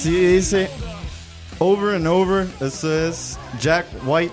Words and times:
Así 0.00 0.12
dice. 0.12 0.70
Over 1.58 1.96
and 1.96 2.06
over. 2.06 2.46
Esto 2.58 2.90
es 2.90 3.38
Jack 3.60 3.84
White. 4.06 4.32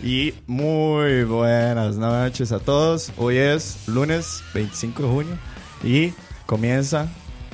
Y 0.00 0.32
muy 0.46 1.24
buenas 1.24 1.96
noches 1.96 2.52
a 2.52 2.60
todos. 2.60 3.10
Hoy 3.16 3.36
es 3.36 3.88
lunes 3.88 4.44
25 4.54 5.02
de 5.02 5.08
junio. 5.08 5.38
Y 5.82 6.12
comienza 6.46 7.08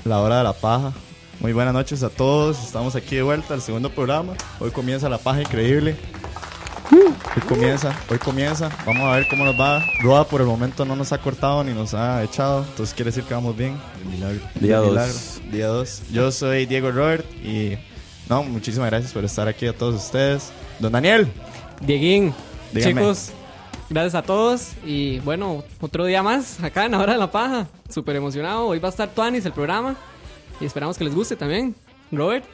la 0.05 0.21
hora 0.21 0.37
de 0.37 0.44
la 0.44 0.53
paja. 0.53 0.93
Muy 1.41 1.55
buenas 1.55 1.72
noches 1.72 2.03
a 2.03 2.11
todos. 2.11 2.62
Estamos 2.62 2.97
aquí 2.97 3.16
de 3.16 3.22
vuelta 3.22 3.55
al 3.55 3.62
segundo 3.62 3.88
programa. 3.88 4.34
Hoy 4.61 4.71
comienza 4.71 5.09
la 5.09 5.17
paja 5.17 5.41
increíble. 5.41 5.97
Hoy 7.04 7.42
comienza, 7.47 7.94
hoy 8.09 8.19
comienza. 8.19 8.70
Vamos 8.87 9.03
a 9.03 9.16
ver 9.16 9.28
cómo 9.28 9.44
nos 9.44 9.60
va. 9.60 9.84
Roa 10.00 10.26
por 10.26 10.41
el 10.41 10.47
momento 10.47 10.87
no 10.87 10.97
nos 10.97 11.12
ha 11.12 11.19
cortado 11.19 11.62
ni 11.62 11.72
nos 11.72 11.92
ha 11.92 12.22
echado. 12.22 12.65
Entonces 12.65 12.94
quiere 12.94 13.10
decir 13.10 13.25
que 13.25 13.34
vamos 13.34 13.54
bien. 13.56 13.76
Día 14.59 14.78
dos. 14.78 14.88
Milagro. 14.88 15.14
Día 15.53 15.66
2. 15.69 16.03
Yo 16.10 16.32
soy 16.32 16.64
Diego 16.64 16.91
Robert 16.91 17.26
y 17.44 17.76
no, 18.28 18.43
muchísimas 18.43 18.88
gracias 18.91 19.12
por 19.12 19.25
estar 19.25 19.47
aquí 19.48 19.66
a 19.66 19.76
todos 19.76 19.97
ustedes. 19.97 20.50
Don 20.78 20.93
Daniel. 20.93 21.28
Dieguín, 21.82 22.32
Dígame. 22.72 22.94
chicos, 22.94 23.32
gracias 23.91 24.14
a 24.14 24.22
todos. 24.22 24.72
Y 24.84 25.19
bueno, 25.20 25.62
otro 25.81 26.06
día 26.06 26.22
más 26.22 26.62
acá 26.62 26.87
en 26.87 26.93
la 26.93 27.00
hora 27.00 27.12
de 27.12 27.19
la 27.19 27.31
paja. 27.31 27.66
Súper 27.91 28.16
emocionado. 28.16 28.66
Hoy 28.69 28.78
va 28.78 28.88
a 28.88 28.91
estar 28.91 29.10
Tuanis 29.10 29.44
el 29.44 29.53
programa. 29.53 29.94
Y 30.59 30.64
esperamos 30.64 30.97
que 30.97 31.04
les 31.04 31.14
guste 31.14 31.37
también. 31.37 31.75
Robert, 32.10 32.44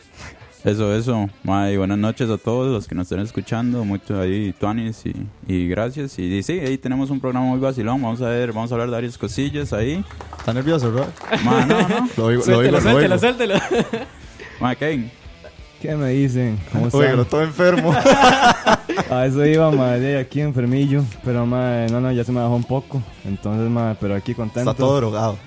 Eso, 0.63 0.95
eso. 0.95 1.31
Mae, 1.43 1.79
buenas 1.79 1.97
noches 1.97 2.29
a 2.29 2.37
todos 2.37 2.71
los 2.71 2.87
que 2.87 2.95
nos 2.95 3.05
estén 3.05 3.21
escuchando. 3.21 3.83
Mucho 3.85 4.21
ahí, 4.21 4.53
Tuanis, 4.59 5.03
y, 5.07 5.15
y 5.49 5.67
gracias. 5.69 6.19
Y, 6.19 6.25
y 6.25 6.43
sí, 6.43 6.61
ahí 6.61 6.77
tenemos 6.77 7.09
un 7.09 7.19
programa 7.19 7.47
muy 7.47 7.59
vacilón. 7.59 8.03
Vamos 8.03 8.21
a 8.21 8.29
ver, 8.29 8.53
vamos 8.53 8.71
a 8.71 8.75
hablar 8.75 8.89
de 8.89 8.95
varias 8.95 9.17
cosillas 9.17 9.73
ahí. 9.73 10.05
¿Está 10.39 10.53
nervioso, 10.53 10.91
Robert? 10.91 11.13
Mae, 11.45 11.65
no, 11.67 11.89
no. 11.89 12.09
Lo 12.17 12.25
oigo, 12.27 12.41
lo 12.41 12.45
suéltelo, 12.45 12.79
oigo, 12.79 13.09
lo 13.09 13.19
suéltelo, 13.19 13.55
oigo. 13.55 13.67
suéltelo. 13.69 14.07
Mae, 14.61 14.77
Kevin. 14.77 15.11
¿Qué 15.81 15.97
me 15.97 16.11
dicen? 16.11 16.61
¿Cómo 16.71 16.87
están? 16.89 17.01
Oígalo, 17.01 17.25
todo 17.25 17.43
enfermo. 17.43 17.95
A 19.11 19.27
eso 19.27 19.47
iba, 19.47 19.71
madre, 19.71 20.19
aquí 20.19 20.43
enfermillo. 20.43 21.03
Pero, 21.25 21.47
madre, 21.47 21.91
no, 21.91 22.01
no, 22.01 22.13
ya 22.13 22.23
se 22.23 22.33
me 22.33 22.41
bajó 22.41 22.55
un 22.55 22.65
poco. 22.65 23.03
Entonces, 23.25 23.71
madre, 23.71 23.97
pero 23.99 24.15
aquí 24.15 24.35
contento. 24.35 24.71
Está 24.71 24.79
todo 24.79 24.97
drogado. 24.97 25.39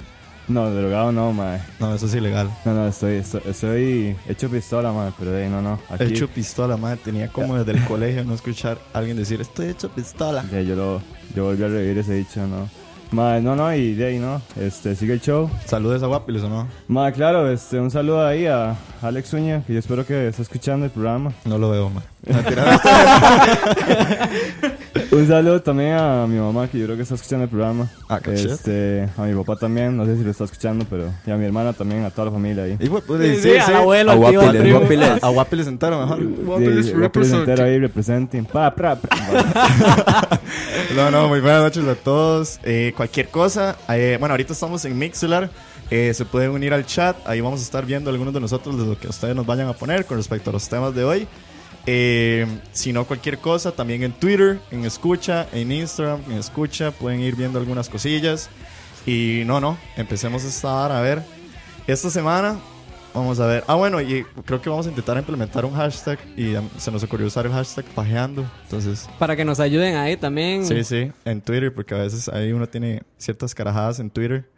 No, 0.47 0.69
drogado 0.69 1.11
no, 1.11 1.31
madre. 1.31 1.61
No, 1.79 1.95
eso 1.95 2.05
es 2.05 2.15
ilegal. 2.15 2.49
No, 2.65 2.73
no, 2.73 2.87
estoy, 2.87 3.15
estoy, 3.15 3.41
estoy 3.45 4.15
hecho 4.27 4.49
pistola, 4.49 4.91
madre, 4.91 5.13
pero 5.17 5.31
de 5.31 5.43
ahí, 5.43 5.49
no, 5.49 5.61
no. 5.61 5.79
Aquí, 5.89 6.05
Hecho 6.05 6.27
pistola, 6.27 6.75
madre. 6.75 6.99
Tenía 7.03 7.29
como 7.29 7.57
desde 7.57 7.71
el 7.71 7.85
colegio 7.87 8.23
no 8.25 8.33
escuchar 8.33 8.77
a 8.93 8.99
alguien 8.99 9.17
decir, 9.17 9.39
estoy 9.39 9.69
hecho 9.69 9.89
pistola. 9.89 10.43
ahí 10.51 10.65
yo, 10.65 10.75
lo, 10.75 11.01
yo 11.35 11.45
volví 11.45 11.63
a 11.63 11.67
revivir 11.67 11.97
ese 11.97 12.13
dicho, 12.13 12.45
¿no? 12.45 12.69
Madre, 13.11 13.41
no, 13.41 13.55
no, 13.55 13.73
y 13.73 13.93
de 13.93 14.07
ahí, 14.07 14.19
no. 14.19 14.41
Este, 14.59 14.95
sigue 14.95 15.13
el 15.13 15.21
show. 15.21 15.49
Saludes 15.65 16.03
a 16.03 16.07
Guapiles, 16.07 16.43
¿o 16.43 16.49
no? 16.49 16.67
Madre, 16.87 17.13
claro, 17.13 17.49
este, 17.49 17.79
un 17.79 17.91
saludo 17.91 18.25
ahí 18.25 18.47
a 18.47 18.75
Alex 19.01 19.33
Uña, 19.33 19.63
que 19.65 19.73
yo 19.73 19.79
espero 19.79 20.05
que 20.05 20.27
esté 20.27 20.41
escuchando 20.41 20.85
el 20.85 20.91
programa. 20.91 21.31
No 21.45 21.57
lo 21.57 21.69
veo, 21.69 21.89
madre. 21.89 22.07
Un 25.11 25.27
saludo 25.27 25.61
también 25.61 25.93
a 25.93 26.27
mi 26.27 26.37
mamá, 26.37 26.67
que 26.67 26.77
yo 26.77 26.85
creo 26.85 26.95
que 26.95 27.03
está 27.03 27.15
escuchando 27.15 27.45
el 27.45 27.49
programa. 27.49 27.89
Ah, 28.09 28.19
este, 28.25 29.09
a 29.17 29.23
mi 29.23 29.33
papá 29.33 29.55
también, 29.55 29.97
no 29.97 30.05
sé 30.05 30.17
si 30.17 30.23
lo 30.23 30.31
está 30.31 30.43
escuchando, 30.43 30.85
pero 30.89 31.11
y 31.25 31.31
a 31.31 31.35
mi 31.35 31.45
hermana 31.45 31.73
también, 31.73 32.03
a 32.03 32.11
toda 32.11 32.25
la 32.25 32.31
familia 32.31 32.63
ahí. 32.63 32.77
Y, 32.79 32.89
pues, 32.89 33.03
pues, 33.05 33.41
Sí, 33.41 33.49
sí, 33.49 33.57
al 33.57 33.75
abuelo, 33.77 34.11
A 34.11 34.15
Guapiles. 34.15 34.71
Guapiles. 34.71 35.23
A 35.23 35.29
Guapiles 35.29 35.67
entero, 35.67 35.99
mejor. 35.99 36.19
Sí, 36.19 36.93
Guapiles 36.93 37.31
entero 37.31 37.63
ahí 37.63 37.79
representing. 37.79 38.45
Pa, 38.45 38.73
pra, 38.73 38.95
pra. 38.95 39.17
No, 40.95 41.09
no, 41.09 41.27
muy 41.27 41.41
buenas 41.41 41.63
noches 41.63 41.87
a 41.87 41.95
todos. 41.95 42.59
Eh, 42.63 42.93
cualquier 42.95 43.29
cosa, 43.29 43.77
eh, 43.89 44.17
bueno, 44.19 44.33
ahorita 44.33 44.53
estamos 44.53 44.85
en 44.85 44.97
Mixler. 44.97 45.49
Eh, 45.89 46.13
se 46.13 46.25
pueden 46.25 46.51
unir 46.51 46.73
al 46.73 46.85
chat. 46.85 47.15
Ahí 47.27 47.41
vamos 47.41 47.59
a 47.59 47.63
estar 47.63 47.85
viendo 47.85 48.09
algunos 48.09 48.33
de 48.33 48.39
nosotros 48.39 48.77
de 48.77 48.85
lo 48.85 48.99
que 48.99 49.07
ustedes 49.07 49.35
nos 49.35 49.45
vayan 49.45 49.67
a 49.67 49.73
poner 49.73 50.05
con 50.05 50.17
respecto 50.17 50.49
a 50.49 50.53
los 50.53 50.67
temas 50.69 50.93
de 50.93 51.03
hoy. 51.03 51.27
Eh, 51.85 52.47
si 52.71 52.93
no, 52.93 53.05
cualquier 53.05 53.39
cosa, 53.39 53.71
también 53.71 54.03
en 54.03 54.13
Twitter, 54.13 54.59
en 54.71 54.85
Escucha, 54.85 55.47
en 55.51 55.71
Instagram, 55.71 56.21
en 56.29 56.37
Escucha, 56.37 56.91
pueden 56.91 57.19
ir 57.19 57.35
viendo 57.35 57.59
algunas 57.59 57.89
cosillas. 57.89 58.49
Y 59.05 59.43
no, 59.45 59.59
no, 59.59 59.77
empecemos 59.97 60.43
esta 60.43 60.73
hora 60.73 60.99
a 60.99 61.01
ver. 61.01 61.21
Esta 61.85 62.09
semana, 62.09 62.57
vamos 63.13 63.39
a 63.41 63.47
ver. 63.47 63.65
Ah, 63.67 63.75
bueno, 63.75 63.99
y 63.99 64.23
creo 64.45 64.61
que 64.61 64.69
vamos 64.69 64.85
a 64.85 64.89
intentar 64.89 65.17
implementar 65.17 65.65
un 65.65 65.73
hashtag. 65.73 66.17
Y 66.37 66.55
um, 66.55 66.69
se 66.77 66.89
nos 66.89 67.03
ocurrió 67.03 67.27
usar 67.27 67.45
el 67.45 67.51
hashtag 67.51 67.83
pajeando. 67.87 68.49
Entonces, 68.63 69.09
Para 69.19 69.35
que 69.35 69.43
nos 69.43 69.59
ayuden 69.59 69.97
ahí 69.97 70.15
también. 70.15 70.65
Sí, 70.65 70.83
sí, 70.85 71.11
en 71.25 71.41
Twitter, 71.41 71.73
porque 71.73 71.93
a 71.95 71.97
veces 71.97 72.29
ahí 72.29 72.53
uno 72.53 72.67
tiene 72.67 73.03
ciertas 73.17 73.53
carajadas 73.53 73.99
en 73.99 74.09
Twitter. 74.09 74.49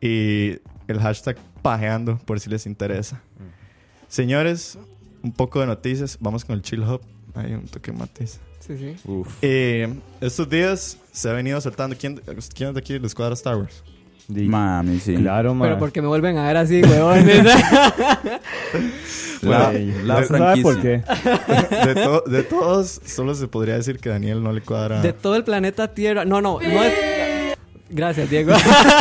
Y 0.00 0.58
el 0.88 1.00
hashtag 1.00 1.36
pajeando, 1.62 2.18
por 2.18 2.40
si 2.40 2.50
les 2.50 2.66
interesa. 2.66 3.22
Señores, 4.08 4.78
un 5.26 5.32
poco 5.32 5.60
de 5.60 5.66
noticias. 5.66 6.16
Vamos 6.20 6.44
con 6.44 6.54
el 6.54 6.62
Chill 6.62 6.80
Hub. 6.82 7.00
Hay 7.34 7.52
un 7.52 7.66
toque 7.66 7.92
matiz. 7.92 8.38
Sí, 8.60 8.76
sí. 8.78 8.96
Uf. 9.04 9.28
Eh, 9.42 9.92
estos 10.20 10.48
días 10.48 10.96
se 11.12 11.28
ha 11.28 11.32
venido 11.32 11.60
soltando. 11.60 11.96
¿Quién, 11.98 12.20
quién 12.54 12.68
es 12.70 12.74
de 12.74 12.80
aquí 12.80 12.98
les 12.98 13.14
cuadra 13.14 13.34
Star 13.34 13.56
Wars? 13.56 13.82
Mami, 14.28 14.98
sí. 14.98 15.14
Claro, 15.16 15.54
madre. 15.54 15.72
Pero 15.74 15.78
porque 15.80 16.02
me 16.02 16.08
vuelven 16.08 16.36
a 16.38 16.46
ver 16.46 16.56
así, 16.56 16.82
huevones. 16.82 17.44
La, 19.42 19.70
la 19.72 20.24
¿Sabe 20.26 20.62
por 20.62 20.80
franquicia. 20.80 21.04
qué? 21.04 21.86
De, 21.86 21.94
to- 21.94 22.24
de 22.26 22.42
todos, 22.42 23.00
solo 23.04 23.34
se 23.34 23.46
podría 23.48 23.74
decir 23.76 23.98
que 23.98 24.08
Daniel 24.08 24.42
no 24.42 24.50
le 24.52 24.62
cuadra. 24.62 25.02
De 25.02 25.12
todo 25.12 25.36
el 25.36 25.44
planeta 25.44 25.92
Tierra. 25.94 26.24
No, 26.24 26.40
no, 26.40 26.58
no 26.60 26.82
es. 26.82 27.56
Gracias, 27.90 28.28
Diego. 28.30 28.52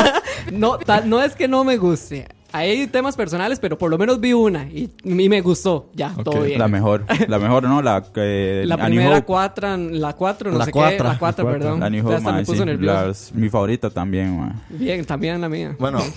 no, 0.51 0.77
no 1.06 1.24
es 1.24 1.36
que 1.36 1.48
no 1.48 1.63
me 1.63 1.77
guste. 1.77 2.27
Hay 2.57 2.88
temas 2.88 3.16
personales, 3.16 3.60
pero 3.60 3.78
por 3.78 3.90
lo 3.92 3.98
menos 3.98 4.19
vi 4.19 4.34
una 4.34 4.63
y, 4.66 4.90
y 5.04 5.30
me 5.30 5.42
gustó. 5.42 5.90
Ya, 5.94 6.13
todo 6.24 6.42
bien. 6.44 6.57
La 6.60 6.68
mejor. 6.68 7.06
La 7.28 7.38
mejor, 7.40 7.63
¿no? 7.63 7.81
La 7.81 8.02
que... 8.04 8.63
La 8.68 8.78
primera 8.78 9.22
cuatro, 9.24 9.75
la 9.78 10.13
cuatro, 10.13 10.52
no 10.52 10.57
La 10.60 10.66
sé 10.66 10.72
cuatra. 10.72 10.98
qué. 10.98 11.04
La 11.04 11.18
cuatro, 11.19 11.46
perdón. 11.46 11.80
La 11.80 11.90
New 11.90 12.02
Ya 12.04 12.07
Hope, 12.07 12.16
hasta 12.18 12.31
me 12.31 12.46
puso 12.46 12.60
sí. 12.60 12.66
nervioso. 12.66 13.07
Las- 13.07 13.34
mi 13.34 13.50
favorita 13.50 13.90
también, 13.90 14.40
mae. 14.40 14.52
Bien, 14.69 15.04
también 15.06 15.40
la 15.42 15.50
mía. 15.50 15.75
Bueno. 15.80 16.00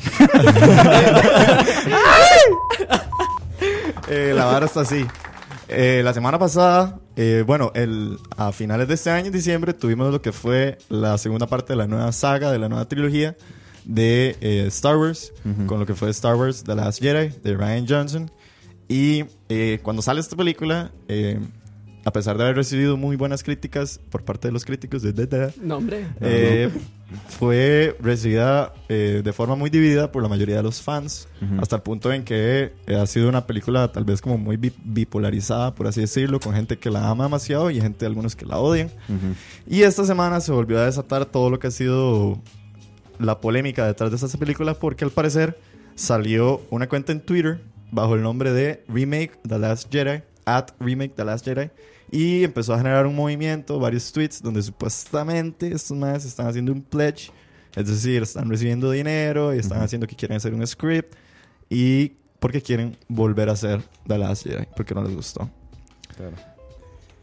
Eh, 4.11 4.33
la 4.35 4.47
vara 4.47 4.65
está 4.67 4.81
así. 4.81 5.05
Eh, 5.69 6.01
la 6.03 6.15
semana 6.15 6.39
pasada, 6.39 6.99
eh, 7.17 7.45
bueno, 7.47 7.73
el, 7.75 8.17
a 8.39 8.53
finales 8.53 8.89
de 8.89 8.95
este 8.95 9.11
año, 9.11 9.27
en 9.27 9.33
diciembre, 9.33 9.75
tuvimos 9.75 10.11
lo 10.11 10.23
que 10.23 10.33
fue 10.33 10.79
la 10.89 11.19
segunda 11.19 11.47
parte 11.47 11.75
de 11.75 11.77
la 11.77 11.87
nueva 11.87 12.11
saga, 12.13 12.51
de 12.51 12.59
la 12.59 12.71
nueva 12.71 12.87
trilogía 12.87 13.37
de 13.89 14.37
eh, 14.41 14.65
Star 14.69 14.97
Wars, 14.97 15.33
con 15.67 15.81
lo 15.81 15.87
que 15.87 15.95
fue 15.95 16.11
Star 16.11 16.37
Wars 16.37 16.63
The 16.63 16.77
Last 16.77 17.01
Jedi, 17.03 17.35
de 17.43 17.57
Ryan 17.57 17.87
Johnson. 17.89 18.31
Y 18.87 19.25
eh, 19.49 19.81
cuando 19.83 20.01
sale 20.03 20.21
esta 20.21 20.37
película, 20.37 20.93
eh, 21.09 21.41
a 22.05 22.13
pesar 22.13 22.39
de 22.39 22.45
haber 22.45 22.57
recibido 22.57 22.97
muy 22.97 23.17
buenas 23.17 23.43
críticas 23.43 23.99
por 24.11 24.25
parte 24.25 24.49
de 24.49 24.53
los 24.53 24.65
críticos 24.65 25.03
de 25.03 25.53
No, 25.61 25.77
hombre. 25.79 26.07
eh, 26.21 26.71
fue 27.29 27.97
recibida 28.01 28.73
eh, 28.89 29.23
de 29.25 29.33
forma 29.33 29.57
muy 29.57 29.69
dividida 29.71 30.11
por 30.13 30.23
la 30.23 30.29
mayoría 30.29 30.57
de 30.57 30.63
los 30.63 30.81
fans, 30.83 31.29
hasta 31.61 31.77
el 31.77 31.83
punto 31.83 32.13
en 32.13 32.25
que 32.25 32.73
eh, 32.87 32.95
ha 32.97 33.07
sido 33.07 33.29
una 33.29 33.47
película 33.47 33.91
tal 33.93 34.05
vez 34.05 34.21
como 34.21 34.37
muy 34.39 34.57
bi- 34.57 34.73
bipolarizada, 34.85 35.75
por 35.75 35.87
así 35.87 36.01
decirlo, 36.03 36.41
con 36.41 36.55
gente 36.55 36.79
que 36.79 36.91
la 36.91 37.09
ama 37.09 37.25
demasiado 37.25 37.71
y 37.71 37.81
gente, 37.81 38.05
algunos 38.07 38.37
que 38.37 38.45
la 38.47 38.59
odian. 38.59 38.91
Y 39.67 39.83
esta 39.83 40.05
semana 40.05 40.41
se 40.41 40.53
volvió 40.53 40.79
a 40.79 40.85
desatar 40.87 41.25
todo 41.27 41.49
lo 41.51 41.59
que 41.59 41.67
ha 41.67 41.71
sido 41.71 42.39
la 43.19 43.41
polémica 43.41 43.87
detrás 43.87 44.11
de 44.11 44.17
esta 44.17 44.39
película, 44.39 44.75
porque 44.75 45.05
al 45.05 45.11
parecer 45.11 45.59
salió 45.95 46.63
una 46.71 46.89
cuenta 46.89 47.13
en 47.13 47.21
Twitter 47.21 47.61
bajo 47.91 48.15
el 48.15 48.23
nombre 48.23 48.53
de 48.53 48.85
Remake 48.89 49.33
The 49.47 49.59
Last 49.59 49.93
Jedi, 49.93 50.23
at 50.45 50.71
Remake 50.79 51.15
The 51.15 51.25
Last 51.25 51.45
Jedi, 51.45 51.71
y 52.11 52.45
empezó 52.45 52.75
a 52.75 52.79
generar 52.79 53.07
un 53.07 53.15
movimiento, 53.15 53.79
varios 53.79 54.13
tweets, 54.13 54.43
donde 54.43 54.63
supuestamente 54.63 55.73
estos 55.73 55.97
madres 55.97 56.25
están 56.25 56.47
haciendo 56.47 56.73
un 56.73 56.83
pledge, 56.83 57.31
es 57.75 57.87
decir, 57.87 58.23
están 58.23 58.49
recibiendo 58.49 58.91
dinero 58.91 59.55
y 59.55 59.59
están 59.59 59.83
haciendo 59.83 60.07
que 60.07 60.17
quieren 60.17 60.37
hacer 60.37 60.55
un 60.55 60.67
script, 60.67 61.15
y 61.69 62.13
porque 62.39 62.63
quieren 62.63 62.97
volver 63.09 63.49
a 63.49 63.53
hacer 63.53 63.83
The 64.07 64.19
Last 64.19 64.45
Jedi, 64.45 64.67
porque 64.77 64.95
no 64.95 65.03
les 65.03 65.15
gustó. 65.15 65.51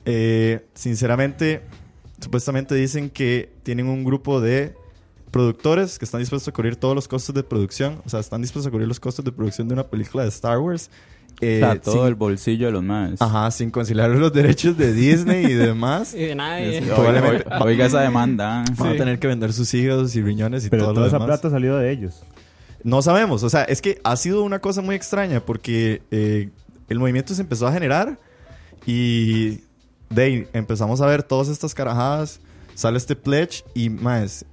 Eh, 0.06 0.66
sinceramente, 0.74 1.62
supuestamente 2.20 2.76
dicen 2.76 3.10
que 3.10 3.52
tienen 3.64 3.88
un 3.88 4.04
grupo 4.04 4.40
de 4.40 4.76
productores 5.31 6.00
que 6.00 6.06
están 6.06 6.19
dispuestos 6.22 6.48
a 6.48 6.51
cubrir 6.54 6.75
todos 6.75 6.95
los 6.95 7.07
costos 7.07 7.36
de 7.36 7.44
producción. 7.44 8.01
O 8.06 8.10
sea, 8.10 8.19
están 8.19 8.42
dispuestos 8.42 8.68
a 8.68 8.72
cubrir 8.72 8.88
los 8.88 9.00
costos 9.00 9.25
de 9.25 9.31
producción 9.31 9.68
de 9.68 9.74
una 9.74 9.83
película 9.88 10.24
de 10.24 10.30
Star 10.30 10.57
Wars. 10.60 10.89
eh, 11.42 11.57
o 11.62 11.66
sea, 11.66 11.81
todo 11.81 11.95
sin- 11.95 12.06
el 12.06 12.16
bolsillo 12.16 12.68
de 12.68 12.72
los 12.72 12.83
más. 12.83 13.22
Ajá, 13.22 13.51
sin 13.51 13.69
conciliar 13.69 14.10
los 14.12 14.31
derechos 14.31 14.77
de 14.77 14.94
Disney 14.94 15.45
y 15.45 15.54
demás. 15.54 16.13
Y 16.16 16.19
de 16.19 16.36
nadie. 16.36 16.80
Oiga, 16.80 16.95
Probablemente- 16.95 17.44
oiga, 17.50 17.63
oiga 17.66 17.86
esa 17.88 18.00
demanda. 18.01 18.63
Van 18.77 18.89
a 18.94 18.95
tener 18.95 19.19
que 19.19 19.27
vender 19.27 19.51
sus 19.51 19.74
hígados 19.74 20.16
y 20.16 20.22
riñones 20.22 20.66
y 20.66 20.69
Pero 20.69 20.83
todo 20.83 20.94
toda 20.94 21.01
lo 21.01 21.07
esa 21.07 21.16
demás. 21.18 21.39
plata 21.39 21.50
salió 21.54 21.75
de 21.75 21.92
ellos. 21.92 22.24
No 22.83 23.01
sabemos, 23.01 23.44
o 23.44 23.50
sea, 23.50 23.63
es 23.63 23.81
que 23.81 24.00
ha 24.04 24.16
sido 24.16 24.44
una 24.44 24.60
cosa 24.60 24.81
muy 24.81 24.95
extraña 24.95 25.39
porque 25.42 26.04
eh, 26.12 26.51
el 26.88 27.00
movimiento 27.00 27.33
se 27.33 27.42
empezó 27.42 27.68
a 27.68 27.74
generar 27.74 28.18
y 28.86 29.62
de 30.10 30.22
ahí 30.22 30.48
empezamos 30.54 31.01
a 31.01 31.07
ver 31.07 31.24
todas 31.24 31.48
estas 31.50 31.74
carajadas, 31.74 32.39
sale 32.75 32.98
este 32.98 33.16
pledge 33.16 33.63
y 33.74 33.89
más, 33.89 34.45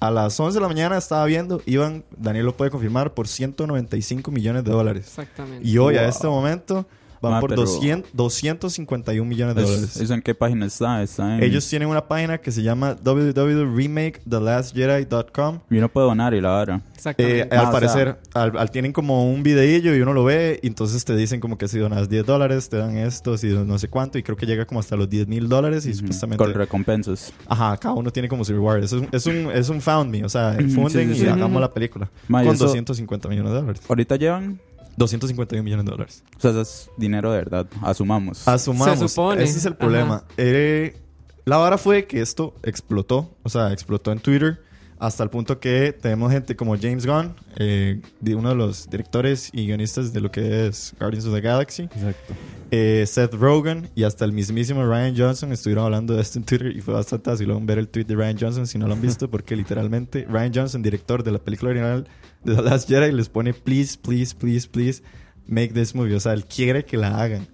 a 0.00 0.10
las 0.10 0.38
11 0.38 0.56
de 0.56 0.60
la 0.60 0.68
mañana 0.68 0.96
estaba 0.96 1.24
viendo, 1.24 1.60
iban, 1.66 2.04
Daniel 2.16 2.46
lo 2.46 2.56
puede 2.56 2.70
confirmar, 2.70 3.14
por 3.14 3.26
195 3.26 4.30
millones 4.30 4.64
de 4.64 4.70
dólares. 4.70 5.06
Exactamente. 5.06 5.66
Y 5.66 5.78
hoy 5.78 5.96
a 5.96 6.06
este 6.06 6.26
momento 6.26 6.86
van 7.20 7.32
Ma, 7.32 7.40
por 7.40 7.50
pero- 7.50 7.62
200, 7.62 8.10
251 8.12 9.28
millones 9.28 9.56
de 9.56 9.62
Es- 9.62 9.68
dólares. 9.68 9.96
¿Eso 9.96 10.14
en 10.14 10.22
qué 10.22 10.34
página 10.34 10.66
está? 10.66 11.02
Está 11.02 11.36
en... 11.36 11.42
Ellos 11.42 11.68
tienen 11.68 11.88
una 11.88 12.06
página 12.06 12.38
que 12.38 12.52
se 12.52 12.62
llama 12.62 12.96
www.remaketheLastJedi.com 13.02 15.60
Y 15.70 15.78
uno 15.78 15.88
puede 15.88 16.06
donar 16.06 16.34
y 16.34 16.40
la 16.40 16.50
vara. 16.50 16.76
eh, 16.76 16.80
Exactamente. 16.96 17.54
al 17.56 17.64
Ah, 17.64 17.68
o 17.68 17.72
parecer, 17.72 18.18
al, 18.34 18.56
al- 18.58 18.70
tienen 18.70 18.92
como 18.92 19.30
un 19.30 19.42
videillo 19.42 19.94
y 19.94 20.00
uno 20.00 20.12
lo 20.12 20.24
ve, 20.24 20.58
y 20.62 20.66
entonces 20.66 21.04
te 21.04 21.16
dicen 21.16 21.40
como 21.40 21.56
que 21.58 21.68
si 21.68 21.78
donas 21.78 22.08
10 22.08 22.26
dólares, 22.26 22.68
te 22.68 22.76
dan 22.76 22.96
esto, 22.96 23.36
si 23.38 23.48
no 23.48 23.78
sé 23.78 23.88
cuánto, 23.88 24.18
y 24.18 24.22
creo 24.22 24.36
que 24.36 24.46
llega 24.46 24.64
como 24.66 24.80
hasta 24.80 24.96
los 24.96 25.08
10 25.08 25.28
mil 25.28 25.48
dólares, 25.48 25.86
y 25.86 25.90
Ujú. 25.90 25.98
supuestamente. 25.98 26.44
Con 26.44 26.54
recompensas. 26.54 27.32
Ajá, 27.46 27.76
cada 27.76 27.94
uno 27.94 28.10
tiene 28.10 28.28
como 28.28 28.44
su 28.44 28.52
reward. 28.52 28.82
Es 28.84 28.92
un, 28.92 29.08
es 29.12 29.26
un, 29.26 29.50
es 29.52 29.68
un 29.68 29.80
found 29.80 30.10
me, 30.10 30.24
o 30.24 30.28
sea, 30.28 30.56
funden 30.74 31.08
sí, 31.10 31.14
sí, 31.14 31.22
y 31.22 31.24
sí. 31.24 31.26
hagamos 31.26 31.50
Ujú. 31.52 31.60
la 31.60 31.72
película. 31.72 32.10
Ma, 32.28 32.42
y 32.42 32.46
con 32.46 32.54
eso- 32.56 32.64
250 32.66 33.28
millones 33.28 33.52
de 33.52 33.58
dólares. 33.60 33.82
Ahorita 33.88 34.16
llevan... 34.16 34.60
251 34.98 35.62
millones 35.62 35.86
de 35.86 35.90
dólares. 35.92 36.24
O 36.36 36.40
sea, 36.40 36.50
eso 36.50 36.60
es 36.60 36.90
dinero 36.96 37.30
de 37.30 37.38
verdad. 37.38 37.66
Asumamos. 37.82 38.46
Asumamos. 38.46 38.98
Se 38.98 39.08
supone. 39.08 39.42
Ese 39.42 39.58
es 39.58 39.64
el 39.64 39.76
problema. 39.76 40.24
Eh, 40.36 40.96
la 41.44 41.56
vara 41.56 41.78
fue 41.78 42.06
que 42.06 42.20
esto 42.20 42.54
explotó. 42.62 43.36
O 43.42 43.48
sea, 43.48 43.72
explotó 43.72 44.12
en 44.12 44.18
Twitter. 44.18 44.60
Hasta 44.98 45.22
el 45.22 45.30
punto 45.30 45.60
que 45.60 45.92
tenemos 45.92 46.32
gente 46.32 46.56
como 46.56 46.76
James 46.76 47.06
Gunn, 47.06 47.36
eh, 47.54 48.02
uno 48.34 48.48
de 48.48 48.54
los 48.56 48.90
directores 48.90 49.48
y 49.52 49.66
guionistas 49.66 50.12
de 50.12 50.20
lo 50.20 50.32
que 50.32 50.66
es 50.66 50.92
Guardians 50.98 51.24
of 51.24 51.34
the 51.34 51.40
Galaxy, 51.40 51.84
Exacto. 51.84 52.34
Eh, 52.70 53.04
Seth 53.06 53.34
Rogen 53.34 53.88
y 53.94 54.04
hasta 54.04 54.24
el 54.24 54.32
mismísimo 54.32 54.84
Ryan 54.84 55.14
Johnson 55.16 55.52
estuvieron 55.52 55.84
hablando 55.86 56.14
de 56.14 56.20
esto 56.22 56.38
en 56.38 56.44
Twitter 56.44 56.76
y 56.76 56.80
fue 56.82 56.92
bastante 56.94 57.30
vacilón 57.30 57.64
ver 57.66 57.78
el 57.78 57.88
tweet 57.88 58.04
de 58.04 58.14
Ryan 58.14 58.36
Johnson 58.38 58.66
si 58.66 58.76
no 58.78 58.86
lo 58.86 58.92
han 58.94 59.00
visto 59.00 59.30
porque 59.30 59.56
literalmente 59.56 60.26
Ryan 60.28 60.52
Johnson, 60.54 60.82
director 60.82 61.22
de 61.22 61.32
la 61.32 61.38
película 61.38 61.70
original 61.70 62.06
de 62.44 62.54
The 62.54 62.62
Last 62.62 62.88
Jedi, 62.88 63.12
les 63.12 63.28
pone 63.28 63.54
please, 63.54 63.96
please, 64.00 64.34
please, 64.34 64.68
please 64.68 65.02
make 65.46 65.72
this 65.72 65.94
movie. 65.94 66.14
O 66.14 66.20
sea, 66.20 66.34
él 66.34 66.44
quiere 66.44 66.84
que 66.84 66.96
la 66.98 67.20
hagan. 67.22 67.46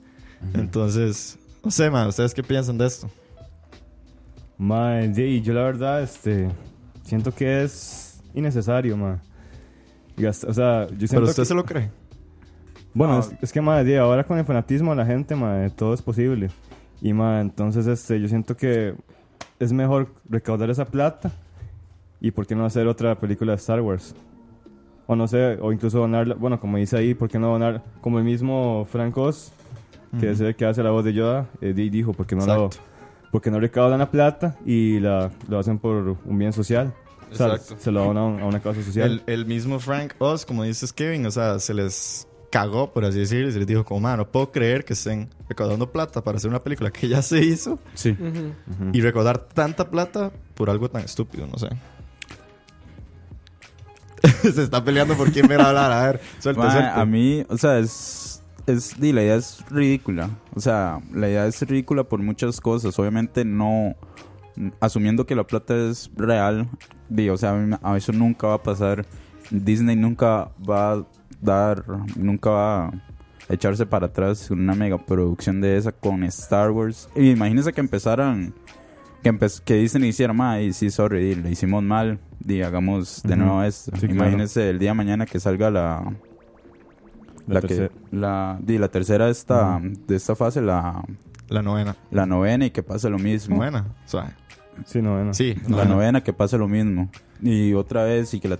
Entonces, 0.55 1.39
no 1.65 1.71
sé, 1.71 1.89
man, 1.91 2.09
¿ustedes 2.09 2.35
qué 2.35 2.43
piensan 2.43 2.77
de 2.77 2.87
esto? 2.87 3.09
Ma, 4.59 5.01
y 5.05 5.41
yo 5.43 5.55
la 5.55 5.63
verdad, 5.63 6.03
este, 6.03 6.49
siento 7.05 7.35
que 7.35 7.63
es 7.65 8.21
innecesario, 8.35 8.97
ma. 8.97 9.23
Y 10.17 10.23
gast- 10.23 10.45
O 10.49 10.53
sea, 10.55 10.87
yo 10.89 10.97
siento 11.07 11.15
Pero 11.17 11.25
usted 11.27 11.43
que- 11.43 11.47
se 11.49 11.55
lo 11.55 11.65
cree. 11.65 11.91
Bueno, 12.95 13.15
Ah. 13.15 13.19
es, 13.21 13.35
es 13.43 13.53
que, 13.53 13.61
madre, 13.61 13.99
ahora 13.99 14.25
con 14.25 14.39
el 14.39 14.45
fanatismo 14.45 14.91
de 14.93 14.97
la 14.97 15.07
gente, 15.07 15.35
madre, 15.35 15.71
todo 15.71 15.93
es 15.95 16.01
posible. 16.03 16.49
Y, 17.03 17.13
madre, 17.13 17.41
entonces, 17.43 17.87
este, 17.87 18.21
yo 18.21 18.29
siento 18.29 18.57
que 18.57 18.95
es 19.59 19.73
mejor 19.73 20.09
recaudar 20.29 20.71
esa 20.71 20.85
plata 20.85 21.31
y 22.21 22.31
por 22.31 22.47
qué 22.47 22.55
no 22.55 22.65
hacer 22.65 22.87
otra 22.87 23.19
película 23.19 23.53
de 23.53 23.57
Star 23.57 23.81
Wars. 23.81 24.15
O 25.07 25.15
no 25.17 25.29
sé, 25.29 25.59
o 25.61 25.71
incluso 25.73 25.99
donarla, 25.99 26.35
bueno, 26.35 26.59
como 26.59 26.79
dice 26.79 26.97
ahí, 26.97 27.13
¿por 27.15 27.29
qué 27.29 27.39
no 27.39 27.49
donar? 27.49 27.83
Como 28.01 28.19
el 28.19 28.25
mismo 28.25 28.87
Frank 28.91 29.17
Oz, 29.19 29.53
que 30.19 30.31
es 30.31 30.41
el 30.41 30.55
que 30.57 30.65
hace 30.65 30.83
la 30.83 30.91
voz 30.91 31.05
de 31.05 31.13
Yoda, 31.13 31.47
eh, 31.61 31.73
di- 31.75 31.91
dijo, 31.91 32.13
¿por 32.15 32.27
qué 32.27 32.37
no, 32.37 32.47
lo, 32.47 32.67
Exacto. 32.67 32.89
por 33.33 33.43
qué 33.43 33.51
no 33.51 33.61
recaudan 33.61 33.99
la 33.99 34.11
plata 34.11 34.57
y 34.65 35.01
la, 35.01 35.31
lo 35.49 35.59
hacen 35.59 35.79
por 35.79 36.17
un 36.25 36.39
bien 36.39 36.53
social? 36.55 36.95
O 37.31 37.35
sea, 37.35 37.49
Exacto. 37.49 37.75
se 37.83 37.91
lo 37.91 38.05
donan 38.05 38.41
a 38.41 38.47
una 38.47 38.61
causa 38.61 38.83
social. 38.83 39.23
El, 39.27 39.35
el 39.41 39.47
mismo 39.47 39.79
Frank 39.81 40.15
Oz, 40.21 40.47
como 40.47 40.63
dices 40.63 40.93
Kevin, 40.93 41.27
o 41.27 41.31
sea, 41.31 41.59
se 41.59 41.75
les 41.75 42.27
cagó, 42.55 42.93
por 42.93 43.05
así 43.05 43.19
decirlo, 43.19 43.49
y 43.49 43.53
se 43.53 43.59
les 43.59 43.67
dijo 43.67 43.85
como, 43.85 43.99
man, 44.03 44.17
no 44.17 44.31
puedo 44.31 44.53
creer 44.53 44.85
que 44.85 44.93
estén 44.93 45.29
recaudando 45.49 45.91
plata 45.91 46.23
para 46.23 46.37
hacer 46.37 46.49
una 46.49 46.63
película 46.63 46.93
que 46.93 47.09
ya 47.09 47.21
se 47.21 47.41
hizo 47.45 47.81
Sí. 47.95 48.17
Y 48.93 49.01
recaudar 49.01 49.39
tanta 49.49 49.91
plata 49.91 50.31
por 50.55 50.71
algo 50.71 50.89
tan 50.89 51.03
estúpido, 51.03 51.49
no 51.49 51.59
sé. 51.59 51.69
se 54.53 54.63
está 54.63 54.85
peleando 54.85 55.17
por 55.17 55.33
quién 55.33 55.49
me 55.49 55.57
va 55.57 55.65
a 55.65 55.69
hablar, 55.71 55.93
a 55.93 56.07
ver, 56.07 56.21
suelte. 56.39 56.63
a 56.63 57.05
mí, 57.05 57.45
o 57.49 57.59
sea, 57.59 57.79
es, 57.81 58.41
es, 58.69 58.99
di, 59.01 59.13
la 59.13 59.23
idea 59.23 59.35
es 59.35 59.65
ridícula. 59.69 60.31
O 60.55 60.61
sea, 60.61 61.01
la 61.13 61.29
idea 61.29 61.47
es 61.47 61.61
ridícula 61.63 62.05
por 62.05 62.21
muchas 62.23 62.61
cosas. 62.61 62.97
Obviamente 63.01 63.45
no, 63.45 63.97
asumiendo 64.81 65.27
que 65.27 65.35
la 65.35 65.45
plata 65.45 65.75
es 65.91 66.09
real, 66.17 66.69
di, 67.09 67.29
o 67.31 67.37
sea, 67.37 67.51
a, 67.51 67.55
mí- 67.55 67.77
a 67.83 67.97
eso 67.97 68.13
nunca 68.13 68.47
va 68.47 68.55
a 68.55 68.63
pasar. 68.63 69.05
Disney 69.51 69.97
nunca 69.97 70.51
va 70.69 70.93
a 70.95 71.05
dar, 71.45 71.85
nunca 72.17 72.51
va 72.51 72.87
a 72.87 72.93
echarse 73.49 73.85
para 73.87 74.07
atrás 74.07 74.51
una 74.51 74.75
mega 74.75 74.99
producción 74.99 75.61
de 75.61 75.77
esa 75.77 75.93
con 75.93 76.25
Star 76.25 76.71
Wars. 76.71 77.09
Y 77.15 77.31
imagínense 77.31 77.73
que 77.73 77.81
empezaran, 77.81 78.55
que, 79.23 79.33
empe- 79.33 79.61
que 79.65 79.75
Disney 79.75 80.09
hiciera, 80.11 80.33
ma, 80.33 80.61
y 80.61 80.73
sí, 80.73 80.91
sorry, 80.91 81.35
le 81.35 81.51
hicimos 81.51 81.83
mal, 81.83 82.19
di, 82.41 82.63
hagamos 82.63 83.23
de 83.23 83.37
nuevo 83.37 83.63
esto. 83.63 83.93
Sí, 83.97 84.07
claro. 84.09 84.15
Imagínense 84.15 84.71
el 84.71 84.79
día 84.79 84.91
de 84.91 84.95
mañana 84.95 85.27
que 85.27 85.39
salga 85.41 85.71
la, 85.71 86.03
La 87.47 87.55
la, 87.55 87.61
que, 87.61 87.69
tercera. 87.69 87.91
la, 88.11 88.59
di, 88.63 88.79
la 88.79 88.89
tercera 88.89 89.27
de 89.27 89.33
esta, 89.33 89.81
de 89.83 90.17
esta 90.17 90.35
fase, 90.35 90.61
la, 90.63 91.03
La 91.49 91.63
novena. 91.63 91.95
la 92.11 92.25
novena 92.27 92.65
y 92.67 92.71
que 92.71 92.83
pase 92.83 93.11
lo 93.11 93.19
mismo. 93.19 93.57
Novena, 93.57 93.85
suave. 94.07 94.31
Sí, 94.87 95.01
no, 95.03 95.23
no. 95.23 95.33
Sí, 95.35 95.55
La 95.69 95.85
novena 95.85 96.23
que 96.25 96.33
pase 96.33 96.59
lo 96.59 96.67
mismo. 96.67 97.09
Y 97.43 97.75
otra 97.75 98.05
vez 98.05 98.33
y 98.35 98.41
que 98.41 98.49
la... 98.49 98.59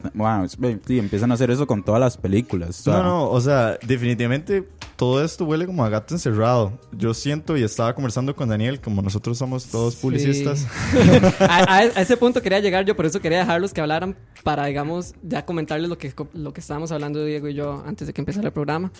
Ve, 0.59 0.79
sí, 0.87 0.99
empiezan 0.99 1.31
a 1.31 1.35
hacer 1.35 1.51
eso 1.51 1.67
con 1.67 1.83
todas 1.83 2.01
las 2.01 2.17
películas. 2.17 2.87
No, 2.87 3.03
no, 3.03 3.31
o 3.31 3.41
sea, 3.41 3.79
definitivamente 3.87 4.69
todo 4.97 5.25
esto 5.25 5.45
huele 5.45 5.67
como 5.67 5.85
a 5.85 5.89
gato 5.89 6.15
encerrado. 6.15 6.73
Yo 6.93 7.15
siento 7.15 7.57
y 7.57 7.63
estaba 7.63 7.95
conversando 7.95 8.35
con 8.37 8.49
Daniel, 8.49 8.81
como 8.81 9.03
nosotros 9.03 9.39
somos 9.39 9.67
todos 9.67 9.97
publicistas. 9.97 10.67
a, 11.41 11.75
a- 11.77 11.85
ese 11.85 12.17
punto 12.17 12.43
quería 12.43 12.61
llegar 12.61 12.85
yo, 12.85 12.95
por 12.97 13.07
eso 13.07 13.21
quería 13.21 13.39
dejarlos 13.39 13.73
que 13.73 13.81
hablaran 13.81 14.17
para, 14.43 14.67
digamos, 14.67 15.15
ya 15.23 15.45
comentarles 15.45 15.89
lo 15.89 15.99
que, 15.99 16.13
lo 16.35 16.53
que 16.53 16.61
estábamos 16.61 16.93
hablando 16.93 17.25
Diego 17.25 17.49
y 17.49 17.55
yo 17.55 17.83
antes 17.87 18.07
de 18.07 18.13
que 18.13 18.21
empezara 18.21 18.47
el 18.49 18.53
programa. 18.53 18.93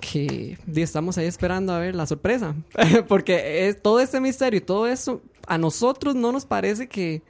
Que 0.00 0.56
estamos 0.76 1.18
ahí 1.18 1.26
esperando 1.26 1.72
a 1.72 1.78
ver 1.80 1.94
la 1.94 2.06
sorpresa. 2.06 2.54
Porque 3.08 3.68
es, 3.68 3.82
todo 3.82 4.00
este 4.00 4.20
misterio 4.20 4.58
y 4.58 4.60
todo 4.60 4.86
eso, 4.86 5.22
a 5.46 5.58
nosotros 5.58 6.14
no 6.14 6.30
nos 6.32 6.46
parece 6.46 6.88
que, 6.88 7.22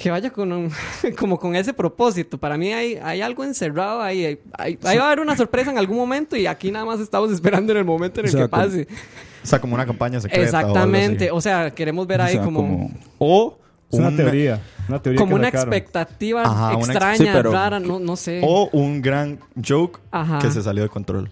que 0.00 0.10
vaya 0.10 0.30
con 0.30 0.50
un- 0.52 0.72
como 1.18 1.38
con 1.38 1.54
ese 1.54 1.74
propósito. 1.74 2.38
Para 2.38 2.56
mí 2.56 2.72
hay, 2.72 2.94
hay 3.02 3.20
algo 3.20 3.44
encerrado 3.44 4.00
ahí. 4.00 4.24
Hay, 4.24 4.38
hay- 4.56 4.78
ahí 4.84 4.96
va 4.98 5.04
a 5.04 5.06
haber 5.08 5.20
una 5.20 5.36
sorpresa 5.36 5.70
en 5.70 5.78
algún 5.78 5.96
momento 5.98 6.36
y 6.36 6.46
aquí 6.46 6.70
nada 6.70 6.84
más 6.86 7.00
estamos 7.00 7.30
esperando 7.32 7.72
en 7.72 7.78
el 7.78 7.84
momento 7.84 8.20
en 8.20 8.26
el 8.26 8.30
O 8.30 8.32
sea, 8.32 8.42
que 8.42 8.48
pase. 8.48 8.88
O 9.42 9.46
sea, 9.46 9.60
como 9.60 9.74
una 9.74 9.84
campaña 9.86 10.20
secreta. 10.20 10.42
Exactamente. 10.44 11.30
O, 11.30 11.40
sea, 11.40 11.70
queremos 11.72 12.06
ver 12.06 12.20
O 12.20 12.24
ahí 12.24 12.34
sea, 12.34 12.42
como 12.42 12.90
o 13.18 13.58
Es 13.92 13.98
una 13.98 14.08
un- 14.08 14.16
teoría. 14.16 14.60
Una 14.88 15.00
teoría 15.00 15.18
como 15.18 15.30
que 15.30 15.40
una 15.40 15.48
sacaron. 15.48 15.72
expectativa 15.74 16.42
Ajá, 16.42 16.68
una 16.70 16.78
ex- 16.78 16.88
extraña, 16.88 17.16
Sí, 17.16 17.28
pero- 17.32 17.52
rara, 17.52 17.78
no, 17.78 17.98
no 18.00 18.16
sé. 18.16 18.40
O 18.42 18.68
un 18.72 19.00
gran 19.02 19.38
joke 19.66 20.00
Ajá. 20.10 20.38
que 20.40 20.50
se 20.50 20.62
salió 20.62 20.82
de 20.82 20.88
control. 20.88 21.30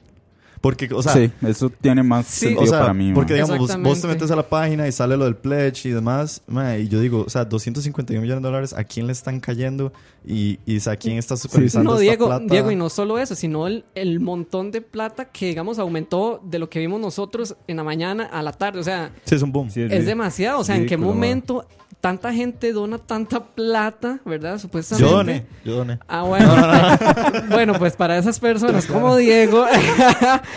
Porque, 0.61 0.89
o 0.93 1.03
sea, 1.03 1.13
sí, 1.13 1.31
eso 1.47 1.71
tiene 1.71 2.03
más 2.03 2.27
Sí. 2.27 2.47
sentido 2.47 2.63
o 2.63 2.67
sea, 2.67 2.81
para 2.81 2.95
mí. 2.95 3.13
porque 3.15 3.35
digamos, 3.35 3.59
vos, 3.59 3.77
vos 3.81 4.01
te 4.01 4.09
metes 4.09 4.31
a 4.31 4.37
la 4.37 4.49
página 4.49 4.89
y 4.89 4.93
sale 4.93 5.17
lo 5.17 5.25
del 5.25 5.37
pledge 5.37 5.89
y 5.89 5.93
demás, 5.93 6.43
y 6.79 6.89
yo 6.89 7.01
digo, 7.01 7.25
o 7.27 7.31
sea, 7.31 7.45
251 7.45 8.21
millones 8.21 8.43
de 8.43 8.49
dólares, 8.49 8.73
¿a 8.73 8.83
quién 8.85 9.07
le 9.07 9.13
están 9.13 9.39
cayendo? 9.41 9.93
Y, 10.27 10.59
y 10.67 10.77
o 10.77 10.81
sea, 10.81 10.97
¿quién 10.97 11.17
está 11.17 11.37
supervisando 11.37 11.91
no, 11.91 11.97
esta 11.97 12.03
Diego, 12.03 12.27
plata? 12.27 12.45
Diego, 12.49 12.71
y 12.73 12.77
no 12.77 12.89
solo 12.91 13.19
eso, 13.19 13.35
sino 13.35 13.67
el, 13.67 13.85
el 13.95 14.21
montón 14.21 14.71
de 14.73 14.81
plata 14.81 15.27
que, 15.27 15.47
digamos, 15.47 15.79
aumentó 15.79 16.41
de 16.45 16.59
lo 16.59 16.69
que 16.69 16.81
vimos 16.81 17.01
nosotros 17.01 17.55
en 17.67 17.77
la 17.77 17.85
mañana 17.85 18.25
a 18.25 18.43
la 18.43 18.53
tarde. 18.53 18.81
O 18.81 18.85
sea, 18.85 19.13
Sí, 19.25 19.37
es 19.37 19.43
un 19.43 19.53
boom. 19.53 19.71
Sí, 19.71 19.83
es 19.89 20.07
demasiado. 20.07 20.59
O 20.61 20.65
sea, 20.65 20.77
¿en 20.77 20.87
qué 20.87 20.97
momento 20.97 21.65
tanta 22.01 22.33
gente 22.33 22.73
dona 22.73 22.99
tanta 22.99 23.45
plata, 23.45 24.21
verdad? 24.25 24.59
Supuestamente. 24.59 25.11
Yo 25.11 25.17
doné, 25.17 25.47
yo 25.65 25.77
doné. 25.77 25.99
Ah, 26.07 26.23
bueno. 26.23 26.55
bueno, 27.51 27.75
pues 27.79 27.97
para 27.97 28.19
esas 28.19 28.39
personas 28.39 28.87
como 28.87 29.17
Diego, 29.17 29.65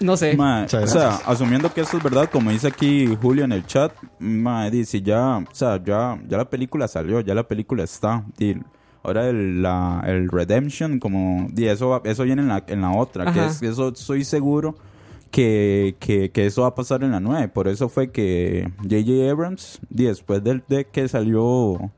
no 0.00 0.16
sé. 0.16 0.36
Ma, 0.36 0.64
o 0.64 0.86
sea, 0.86 1.16
asumiendo 1.26 1.72
que 1.72 1.80
esto 1.80 1.96
es 1.96 2.02
verdad, 2.02 2.28
como 2.30 2.50
dice 2.50 2.68
aquí 2.68 3.16
Julio 3.20 3.44
en 3.44 3.52
el 3.52 3.66
chat, 3.66 3.92
ma, 4.18 4.68
dice 4.70 5.02
ya, 5.02 5.38
o 5.38 5.54
sea, 5.54 5.82
ya, 5.82 6.18
ya 6.28 6.36
la 6.36 6.48
película 6.48 6.88
salió, 6.88 7.20
ya 7.20 7.34
la 7.34 7.46
película 7.46 7.84
está. 7.84 8.24
Y 8.38 8.56
ahora 9.02 9.28
el, 9.28 9.62
la, 9.62 10.02
el 10.06 10.28
Redemption, 10.28 10.98
como, 10.98 11.48
di, 11.50 11.66
eso, 11.66 12.02
eso 12.04 12.22
viene 12.24 12.42
en 12.42 12.48
la, 12.48 12.64
en 12.66 12.80
la 12.80 12.92
otra, 12.92 13.32
que 13.32 13.44
es, 13.44 13.62
eso 13.62 13.88
estoy 13.88 14.24
seguro 14.24 14.76
que, 15.30 15.96
que, 15.98 16.30
que 16.30 16.46
eso 16.46 16.62
va 16.62 16.68
a 16.68 16.74
pasar 16.74 17.02
en 17.02 17.10
la 17.10 17.20
9. 17.20 17.48
Por 17.48 17.66
eso 17.66 17.88
fue 17.88 18.12
que 18.12 18.70
J.J. 18.82 19.30
Abrams, 19.30 19.80
después 19.90 20.44
del, 20.44 20.62
de 20.68 20.84
que 20.84 21.08
salió 21.08 21.90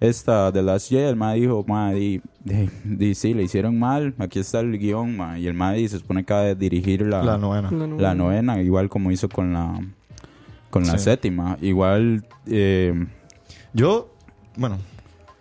esta 0.00 0.52
The 0.52 0.62
Last 0.62 0.90
Jedi, 0.90 1.04
el 1.04 1.16
ma 1.16 1.32
dijo, 1.32 1.64
ma, 1.66 1.92
di, 1.92 2.20
di, 2.44 2.68
di, 2.84 3.14
sí, 3.14 3.32
le 3.34 3.42
hicieron 3.44 3.78
mal, 3.78 4.14
aquí 4.18 4.38
está 4.40 4.60
el 4.60 4.78
guion, 4.78 5.16
ma, 5.16 5.38
y 5.38 5.46
el 5.46 5.54
ma 5.54 5.72
di, 5.72 5.88
se 5.88 5.98
supone 5.98 6.24
que 6.24 6.34
va 6.34 6.40
a 6.40 6.54
dirigir 6.54 7.02
la, 7.06 7.22
La 7.22 7.38
novena. 7.38 7.70
No, 7.70 7.86
no, 7.86 7.96
la 7.98 8.14
no. 8.14 8.24
novena, 8.24 8.60
igual 8.62 8.88
como 8.88 9.10
hizo 9.10 9.28
con 9.28 9.52
la 9.52 9.80
con 10.70 10.84
la 10.86 10.98
Sí. 10.98 11.04
séptima. 11.04 11.56
Igual, 11.62 12.26
eh, 12.46 13.06
Yo, 13.72 14.12
bueno, 14.56 14.78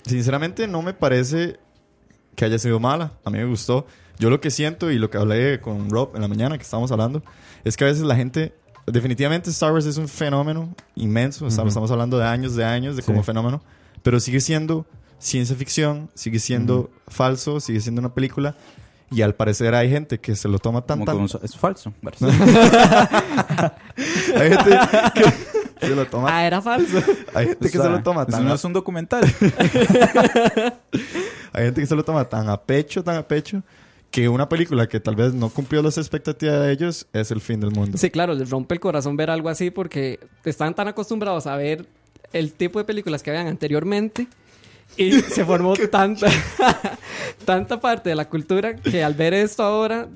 sinceramente 0.06 0.68
no 0.68 0.82
me 0.82 0.94
parece 0.94 1.58
que 2.36 2.46
haya 2.46 2.60
sido 2.60 2.80
mala. 2.80 3.14
A 3.24 3.30
mí 3.30 3.38
me 3.38 3.46
gustó. 3.46 3.86
Yo 4.20 4.30
lo 4.30 4.40
que 4.40 4.52
siento 4.52 4.92
y 4.92 4.98
lo 5.00 5.10
que 5.10 5.18
hablé 5.18 5.60
con 5.62 5.90
Rob 5.90 6.12
en 6.16 6.22
la 6.22 6.28
mañana 6.28 6.58
que 6.58 6.64
estábamos 6.64 6.92
hablando 6.92 7.22
es 7.66 7.76
que 7.76 7.84
a 7.84 7.88
veces 7.88 8.04
la 8.04 8.16
gente, 8.16 8.54
definitivamente 8.88 9.50
Star 9.50 9.74
Wars 9.74 9.86
es 9.86 9.98
un 9.98 10.08
fenómeno 10.08 10.74
inmenso. 10.96 11.48
Estamos, 11.48 11.70
estamos 11.72 11.92
hablando 11.92 12.18
de 12.18 12.26
años, 12.26 12.56
de 12.56 12.64
años, 12.66 12.96
de 12.96 13.04
como 13.04 13.24
fenómeno. 13.24 13.62
Pero 14.06 14.20
sigue 14.20 14.40
siendo 14.40 14.86
ciencia 15.18 15.56
ficción, 15.56 16.12
sigue 16.14 16.38
siendo 16.38 16.92
falso, 17.08 17.60
sigue 17.60 17.82
siendo 17.82 18.00
una 18.02 18.14
película. 18.14 18.56
Y 19.10 19.24
al 19.24 19.34
parecer 19.34 19.74
hay 19.74 19.90
gente 19.90 20.20
que 20.20 20.36
se 20.36 20.48
lo 20.48 20.60
toma 20.60 20.82
tan, 20.86 21.04
tan... 21.06 21.26
es 21.42 21.56
falso. 21.58 21.92
Hay 24.36 24.50
gente 24.52 24.78
que 25.80 25.88
se 25.88 25.96
lo 25.96 26.06
toma, 26.08 26.28
Ah, 26.38 26.46
era 26.46 26.62
falso. 26.62 26.98
hay 27.34 27.48
gente 27.48 27.70
que 27.70 27.78
O 27.78 27.82
sea, 27.82 27.90
se 27.92 27.98
lo 27.98 28.04
toma 28.04 28.22
eso 28.24 28.32
tan 28.32 28.46
no 28.46 28.52
a- 28.52 28.56
es 28.56 28.64
un 28.64 28.74
documental. 28.74 29.24
Hay 31.54 31.66
gente 31.66 31.82
que 31.82 31.88
se 31.88 31.96
lo 31.96 32.04
toma 32.04 32.26
tan 32.26 32.50
a 32.50 32.62
pecho, 32.62 33.04
tan 33.04 33.16
a 33.18 33.28
pecho, 33.28 33.64
que 34.12 34.28
una 34.30 34.48
película 34.50 34.88
que 34.88 35.00
tal 35.00 35.16
vez 35.16 35.34
no 35.34 35.50
cumplió 35.50 35.82
las 35.82 35.98
expectativas 35.98 36.60
de 36.62 36.72
ellos 36.72 37.08
es 37.14 37.32
el 37.32 37.42
fin 37.42 37.60
del 37.60 37.72
mundo. 37.72 37.98
Sí, 37.98 38.10
claro, 38.10 38.34
les 38.34 38.50
rompe 38.50 38.74
el 38.76 38.80
corazón 38.80 39.16
ver 39.18 39.30
algo 39.30 39.50
así 39.50 39.72
porque 39.72 40.20
están 40.44 40.74
tan 40.76 40.88
acostumbrados 40.88 41.48
a 41.48 41.56
ver 41.56 41.88
el 42.34 42.54
tipo 42.54 42.80
de 42.80 42.86
películas 42.86 43.22
que 43.24 43.30
habían 43.32 43.48
anteriormente 43.48 44.28
y 44.98 45.12
se 45.22 45.44
formó 45.46 45.74
tanta, 45.76 46.28
tanta 47.46 47.80
parte 47.80 48.10
de 48.10 48.16
la 48.16 48.30
cultura 48.30 48.76
que 48.76 49.04
al 49.04 49.14
ver 49.14 49.34
esto 49.34 49.64
ahora, 49.64 50.08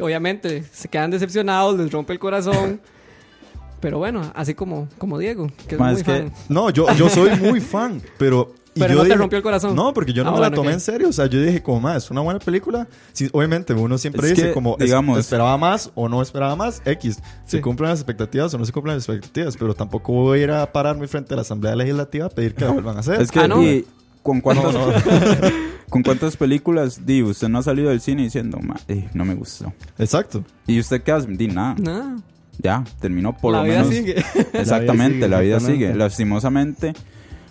obviamente 0.00 0.62
se 0.72 0.88
quedan 0.88 1.10
decepcionados, 1.10 1.78
les 1.78 1.90
rompe 1.90 2.12
el 2.12 2.18
corazón. 2.18 2.80
Pero 3.80 3.98
bueno, 3.98 4.32
así 4.34 4.54
como, 4.54 4.88
como 4.96 5.18
Diego, 5.18 5.48
que 5.68 5.74
es 5.74 5.80
muy 5.80 5.96
que- 5.96 6.04
fan. 6.04 6.32
No, 6.48 6.70
yo, 6.70 6.90
yo 6.94 7.08
soy 7.10 7.36
muy 7.36 7.60
fan, 7.60 8.00
pero... 8.18 8.54
y 8.76 8.80
Pero 8.80 8.90
yo 8.92 8.96
no 8.98 9.02
te 9.02 9.08
dije- 9.08 9.18
rompió 9.18 9.36
el 9.38 9.42
corazón. 9.42 9.74
No, 9.74 9.92
porque 9.94 10.12
yo 10.12 10.22
no 10.22 10.28
Ah, 10.28 10.32
me 10.34 10.38
bueno, 10.38 10.50
la 10.50 10.54
tomé 10.54 10.68
ok. 10.68 10.74
en 10.74 10.80
serio. 10.80 11.08
O 11.08 11.12
sea, 11.12 11.26
yo 11.26 11.40
dije 11.42 11.62
como, 11.62 11.80
más, 11.80 12.04
es 12.04 12.10
una 12.10 12.20
buena 12.20 12.38
película. 12.38 12.86
Sí, 13.12 13.28
obviamente, 13.32 13.72
uno 13.72 13.96
siempre 13.98 14.22
Es 14.28 14.36
dice 14.36 14.48
que, 14.48 14.52
como, 14.54 14.76
digamos- 14.78 15.18
esperaba 15.18 15.56
más 15.58 15.90
o 15.94 16.08
no 16.08 16.22
esperaba 16.22 16.54
más, 16.54 16.82
X. 16.84 17.18
Se 17.46 17.56
Sí. 17.56 17.60
cumplen 17.62 17.90
las 17.90 17.98
expectativas 18.00 18.52
o 18.54 18.58
no 18.58 18.64
se 18.64 18.72
cumplen 18.72 18.94
las 18.96 19.08
expectativas, 19.08 19.56
pero 19.56 19.74
tampoco 19.74 20.12
voy 20.12 20.40
a 20.40 20.42
ir 20.44 20.50
a 20.52 20.72
pararme 20.72 21.08
frente 21.08 21.34
a 21.34 21.36
la 21.36 21.42
Asamblea 21.42 21.74
Legislativa 21.74 22.26
a 22.26 22.28
pedir 22.30 22.54
que 22.54 22.64
la 22.64 22.70
vuelvan 22.72 22.96
a 22.98 23.00
hacer. 23.00 23.20
es 23.20 23.30
que, 23.32 23.40
Ah, 23.40 23.48
¿no? 23.48 23.62
y 23.62 23.84
¿con 24.22 24.40
cuántas, 24.40 24.74
No, 24.74 24.86
no. 24.88 24.92
¿con 25.88 26.02
cuántas 26.02 26.36
películas, 26.36 27.06
di, 27.06 27.22
usted 27.22 27.48
no 27.48 27.58
ha 27.60 27.62
salido 27.62 27.90
del 27.90 28.00
cine 28.00 28.22
diciendo, 28.24 28.58
"Ma, 28.60 28.76
eh, 28.88 29.08
no 29.14 29.24
me 29.24 29.34
gustó? 29.34 29.72
Exacto. 29.98 30.44
¿Y 30.66 30.78
usted 30.80 31.02
qué 31.02 31.12
hace? 31.12 31.28
Di, 31.28 31.46
nada. 31.48 31.76
Nada. 31.78 32.16
Ya, 32.58 32.84
terminó 33.00 33.36
por 33.36 33.52
la 33.52 33.58
lo 33.58 33.64
vida 33.64 33.82
menos. 33.84 33.94
sigue. 33.94 34.16
Exactamente, 34.54 35.28
la 35.28 35.40
vida 35.40 35.60
sigue. 35.60 35.72
exactamente. 35.90 35.98
Lastimosamente. 35.98 36.94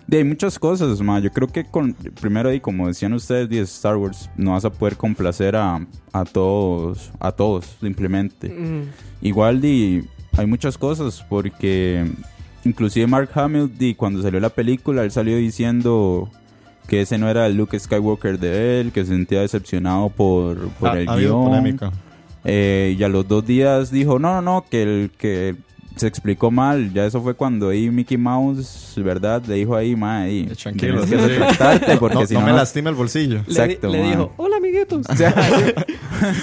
De 0.08 0.18
hay 0.18 0.24
muchas 0.24 0.60
cosas, 0.60 1.02
ma. 1.02 1.20
Yo 1.20 1.32
creo 1.32 1.48
que 1.48 1.64
con 1.66 1.94
primero 1.94 2.54
y 2.54 2.60
como 2.60 2.88
decían 2.88 3.14
ustedes, 3.14 3.50
de 3.50 3.60
Star 3.62 3.98
Wars 3.98 4.30
no 4.38 4.52
vas 4.52 4.64
a 4.66 4.70
poder 4.72 4.98
complacer 4.98 5.56
a, 5.56 5.86
a 6.14 6.26
todos, 6.26 7.12
a 7.20 7.32
todos 7.32 7.76
simplemente. 7.82 8.50
Mm. 8.50 8.84
Igual 9.22 9.62
di 9.62 10.04
hay 10.38 10.46
muchas 10.46 10.78
cosas 10.78 11.26
porque 11.28 12.06
inclusive 12.66 13.08
Mark 13.08 13.30
Hamill 13.34 13.72
di 13.78 13.96
cuando 13.96 14.22
salió 14.22 14.40
la 14.40 14.50
película 14.50 15.04
él 15.04 15.12
salió 15.12 15.38
diciendo 15.38 16.30
que 16.88 17.02
ese 17.02 17.18
no 17.18 17.28
era 17.30 17.48
el 17.48 17.56
Luke 17.58 17.80
Skywalker 17.80 18.38
de 18.38 18.80
él, 18.82 18.92
que 18.92 19.04
se 19.06 19.12
sentía 19.14 19.42
decepcionado 19.42 20.10
por, 20.10 20.68
por 20.80 20.90
Ha- 20.90 21.00
el 21.00 21.10
ha 21.10 21.16
guion. 21.16 21.46
polémica. 21.46 21.92
Eh, 22.44 22.96
y 23.00 23.02
a 23.04 23.10
los 23.10 23.28
dos 23.28 23.44
días 23.44 23.90
dijo, 23.90 24.20
no, 24.20 24.36
no, 24.36 24.42
no, 24.44 24.66
que 24.70 24.84
el 24.84 25.12
que 25.18 25.56
se 25.96 26.08
explicó 26.08 26.52
mal. 26.52 26.92
Ya 26.94 27.06
eso 27.06 27.22
fue 27.22 27.34
cuando 27.34 27.70
ahí 27.70 27.90
Mickey 27.90 28.18
Mouse, 28.18 28.94
¿verdad? 28.98 29.44
Le 29.46 29.56
dijo 29.56 29.76
ahí, 29.76 29.96
ma, 29.96 30.22
ahí, 30.22 30.46
Tranquilo, 30.62 31.04
tienes 31.06 31.28
que 31.28 31.36
sí. 31.92 31.98
porque 32.00 32.16
no, 32.16 32.26
si 32.28 32.34
no 32.34 32.42
no... 32.42 32.46
me 32.48 32.54
lastima 32.54 32.90
el 32.90 32.96
bolsillo. 32.96 33.36
Le, 33.48 33.54
di- 33.68 33.74
Exacto, 33.74 33.90
le 33.90 34.00
man. 34.02 34.10
dijo, 34.12 34.34
hola 34.38 34.58
amiguitos. 34.58 35.06
O 35.10 35.16
sea, 35.16 35.30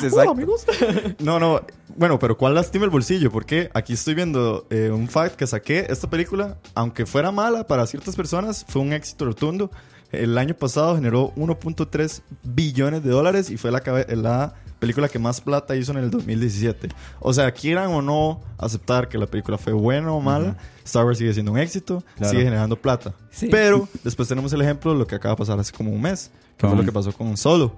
exacto. 0.02 0.36
No, 1.20 1.38
no. 1.38 1.60
Bueno, 1.94 2.18
pero 2.18 2.36
¿cuál 2.38 2.54
lastima 2.54 2.84
el 2.86 2.90
bolsillo? 2.90 3.30
Porque 3.30 3.70
aquí 3.74 3.92
estoy 3.92 4.14
viendo 4.14 4.66
eh, 4.70 4.90
un 4.90 5.08
fact 5.08 5.36
que 5.36 5.46
saqué. 5.46 5.86
Esta 5.90 6.08
película, 6.08 6.56
aunque 6.74 7.04
fuera 7.04 7.30
mala 7.32 7.66
para 7.66 7.86
ciertas 7.86 8.16
personas, 8.16 8.64
fue 8.66 8.80
un 8.80 8.92
éxito 8.94 9.26
rotundo. 9.26 9.70
El 10.10 10.36
año 10.38 10.54
pasado 10.54 10.94
generó 10.96 11.32
1.3 11.36 12.20
billones 12.42 13.02
de 13.02 13.10
dólares 13.10 13.50
y 13.50 13.56
fue 13.56 13.70
la, 13.70 13.82
la 14.08 14.54
película 14.82 15.08
que 15.08 15.20
más 15.20 15.40
plata 15.40 15.76
hizo 15.76 15.92
en 15.92 15.98
el 15.98 16.10
2017. 16.10 16.88
O 17.20 17.32
sea, 17.32 17.52
quieran 17.52 17.92
o 17.92 18.02
no 18.02 18.40
aceptar 18.58 19.08
que 19.08 19.16
la 19.16 19.26
película 19.26 19.56
fue 19.56 19.72
buena 19.72 20.10
o 20.10 20.20
mala, 20.20 20.56
Star 20.84 21.04
Wars 21.04 21.18
sigue 21.18 21.32
siendo 21.32 21.52
un 21.52 21.58
éxito, 21.58 22.02
Claro. 22.16 22.30
sigue 22.32 22.42
generando 22.42 22.74
plata. 22.74 23.14
Sí. 23.30 23.46
Pero 23.48 23.88
después 24.02 24.28
tenemos 24.28 24.52
el 24.52 24.60
ejemplo 24.60 24.92
de 24.92 24.98
lo 24.98 25.06
que 25.06 25.14
acaba 25.14 25.34
de 25.36 25.38
pasar 25.38 25.56
hace 25.60 25.72
como 25.72 25.92
un 25.92 26.02
mes, 26.02 26.32
que 26.56 26.66
fue 26.66 26.76
lo 26.76 26.84
que 26.84 26.90
pasó 26.90 27.12
con 27.12 27.36
Solo. 27.36 27.76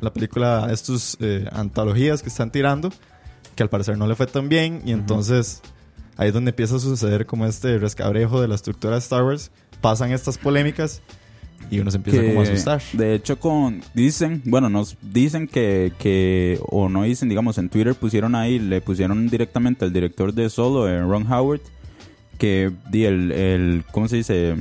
La 0.00 0.12
película, 0.12 0.68
estos 0.70 1.16
eh, 1.20 1.44
antologías 1.50 2.22
que 2.22 2.28
están 2.28 2.52
tirando, 2.52 2.90
que 3.56 3.62
al 3.64 3.68
parecer 3.68 3.98
no 3.98 4.06
le 4.06 4.14
fue 4.14 4.28
tan 4.28 4.48
bien, 4.48 4.80
y 4.84 4.92
entonces 4.92 5.60
ahí 6.16 6.28
es 6.28 6.34
donde 6.34 6.50
empieza 6.50 6.76
a 6.76 6.78
suceder 6.78 7.26
como 7.26 7.46
este 7.46 7.78
rescabrejo 7.78 8.40
de 8.40 8.46
la 8.46 8.54
estructura 8.54 8.94
de 8.94 9.00
Star 9.00 9.24
Wars. 9.24 9.50
Pasan 9.80 10.12
estas 10.12 10.38
polémicas 10.38 11.02
y 11.74 11.80
uno 11.80 11.90
se 11.90 11.96
empieza 11.98 12.22
como 12.22 12.40
a 12.40 12.42
asustar. 12.44 12.82
de 12.92 13.14
hecho 13.14 13.38
con 13.38 13.82
dicen 13.94 14.42
bueno 14.44 14.68
nos 14.70 14.96
dicen 15.02 15.46
que, 15.48 15.92
que 15.98 16.58
o 16.68 16.88
no 16.88 17.02
dicen 17.02 17.28
digamos 17.28 17.58
en 17.58 17.68
Twitter 17.68 17.94
pusieron 17.94 18.34
ahí 18.34 18.58
le 18.58 18.80
pusieron 18.80 19.28
directamente 19.28 19.84
al 19.84 19.92
director 19.92 20.32
de 20.32 20.48
Solo 20.50 20.88
eh, 20.88 21.00
Ron 21.00 21.30
Howard 21.32 21.60
que 22.38 22.70
di 22.90 23.04
el, 23.04 23.32
el 23.32 23.84
cómo 23.92 24.08
se 24.08 24.16
dice 24.16 24.56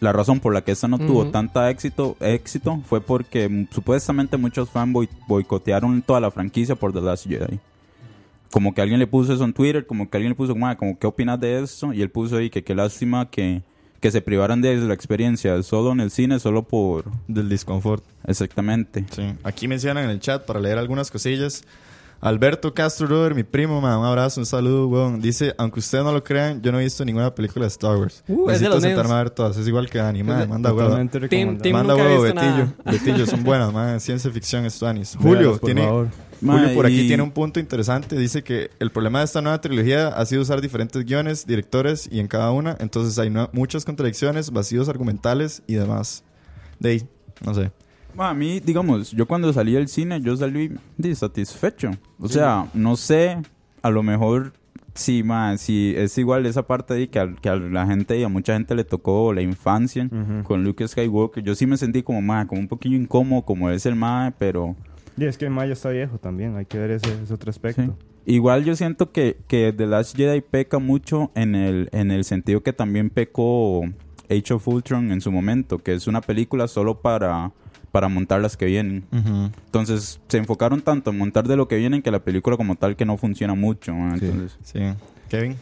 la 0.00 0.12
razón 0.12 0.40
por 0.40 0.52
la 0.52 0.62
que 0.62 0.72
esta 0.72 0.88
no 0.88 0.98
tuvo 0.98 1.26
tanta 1.30 1.70
éxito 1.70 2.16
éxito 2.20 2.82
fue 2.88 3.00
porque 3.00 3.66
supuestamente 3.70 4.36
muchos 4.36 4.68
fans 4.68 4.92
boy- 4.92 5.08
boicotearon 5.28 6.02
toda 6.02 6.20
la 6.20 6.30
franquicia 6.30 6.74
por 6.74 6.92
The 6.92 7.00
Last 7.00 7.26
Jedi 7.28 7.60
como 8.50 8.74
que 8.74 8.82
alguien 8.82 8.98
le 8.98 9.06
puso 9.06 9.32
eso 9.32 9.44
en 9.44 9.54
Twitter, 9.54 9.86
como 9.86 10.10
que 10.10 10.16
alguien 10.18 10.32
le 10.32 10.36
puso, 10.36 10.54
"Ma, 10.54 10.76
como, 10.76 10.98
¿qué 10.98 11.06
opinas 11.06 11.40
de 11.40 11.62
esto? 11.62 11.90
Y 11.94 12.02
él 12.02 12.10
puso 12.10 12.36
ahí 12.36 12.50
que 12.50 12.62
qué 12.62 12.74
lástima 12.74 13.30
que, 13.30 13.62
que 14.02 14.10
se 14.10 14.20
privaran 14.20 14.60
de 14.60 14.76
la 14.76 14.92
experiencia 14.94 15.62
solo 15.62 15.92
en 15.92 16.00
el 16.00 16.10
cine, 16.10 16.40
solo 16.40 16.64
por... 16.64 17.04
Del 17.28 17.48
disconfort. 17.48 18.02
Exactamente. 18.26 19.06
Sí. 19.14 19.32
Aquí 19.44 19.68
mencionan 19.68 20.04
en 20.04 20.10
el 20.10 20.18
chat 20.18 20.44
para 20.44 20.58
leer 20.58 20.76
algunas 20.76 21.08
cosillas. 21.10 21.62
Alberto 22.20 22.74
Castro 22.74 23.06
Roder, 23.06 23.34
mi 23.34 23.44
primo, 23.44 23.80
man, 23.80 23.98
un 23.98 24.04
abrazo, 24.04 24.40
un 24.40 24.46
saludo, 24.46 24.88
weón. 24.88 25.20
Dice, 25.20 25.54
aunque 25.56 25.78
ustedes 25.80 26.04
no 26.04 26.12
lo 26.12 26.22
crean, 26.22 26.60
yo 26.62 26.72
no 26.72 26.80
he 26.80 26.84
visto 26.84 27.04
ninguna 27.04 27.32
película 27.32 27.64
de 27.64 27.68
Star 27.68 27.96
Wars. 27.96 28.24
Uh, 28.26 28.48
Necesito 28.48 28.80
sentarme 28.80 29.14
a 29.14 29.18
ver 29.18 29.30
todas. 29.30 29.56
Es 29.56 29.66
igual 29.68 29.88
que 29.88 29.98
Dani, 29.98 30.22
man. 30.24 30.48
Manda 30.48 30.70
team- 31.28 31.58
Manda 31.72 31.94
visto 31.94 32.22
Betillo. 32.22 32.34
nada. 32.34 32.74
Betillo, 32.84 33.26
son 33.26 33.44
buenas, 33.44 33.72
man. 33.72 34.00
Ciencia 34.00 34.30
ficción, 34.32 34.68
Stuanis. 34.68 35.16
Véalas, 35.20 35.22
Julio, 35.36 35.50
por 35.58 35.66
tiene... 35.66 35.82
favor. 35.82 36.08
Ma, 36.42 36.54
Julio 36.58 36.74
por 36.74 36.86
aquí 36.86 37.06
tiene 37.06 37.22
un 37.22 37.30
punto 37.30 37.60
interesante. 37.60 38.18
Dice 38.18 38.42
que 38.42 38.70
el 38.80 38.90
problema 38.90 39.20
de 39.20 39.24
esta 39.26 39.40
nueva 39.40 39.60
trilogía 39.60 40.08
ha 40.08 40.26
sido 40.26 40.42
usar 40.42 40.60
diferentes 40.60 41.04
guiones, 41.04 41.46
directores 41.46 42.08
y 42.10 42.18
en 42.20 42.26
cada 42.28 42.50
una. 42.50 42.76
Entonces 42.80 43.18
hay 43.18 43.30
no- 43.30 43.48
muchas 43.52 43.84
contradicciones, 43.84 44.50
vacíos 44.50 44.88
argumentales 44.88 45.62
y 45.66 45.74
demás. 45.74 46.24
De 46.80 46.90
ahí, 46.90 47.02
no 47.44 47.54
sé. 47.54 47.70
Ma, 48.14 48.30
a 48.30 48.34
mí, 48.34 48.60
digamos, 48.60 49.12
yo 49.12 49.26
cuando 49.26 49.52
salí 49.52 49.72
del 49.72 49.88
cine, 49.88 50.20
yo 50.20 50.36
salí 50.36 50.70
satisfecho. 51.14 51.90
O 52.18 52.28
sea, 52.28 52.68
no 52.74 52.96
sé, 52.96 53.38
a 53.80 53.90
lo 53.90 54.02
mejor, 54.02 54.52
sí, 54.94 55.22
ma, 55.22 55.56
sí, 55.56 55.94
es 55.96 56.18
igual 56.18 56.44
esa 56.46 56.66
parte 56.66 56.94
ahí 56.94 57.08
que 57.08 57.18
a, 57.18 57.32
que 57.34 57.48
a 57.48 57.56
la 57.56 57.86
gente 57.86 58.18
y 58.18 58.22
a 58.24 58.28
mucha 58.28 58.52
gente 58.54 58.74
le 58.74 58.84
tocó 58.84 59.32
la 59.32 59.40
infancia 59.42 60.08
con 60.44 60.62
Luke 60.64 60.86
Skywalker. 60.86 61.42
Yo 61.42 61.54
sí 61.54 61.66
me 61.66 61.76
sentí 61.76 62.02
como, 62.02 62.20
ma, 62.20 62.46
como 62.46 62.60
un 62.60 62.68
poquillo 62.68 62.96
incómodo, 62.96 63.42
como 63.42 63.70
es 63.70 63.86
el 63.86 63.94
ma, 63.96 64.34
pero... 64.38 64.76
Y 65.16 65.24
es 65.24 65.36
que 65.38 65.48
Maya 65.50 65.72
está 65.74 65.90
viejo 65.90 66.18
también, 66.18 66.56
hay 66.56 66.64
que 66.66 66.78
ver 66.78 66.90
ese, 66.92 67.08
ese 67.22 67.34
otro 67.34 67.50
aspecto. 67.50 67.82
Sí. 67.82 67.90
Igual 68.34 68.64
yo 68.64 68.74
siento 68.76 69.10
que, 69.12 69.36
que 69.48 69.72
The 69.76 69.86
Last 69.86 70.16
Jedi 70.16 70.40
peca 70.42 70.78
mucho 70.78 71.30
en 71.34 71.54
el, 71.54 71.88
en 71.92 72.10
el 72.10 72.24
sentido 72.24 72.62
que 72.62 72.72
también 72.72 73.10
pecó 73.10 73.82
Age 74.30 74.54
of 74.54 74.66
Ultron 74.68 75.10
en 75.12 75.20
su 75.20 75.30
momento, 75.32 75.78
que 75.78 75.92
es 75.92 76.06
una 76.06 76.20
película 76.20 76.68
solo 76.68 77.00
para, 77.00 77.50
para 77.90 78.08
montar 78.08 78.40
las 78.40 78.56
que 78.56 78.66
vienen. 78.66 79.04
Entonces 79.66 80.20
se 80.28 80.38
enfocaron 80.38 80.80
tanto 80.82 81.10
en 81.10 81.18
montar 81.18 81.48
de 81.48 81.56
lo 81.56 81.66
que 81.68 81.76
vienen 81.76 82.00
que 82.00 82.10
la 82.12 82.20
película 82.20 82.56
como 82.56 82.76
tal 82.76 82.94
que 82.96 83.04
no 83.04 83.16
funciona 83.18 83.54
mucho. 83.54 83.92
¿no? 83.92 84.14
Entonces, 84.14 84.56
Sí. 84.62 84.78
Kevin. 85.28 85.56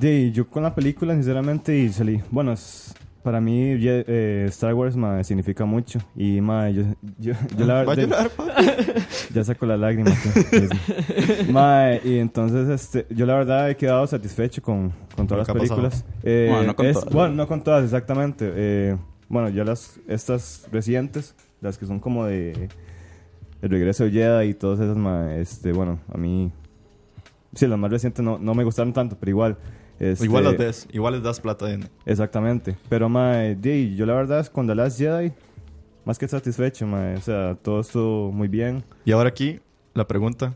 De, 0.00 0.30
yo 0.32 0.48
con 0.48 0.62
la 0.62 0.74
película, 0.74 1.14
sinceramente, 1.14 1.76
y 1.78 1.88
salí. 1.90 2.20
Bueno, 2.30 2.52
es- 2.52 2.94
para 3.28 3.42
mí 3.42 3.74
eh, 3.78 4.46
Star 4.48 4.72
Wars 4.72 4.96
mae, 4.96 5.22
significa 5.22 5.66
mucho. 5.66 5.98
Y 6.16 6.40
mae, 6.40 6.72
yo, 6.72 6.82
yo, 7.18 7.34
yo 7.58 7.66
la 7.66 7.74
¿Va 7.84 7.92
a 7.92 7.94
verdad. 7.94 8.30
llorar? 8.30 8.30
Ya 9.34 9.44
saco 9.44 9.66
la 9.66 9.76
lágrima. 9.76 10.10
que- 10.10 10.44
que 10.44 10.68
sí. 10.68 11.52
Mae, 11.52 12.00
y 12.02 12.18
entonces 12.20 12.66
este, 12.70 13.06
yo 13.14 13.26
la 13.26 13.34
verdad 13.34 13.68
he 13.68 13.76
quedado 13.76 14.06
satisfecho 14.06 14.62
con, 14.62 14.94
con 15.14 15.26
todas 15.26 15.46
las 15.46 15.54
películas. 15.54 16.06
Eh, 16.22 16.46
Bueno, 16.50 16.68
no 16.68 16.76
con 16.76 16.86
es- 16.86 16.94
todas. 16.98 17.12
bueno, 17.12 17.34
no 17.34 17.46
con 17.46 17.62
todas, 17.62 17.84
exactamente. 17.84 18.50
Eh, 18.56 18.96
bueno, 19.28 19.50
ya 19.50 19.62
las 19.64 20.00
estas 20.08 20.66
recientes, 20.72 21.34
las 21.60 21.76
que 21.76 21.84
son 21.84 22.00
como 22.00 22.24
de 22.24 22.70
El 23.60 23.68
regreso 23.68 24.04
de 24.04 24.12
Jedi 24.12 24.48
y 24.48 24.54
todas 24.54 24.80
esas, 24.80 24.96
mae, 24.96 25.42
este, 25.42 25.72
bueno, 25.72 25.98
a 26.10 26.16
mí... 26.16 26.50
Sí, 27.54 27.66
las 27.66 27.78
más 27.78 27.90
recientes 27.90 28.24
no, 28.24 28.38
no 28.38 28.54
me 28.54 28.64
gustaron 28.64 28.94
tanto, 28.94 29.18
pero 29.20 29.28
igual. 29.30 29.58
Este, 29.98 30.24
Igual 30.24 30.44
las 30.44 30.56
ves, 30.56 30.88
igual 30.92 31.14
les 31.14 31.22
das 31.22 31.40
plata. 31.40 31.70
En... 31.70 31.88
Exactamente. 32.06 32.76
Pero, 32.88 33.08
mae, 33.08 33.56
yo 33.96 34.06
la 34.06 34.14
verdad 34.14 34.40
es 34.40 34.50
con 34.50 34.66
The 34.66 34.74
Last 34.74 34.98
Jedi, 34.98 35.32
más 36.04 36.18
que 36.18 36.28
satisfecho, 36.28 36.86
mae. 36.86 37.16
O 37.16 37.20
sea, 37.20 37.56
todo 37.56 37.80
estuvo 37.80 38.30
muy 38.32 38.48
bien. 38.48 38.84
Y 39.04 39.12
ahora 39.12 39.28
aquí, 39.28 39.60
la 39.94 40.06
pregunta, 40.06 40.54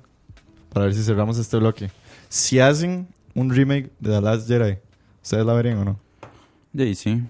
para 0.72 0.86
ver 0.86 0.94
si 0.94 1.02
cerramos 1.02 1.38
este 1.38 1.56
bloque. 1.56 1.90
Si 2.28 2.60
hacen 2.60 3.08
un 3.34 3.50
remake 3.50 3.90
de 3.98 4.10
The 4.10 4.20
Last 4.20 4.48
Jedi, 4.48 4.78
¿ustedes 5.22 5.44
la 5.44 5.52
verían 5.54 5.78
o 5.78 5.84
no? 5.84 5.98
sí, 6.76 6.94
sí. 6.94 7.22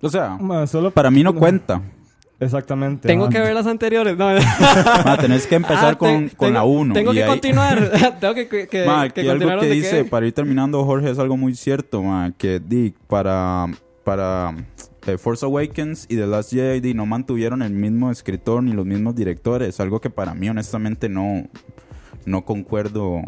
O 0.00 0.08
sea, 0.08 0.36
Mae, 0.36 0.66
solo 0.66 0.90
para 0.90 1.10
mí 1.10 1.22
no 1.22 1.34
cuenta. 1.34 1.82
Exactamente. 2.38 3.08
Tengo 3.08 3.24
ajá. 3.24 3.32
que 3.32 3.40
ver 3.40 3.54
las 3.54 3.66
anteriores. 3.66 4.16
No, 4.16 4.26
Ma, 5.04 5.16
tenés 5.18 5.46
que 5.46 5.54
empezar 5.54 5.94
Ah, 5.94 5.98
con, 5.98 6.28
te- 6.28 6.36
con 6.36 6.52
la 6.52 6.60
tengo- 6.60 6.72
1. 6.72 6.94
Tengo 6.94 7.12
que 7.12 7.24
continuar. 7.26 7.90
tengo 8.20 8.34
que, 8.34 8.48
que, 8.48 8.68
que, 8.68 8.84
Ma, 8.84 9.08
que 9.08 9.24
continuar 9.24 9.54
algo 9.58 9.62
que 9.62 9.70
dice, 9.70 9.90
quede. 9.90 10.04
para 10.04 10.26
ir 10.26 10.32
terminando, 10.32 10.84
Jorge, 10.84 11.10
es 11.10 11.18
algo 11.18 11.36
muy 11.36 11.54
cierto, 11.54 12.02
ma, 12.02 12.32
que 12.36 12.60
di, 12.60 12.92
para, 13.06 13.66
para 14.04 14.54
eh, 15.06 15.16
Force 15.18 15.44
Awakens 15.46 16.04
y 16.10 16.16
The 16.16 16.26
Last 16.26 16.52
Jedi 16.52 16.80
di, 16.80 16.92
no 16.94 17.06
mantuvieron 17.06 17.62
el 17.62 17.72
mismo 17.72 18.10
escritor 18.10 18.62
ni 18.62 18.72
los 18.72 18.84
mismos 18.84 19.14
directores, 19.16 19.80
algo 19.80 20.00
que 20.00 20.10
para 20.10 20.34
mí 20.34 20.48
honestamente 20.50 21.08
no, 21.08 21.44
no 22.26 22.44
concuerdo 22.44 23.22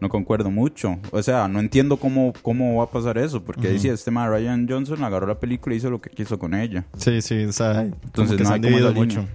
no 0.00 0.08
concuerdo 0.08 0.50
mucho. 0.50 0.98
O 1.10 1.22
sea, 1.22 1.48
no 1.48 1.60
entiendo 1.60 1.96
cómo, 1.96 2.32
cómo 2.42 2.76
va 2.76 2.84
a 2.84 2.90
pasar 2.90 3.18
eso, 3.18 3.42
porque 3.42 3.68
dice 3.68 3.90
este 3.90 4.10
ma, 4.10 4.28
Ryan 4.28 4.66
Johnson 4.68 5.02
agarró 5.04 5.26
la 5.26 5.38
película 5.38 5.74
y 5.74 5.78
hizo 5.78 5.90
lo 5.90 6.00
que 6.00 6.10
quiso 6.10 6.38
con 6.38 6.54
ella. 6.54 6.86
Sí, 6.96 7.22
sí, 7.22 7.44
o 7.44 7.52
sea, 7.52 7.82
Entonces, 7.82 8.38
no 8.38 8.46
se 8.46 8.54
han 8.54 8.60
dividido 8.60 8.92
mucho. 8.92 9.26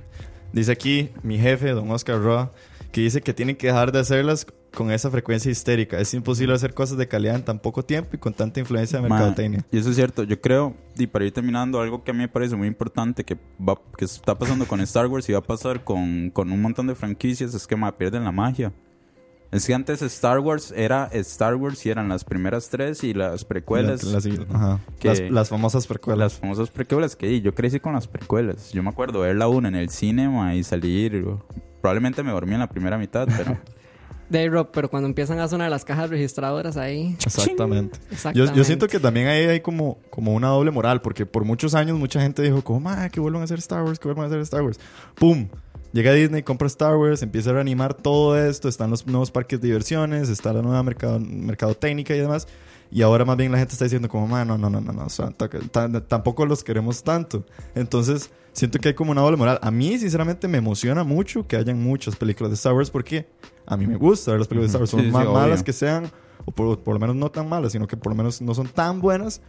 Dice 0.53 0.71
aquí 0.71 1.09
mi 1.23 1.37
jefe, 1.37 1.69
don 1.71 1.89
Oscar 1.91 2.21
Roa, 2.21 2.51
que 2.91 3.01
dice 3.01 3.21
que 3.21 3.33
tienen 3.33 3.55
que 3.55 3.67
dejar 3.67 3.91
de 3.91 3.99
hacerlas 3.99 4.47
con 4.73 4.91
esa 4.91 5.09
frecuencia 5.09 5.51
histérica. 5.51 5.99
Es 5.99 6.13
imposible 6.13 6.53
hacer 6.53 6.73
cosas 6.73 6.97
de 6.97 7.07
calidad 7.07 7.35
en 7.35 7.43
tan 7.43 7.59
poco 7.59 7.83
tiempo 7.83 8.11
y 8.13 8.17
con 8.17 8.33
tanta 8.33 8.59
influencia 8.59 8.99
de 8.99 9.09
mercadotecnia. 9.09 9.65
y 9.71 9.77
eso 9.77 9.89
es 9.89 9.95
cierto. 9.95 10.23
Yo 10.23 10.39
creo, 10.39 10.75
y 10.97 11.07
para 11.07 11.25
ir 11.25 11.31
terminando, 11.31 11.81
algo 11.81 12.03
que 12.03 12.11
a 12.11 12.13
mí 12.13 12.19
me 12.19 12.27
parece 12.27 12.55
muy 12.55 12.67
importante 12.67 13.23
que, 13.23 13.37
va, 13.59 13.79
que 13.97 14.05
está 14.05 14.37
pasando 14.37 14.65
con 14.65 14.79
Star 14.81 15.07
Wars 15.07 15.27
y 15.29 15.33
va 15.33 15.39
a 15.39 15.43
pasar 15.43 15.83
con, 15.83 16.29
con 16.31 16.51
un 16.51 16.61
montón 16.61 16.87
de 16.87 16.95
franquicias 16.95 17.53
es 17.53 17.67
que 17.67 17.75
ma, 17.75 17.95
pierden 17.97 18.23
la 18.23 18.31
magia. 18.31 18.71
Es 19.51 19.65
que 19.65 19.73
antes 19.73 20.01
Star 20.03 20.39
Wars 20.39 20.71
era 20.75 21.09
Star 21.11 21.55
Wars 21.55 21.83
y 21.85 21.89
eran 21.89 22.07
las 22.07 22.23
primeras 22.23 22.69
tres 22.69 23.03
y 23.03 23.13
las 23.15 23.45
precuelas. 23.45 24.03
Las, 24.03 24.25
ajá. 24.53 24.79
que- 24.99 25.07
las, 25.07 25.19
las 25.31 25.49
famosas 25.49 25.87
precuelas. 25.87 26.19
Las 26.19 26.39
famosas 26.39 26.69
precuelas 26.69 27.15
que 27.15 27.41
yo 27.41 27.55
crecí 27.55 27.79
con 27.79 27.93
las 27.93 28.07
precuelas. 28.07 28.71
Yo 28.71 28.83
me 28.83 28.89
acuerdo 28.89 29.21
ver 29.21 29.35
la 29.35 29.47
una 29.47 29.67
en 29.67 29.75
el 29.75 29.89
cine 29.89 30.29
ma, 30.29 30.53
y 30.53 30.63
salir. 30.63 31.25
Probablemente 31.81 32.21
me 32.21 32.31
dormí 32.31 32.53
en 32.53 32.59
la 32.59 32.67
primera 32.69 32.97
mitad, 32.97 33.27
pero 33.37 33.57
De 34.29 34.47
Rob, 34.47 34.69
pero 34.71 34.91
cuando 34.91 35.07
empiezan 35.09 35.39
a 35.39 35.47
sonar 35.47 35.71
las 35.71 35.83
cajas 35.83 36.07
registradoras 36.11 36.77
ahí. 36.77 37.15
Exactamente. 37.25 37.97
Yo, 37.97 38.07
Exactamente. 38.13 38.57
yo 38.57 38.63
siento 38.63 38.87
que 38.87 38.99
también 38.99 39.25
ahí 39.25 39.45
hay 39.45 39.61
como, 39.61 39.97
como 40.11 40.35
una 40.35 40.49
doble 40.49 40.69
moral, 40.69 41.01
porque 41.01 41.25
por 41.25 41.45
muchos 41.45 41.73
años 41.73 41.97
mucha 41.97 42.21
gente 42.21 42.43
dijo, 42.43 42.61
como, 42.63 42.79
"Ma, 42.81 43.09
que 43.09 43.19
vuelvan 43.19 43.41
a 43.41 43.45
hacer 43.45 43.57
Star 43.57 43.81
Wars, 43.81 43.97
que 43.97 44.07
vuelvan 44.07 44.25
a 44.25 44.27
hacer 44.27 44.39
Star 44.41 44.61
Wars. 44.61 44.79
¡Pum! 45.15 45.47
Llega 45.91 46.13
Disney, 46.13 46.43
compra 46.43 46.67
Star 46.67 46.95
Wars, 46.97 47.23
empieza 47.23 47.49
a 47.49 47.53
reanimar 47.53 47.93
todo 47.95 48.37
esto, 48.37 48.69
están 48.69 48.91
los 48.91 49.07
nuevos 49.07 49.31
parques 49.31 49.59
de 49.59 49.67
diversiones, 49.67 50.29
está 50.29 50.53
la 50.53 50.61
nueva 50.61 50.83
mercado, 50.83 51.19
mercadotecnia 51.19 52.15
y 52.15 52.19
demás. 52.19 52.47
Y 52.91 53.01
ahora 53.03 53.23
más 53.25 53.37
bien 53.37 53.51
la 53.51 53.57
gente 53.59 53.73
está 53.73 53.85
diciendo 53.85 54.07
como, 54.09 54.27
"Ma, 54.27 54.45
no, 54.45 54.57
no, 54.57 54.69
no, 54.69 54.81
no, 54.81 54.91
no, 54.91 55.05
o 55.05 55.09
sea, 55.09 55.29
tampoco 56.07 56.45
los 56.45 56.63
queremos 56.63 57.03
tanto. 57.03 57.45
Entonces, 57.75 58.31
siento 58.51 58.79
que 58.79 58.89
hay 58.89 58.93
como 58.95 59.11
una 59.11 59.21
doble 59.21 59.37
moral. 59.37 59.59
A 59.61 59.71
mí, 59.71 59.97
sinceramente, 59.97 60.47
me 60.47 60.57
emociona 60.57 61.03
mucho 61.03 61.45
que 61.47 61.55
hayan 61.55 61.81
muchas 61.81 62.15
películas 62.15 62.51
de 62.51 62.55
Star 62.55 62.73
Wars 62.73 62.89
porque 62.89 63.27
a 63.65 63.77
mí 63.77 63.85
me 63.85 63.95
gusta 63.95 64.31
ver 64.31 64.39
las 64.39 64.47
películas 64.47 64.71
de 64.71 64.77
Star 64.77 64.81
Wars. 64.81 64.89
Son 64.91 65.01
Sí, 65.01 65.11
más 65.11 65.27
malas 65.27 65.63
que 65.63 65.73
sean, 65.73 66.09
o 66.45 66.51
por, 66.51 66.79
por 66.79 66.95
lo 66.95 66.99
menos 66.99 67.15
no 67.15 67.29
tan 67.29 67.47
malas, 67.47 67.71
sino 67.71 67.85
que 67.87 67.95
por 67.97 68.11
lo 68.11 68.15
menos 68.15 68.41
no 68.41 68.53
son 68.55 68.67
tan 68.67 69.01
buenas. 69.01 69.41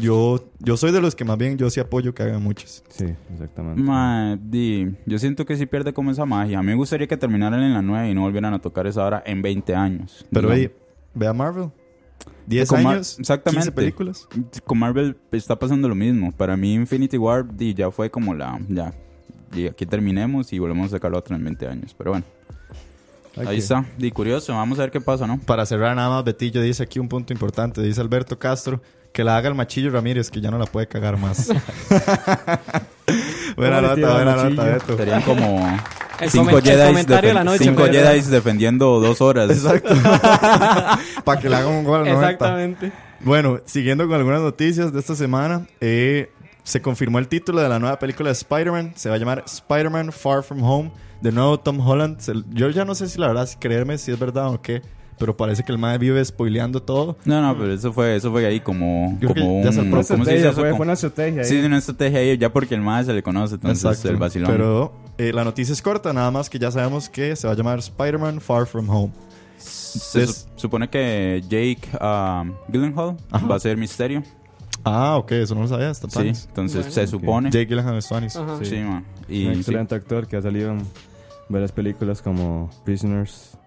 Yo, 0.00 0.44
yo 0.60 0.76
soy 0.76 0.92
de 0.92 1.00
los 1.00 1.16
que 1.16 1.24
más 1.24 1.36
bien 1.36 1.58
yo 1.58 1.68
sí 1.68 1.80
apoyo 1.80 2.14
que 2.14 2.22
hagan 2.22 2.42
muchas. 2.42 2.84
Sí, 2.90 3.06
exactamente. 3.32 3.82
Ma, 3.82 4.38
di, 4.40 4.94
yo 5.06 5.18
siento 5.18 5.44
que 5.44 5.56
sí 5.56 5.66
pierde 5.66 5.92
como 5.92 6.10
esa 6.12 6.24
magia. 6.24 6.58
A 6.60 6.62
mí 6.62 6.68
me 6.68 6.74
gustaría 6.76 7.08
que 7.08 7.16
terminaran 7.16 7.60
en 7.62 7.74
la 7.74 7.82
9 7.82 8.10
y 8.10 8.14
no 8.14 8.20
volvieran 8.22 8.54
a 8.54 8.60
tocar 8.60 8.86
esa 8.86 9.04
hora 9.04 9.22
en 9.26 9.42
20 9.42 9.74
años. 9.74 10.24
Pero 10.30 10.50
ahí, 10.52 10.70
ve 11.14 11.26
a 11.26 11.32
Marvel. 11.32 11.70
10 12.46 12.68
Con 12.68 12.82
Mar- 12.82 12.94
años, 12.94 13.18
exactamente. 13.18 13.62
15 13.66 13.72
películas. 13.72 14.28
Con 14.64 14.78
Marvel 14.78 15.16
está 15.32 15.58
pasando 15.58 15.88
lo 15.88 15.94
mismo. 15.94 16.30
Para 16.32 16.56
mí 16.56 16.74
Infinity 16.74 17.16
War 17.18 17.56
di, 17.56 17.74
ya 17.74 17.90
fue 17.90 18.10
como 18.10 18.34
la... 18.34 18.60
Ya, 18.68 18.92
y 19.54 19.66
aquí 19.66 19.86
terminemos 19.86 20.52
y 20.52 20.58
volvemos 20.60 20.86
a 20.86 20.90
sacar 20.96 21.10
la 21.10 21.18
otra 21.18 21.34
en 21.36 21.42
20 21.44 21.66
años. 21.66 21.94
Pero 21.98 22.12
bueno, 22.12 22.24
Hay 23.36 23.46
ahí 23.48 23.58
está. 23.58 23.84
Di, 23.98 24.10
curioso. 24.12 24.52
Vamos 24.52 24.78
a 24.78 24.82
ver 24.82 24.90
qué 24.92 25.00
pasa, 25.00 25.26
¿no? 25.26 25.38
Para 25.38 25.66
cerrar 25.66 25.96
nada 25.96 26.08
más, 26.10 26.24
Betillo 26.24 26.60
dice 26.62 26.82
aquí 26.84 26.98
un 27.00 27.08
punto 27.08 27.32
importante. 27.32 27.82
Dice 27.82 28.00
Alberto 28.00 28.38
Castro 28.38 28.80
que 29.12 29.24
la 29.24 29.36
haga 29.36 29.48
el 29.48 29.54
Machillo 29.54 29.90
Ramírez, 29.90 30.30
que 30.30 30.40
ya 30.40 30.50
no 30.50 30.58
la 30.58 30.66
puede 30.66 30.86
cagar 30.86 31.16
más. 31.18 31.48
buena 33.56 33.76
¿Cómo 33.80 33.94
le 33.94 34.02
nota, 34.02 34.14
buena 34.14 34.36
nota, 34.36 34.64
Beto. 34.64 34.96
Serían 34.96 35.22
como... 35.22 35.78
El 36.20 36.30
cinco 36.30 36.50
comen- 36.60 36.86
comentario 36.86 37.28
de 37.30 37.34
la 37.34 37.44
noche, 37.44 37.64
cinco 37.64 37.84
Jedis 37.86 38.28
defendiendo 38.28 39.00
dos 39.00 39.20
horas. 39.22 39.50
Exacto. 39.50 39.94
Para 41.24 41.40
que 41.40 41.48
le 41.48 41.56
hagan 41.56 41.72
un 41.72 41.84
gol 41.84 42.00
al 42.00 42.04
90. 42.12 42.26
Exactamente. 42.30 42.92
Bueno, 43.20 43.60
siguiendo 43.64 44.06
con 44.06 44.16
algunas 44.16 44.42
noticias 44.42 44.92
de 44.92 45.00
esta 45.00 45.14
semana, 45.16 45.66
eh, 45.80 46.30
se 46.62 46.82
confirmó 46.82 47.18
el 47.18 47.26
título 47.28 47.62
de 47.62 47.68
la 47.70 47.78
nueva 47.78 47.98
película 47.98 48.28
de 48.28 48.32
Spider-Man. 48.34 48.92
Se 48.96 49.08
va 49.08 49.14
a 49.14 49.18
llamar 49.18 49.44
Spider-Man 49.46 50.12
Far 50.12 50.42
From 50.42 50.62
Home. 50.62 50.92
De 51.22 51.32
nuevo 51.32 51.58
Tom 51.58 51.80
Holland. 51.80 52.18
Se- 52.20 52.34
yo 52.50 52.68
ya 52.68 52.84
no 52.84 52.94
sé 52.94 53.08
si 53.08 53.18
la 53.18 53.26
verdad, 53.28 53.46
si 53.46 53.56
creerme 53.56 53.96
si 53.96 54.10
es 54.12 54.18
verdad 54.18 54.48
o 54.52 54.60
qué. 54.60 54.82
Pero 55.20 55.36
parece 55.36 55.62
que 55.62 55.70
el 55.70 55.78
mae 55.78 55.96
vive 55.98 56.24
spoileando 56.24 56.82
todo. 56.82 57.16
No, 57.24 57.40
no, 57.40 57.56
pero 57.56 57.72
eso 57.72 57.92
fue, 57.92 58.16
eso 58.16 58.32
fue 58.32 58.44
ahí 58.46 58.58
como, 58.58 59.16
Yo 59.20 59.28
creo 59.28 59.34
que 59.34 59.40
como 59.42 59.62
ya 59.62 59.70
se 59.72 59.80
un... 59.82 59.90
¿Cómo 59.90 60.02
se 60.02 60.14
dice 60.16 60.22
Estrategia, 60.22 60.48
eso? 60.50 60.60
fue, 60.60 60.64
Como- 60.70 60.76
fue 60.78 60.84
una 60.86 60.92
estrategia 60.94 61.42
ahí. 61.42 61.48
Sí, 61.48 61.60
una 61.60 61.78
estrategia 61.78 62.18
ahí, 62.18 62.36
ya 62.38 62.52
porque 62.52 62.74
el 62.74 62.80
más 62.80 63.06
se 63.06 63.12
le 63.12 63.22
conoce, 63.22 63.54
entonces 63.54 64.04
el 64.04 64.16
vacilón. 64.16 64.50
Pero 64.50 64.92
eh, 65.18 65.32
la 65.32 65.44
noticia 65.44 65.72
es 65.72 65.80
corta, 65.82 66.12
nada 66.12 66.32
más 66.32 66.50
que 66.50 66.58
ya 66.58 66.72
sabemos 66.72 67.08
que 67.08 67.36
se 67.36 67.46
va 67.46 67.52
a 67.52 67.56
llamar 67.56 67.78
Spider-Man 67.78 68.40
Far 68.40 68.66
From 68.66 68.90
Home. 68.90 69.12
se 69.58 70.22
es- 70.22 70.48
su- 70.56 70.60
supone 70.62 70.88
que 70.88 71.42
Jake 71.48 71.80
um, 72.00 72.52
Gyllenhaal 72.68 73.16
Ajá. 73.30 73.46
va 73.46 73.56
a 73.56 73.60
ser 73.60 73.76
Misterio. 73.76 74.22
Ah, 74.82 75.18
ok, 75.18 75.32
eso 75.32 75.54
no 75.54 75.60
lo 75.60 75.68
sabía. 75.68 75.90
Está 75.90 76.08
Sí, 76.08 76.28
entonces 76.48 76.76
Bueno. 76.80 76.90
se 76.92 77.06
supone. 77.06 77.50
Jake 77.50 77.66
Gyllenhaal 77.66 77.98
es. 77.98 78.10
Ajá. 78.10 78.58
Sí, 78.62 78.76
man. 78.78 79.04
Y 79.28 79.44
Un 79.46 79.52
sí. 79.54 79.60
excelente 79.60 79.94
actor 79.94 80.26
que 80.26 80.36
ha 80.38 80.42
salido 80.42 80.70
en 80.72 80.82
varias 81.50 81.70
películas 81.72 82.22
como 82.22 82.70
Prisoners. 82.84 83.58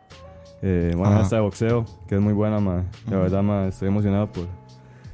Eh, 0.65 0.93
bueno, 0.95 1.15
Ajá. 1.15 1.23
esta 1.23 1.35
de 1.35 1.41
boxeo, 1.41 1.85
que 2.07 2.15
es 2.15 2.21
muy 2.21 2.31
buena, 2.31 2.61
ma. 2.61 2.85
La 3.11 3.17
verdad, 3.17 3.43
ma, 3.43 3.67
estoy 3.67 3.89
emocionado 3.89 4.31
por... 4.31 4.47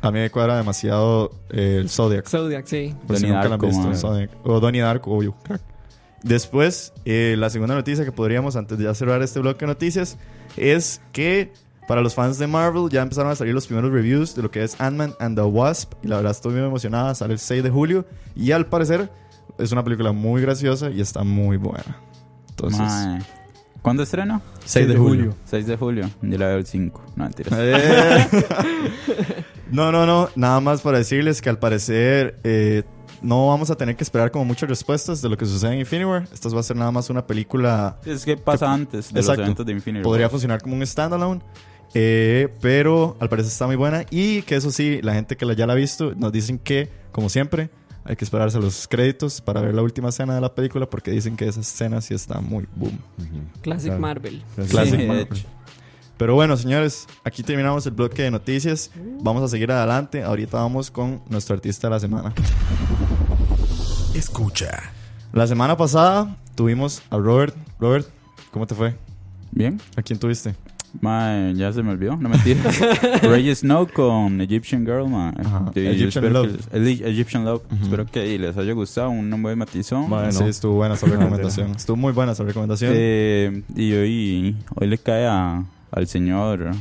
A 0.02 0.12
mí 0.12 0.20
me 0.20 0.30
cuadra 0.30 0.56
demasiado 0.58 1.32
eh, 1.50 1.78
el 1.82 1.90
Zodiac. 1.90 2.28
Zodiac, 2.28 2.68
sí. 2.68 2.96
Por 3.08 3.18
si 3.18 3.24
Donnie 3.24 3.36
nunca 3.36 3.48
lo 3.50 3.54
han 3.56 3.60
Darko, 3.60 3.66
visto, 3.68 3.84
man. 3.84 3.98
Zodiac. 3.98 4.30
O 4.44 4.60
Donnie 4.60 4.82
Darko, 4.82 5.12
obvio. 5.12 5.36
crack. 5.44 5.62
Después, 6.22 6.94
eh, 7.04 7.36
la 7.38 7.50
segunda 7.50 7.74
noticia 7.74 8.06
que 8.06 8.12
podríamos, 8.12 8.56
antes 8.56 8.78
de 8.78 8.84
ya 8.84 8.94
cerrar 8.94 9.22
este 9.24 9.40
bloque 9.40 9.62
de 9.62 9.68
noticias, 9.68 10.18
es 10.56 11.02
que 11.14 11.52
para 11.88 12.02
los 12.02 12.14
fans 12.14 12.38
de 12.38 12.46
Marvel 12.46 12.88
ya 12.92 13.02
empezaron 13.02 13.32
a 13.32 13.36
salir 13.36 13.56
los 13.56 13.66
primeros 13.66 13.92
reviews 13.92 14.36
de 14.36 14.44
lo 14.44 14.52
que 14.52 14.64
es 14.64 14.80
Ant-Man 14.80 15.16
and 15.20 15.36
the 15.36 15.44
Wasp. 15.44 15.94
Y 16.04 16.08
la 16.08 16.18
verdad 16.18 16.32
estoy 16.32 16.54
muy 16.54 16.62
emocionada. 16.62 17.16
Sale 17.16 17.34
el 17.34 17.40
6 17.40 17.64
de 17.64 17.72
julio. 17.72 18.06
Y 18.36 18.52
al 18.52 18.68
parecer 18.68 19.12
es 19.58 19.72
una 19.72 19.84
película 19.84 20.12
muy 20.12 20.42
graciosa 20.44 20.92
y 20.92 21.02
está 21.02 21.24
muy 21.24 21.58
buena. 21.58 21.98
Entonces, 22.52 22.80
Mae. 22.80 23.39
¿Cuándo 23.82 24.04
estrena? 24.04 24.42
6 24.66 24.88
de 24.88 24.98
julio. 24.98 25.36
6 25.46 25.66
de 25.68 25.78
julio. 25.78 26.10
Yo 26.22 26.38
la 26.38 26.48
veo 26.48 26.58
el 26.58 26.66
5. 26.66 27.02
No, 27.16 27.24
mentiras. 27.24 27.54
Eh. 27.58 28.28
no, 29.72 29.92
no, 29.92 30.06
no. 30.06 30.30
Nada 30.36 30.60
más 30.60 30.82
para 30.82 30.98
decirles 30.98 31.42
que 31.42 31.50
al 31.50 31.60
parecer 31.60 32.40
eh, 32.44 32.84
no 33.22 33.48
vamos 33.48 33.70
a 33.70 33.76
tener 33.76 33.96
que 33.96 34.04
esperar 34.04 34.32
como 34.32 34.46
muchas 34.46 34.70
respuestas 34.70 35.22
de 35.22 35.30
lo 35.30 35.38
que 35.38 35.46
sucede 35.46 35.74
en 35.74 35.80
Infinity 35.80 36.06
War. 36.06 36.28
Esta 36.32 36.50
va 36.50 36.60
a 36.60 36.64
ser 36.64 36.76
nada 36.76 36.92
más 36.92 37.10
una 37.10 37.26
película. 37.26 37.98
Es 38.06 38.26
que 38.26 38.38
pasa 38.38 38.72
antes 38.72 39.14
de 39.14 39.20
Exacto. 39.20 39.42
los 39.42 39.48
eventos 39.48 39.66
de 39.66 39.72
Infinity 39.74 40.04
Podría 40.04 40.26
War. 40.26 40.32
funcionar 40.32 40.62
como 40.62 40.76
un 40.76 40.86
standalone. 40.86 41.42
eh, 41.94 42.50
pero 42.62 43.18
al 43.20 43.30
parecer 43.30 43.52
está 43.52 43.66
muy 43.66 43.76
buena. 43.76 44.04
Y 44.12 44.42
que 44.44 44.56
eso 44.56 44.72
sí, 44.72 45.00
la 45.02 45.14
gente 45.14 45.36
que 45.38 45.46
la- 45.46 45.54
ya 45.54 45.66
la 45.66 45.74
ha 45.74 45.76
visto 45.78 46.14
nos 46.16 46.32
dicen 46.32 46.60
que, 46.60 46.90
como 47.12 47.30
siempre, 47.30 47.70
hay 48.10 48.16
que 48.16 48.26
esperarse 48.26 48.58
a 48.58 48.60
los 48.62 48.88
créditos 48.88 49.40
para 49.40 49.62
ver 49.62 49.74
la 49.76 49.82
última 49.84 50.10
escena 50.10 50.34
de 50.36 50.42
la 50.42 50.54
película 50.54 50.90
porque 50.90 51.12
dicen 51.12 51.38
que 51.38 51.48
esa 51.48 51.62
escena 51.62 52.02
sí 52.02 52.14
está 52.16 52.42
muy 52.42 52.68
boom. 52.76 53.00
Classic 53.62 53.86
Claro. 53.90 54.02
Marvel. 54.02 54.44
Classic 54.70 54.96
Sí, 54.96 54.98
de 54.98 55.08
Marvel. 55.08 55.28
hecho. 55.32 55.46
Pero 56.18 56.34
bueno, 56.36 56.58
señores, 56.58 57.08
aquí 57.24 57.44
terminamos 57.44 57.86
el 57.86 57.94
bloque 57.94 58.24
de 58.24 58.32
noticias. 58.32 58.92
Vamos 59.22 59.42
a 59.44 59.48
seguir 59.48 59.72
adelante. 59.72 60.22
Ahorita 60.24 60.58
vamos 60.58 60.92
con 60.92 61.22
nuestro 61.30 61.56
artista 61.56 61.88
de 61.88 61.92
la 61.94 62.00
semana. 62.02 62.34
Escucha. 64.14 64.92
La 65.32 65.46
semana 65.48 65.78
pasada 65.78 66.36
tuvimos 66.56 67.02
a 67.10 67.18
Robert. 67.18 67.56
Robert, 67.80 68.08
¿cómo 68.52 68.66
te 68.68 68.76
fue? 68.76 68.96
Bien. 69.52 69.80
¿A 69.96 70.02
quién 70.02 70.20
tuviste? 70.20 70.56
Mae, 71.02 71.54
ya 71.54 71.72
se 71.72 71.84
me 71.84 71.92
olvidó, 71.92 72.18
no 72.18 72.30
mentiras. 72.30 72.80
Ray 73.22 73.54
Snow 73.56 73.88
con 73.94 74.42
Egyptian 74.42 74.86
Girl, 74.86 75.08
mae. 75.08 75.34
Sí, 75.74 75.86
Egyptian 75.86 76.34
Love. 76.34 76.58
que- 76.70 76.78
el 76.78 76.88
Egyptian 76.88 77.46
Love. 77.46 77.62
Espero 77.82 78.06
que 78.08 78.38
les 78.40 78.58
haya 78.58 78.74
gustado, 78.74 79.10
un 79.12 79.42
buen 79.42 79.58
matizón. 79.58 80.10
Mae, 80.10 80.32
Sí, 80.32 80.44
estuvo 80.46 80.76
buena 80.76 80.94
esa 80.96 81.06
recomendación. 81.08 81.72
Estuvo 81.72 81.96
muy 81.96 82.12
buena 82.12 82.32
esa 82.32 82.44
recomendación. 82.44 82.92
Eh, 82.96 83.62
y 83.76 83.94
hoy, 83.94 84.56
hoy 84.76 84.88
le 84.88 84.98
cae 84.98 85.28
a, 85.28 85.64
al 85.92 86.08
señor 86.08 86.72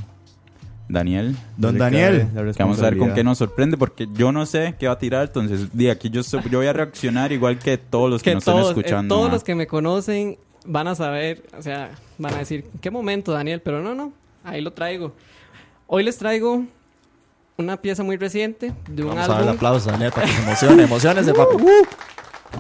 Daniel. 0.89 1.37
Don 1.59 1.77
Daniel. 1.77 2.29
cae 2.35 2.53
Que 2.55 2.63
vamos 2.63 2.79
a 2.81 2.85
ver 2.85 2.97
con 2.97 3.13
qué 3.13 3.23
nos 3.23 3.37
sorprende, 3.39 3.77
porque 3.77 4.09
yo 4.15 4.33
no 4.33 4.47
sé 4.47 4.75
qué 4.79 4.87
va 4.87 4.95
a 4.95 4.99
tirar. 4.99 5.27
Entonces, 5.27 5.69
de 5.75 5.91
aquí 5.91 6.09
yo, 6.09 6.23
so- 6.23 6.41
yo 6.51 6.59
voy 6.59 6.67
a 6.67 6.73
reaccionar 6.73 7.31
igual 7.33 7.59
que 7.59 7.77
todos 7.77 8.09
los 8.09 8.23
que, 8.23 8.31
Que 8.31 8.35
nos 8.37 8.43
están 8.43 8.55
todos, 8.55 8.69
eh, 8.69 8.71
escuchando. 8.71 9.15
todos 9.15 9.29
mae. 9.29 9.35
los 9.35 9.45
que 9.45 9.55
me 9.55 9.67
conocen 9.67 10.39
van 10.67 10.89
a 10.89 10.95
saber, 10.95 11.45
o 11.57 11.63
sea, 11.63 11.91
van 12.19 12.35
a 12.35 12.39
decir, 12.39 12.65
¿qué 12.81 12.91
momento, 12.91 13.33
Daniel? 13.33 13.61
Pero 13.63 13.81
no, 13.83 13.95
no, 13.95 14.13
ahí 14.45 14.61
lo 14.61 14.73
traigo. 14.73 15.13
Hoy 15.87 16.03
les 16.03 16.19
traigo 16.19 16.65
una 17.57 17.77
pieza 17.79 18.03
muy 18.03 18.17
reciente 18.17 18.73
de 18.89 19.03
un 19.03 19.09
Vamos 19.09 19.25
a 19.25 19.29
dar 19.29 19.43
el 19.43 19.49
álbum. 19.49 19.57
aplauso, 19.57 19.97
neta. 19.97 20.21
Que 20.23 20.29
se 20.29 20.43
emocione, 20.43 20.83
emociones 20.85 21.27
de 21.27 21.35
papi. 21.35 21.57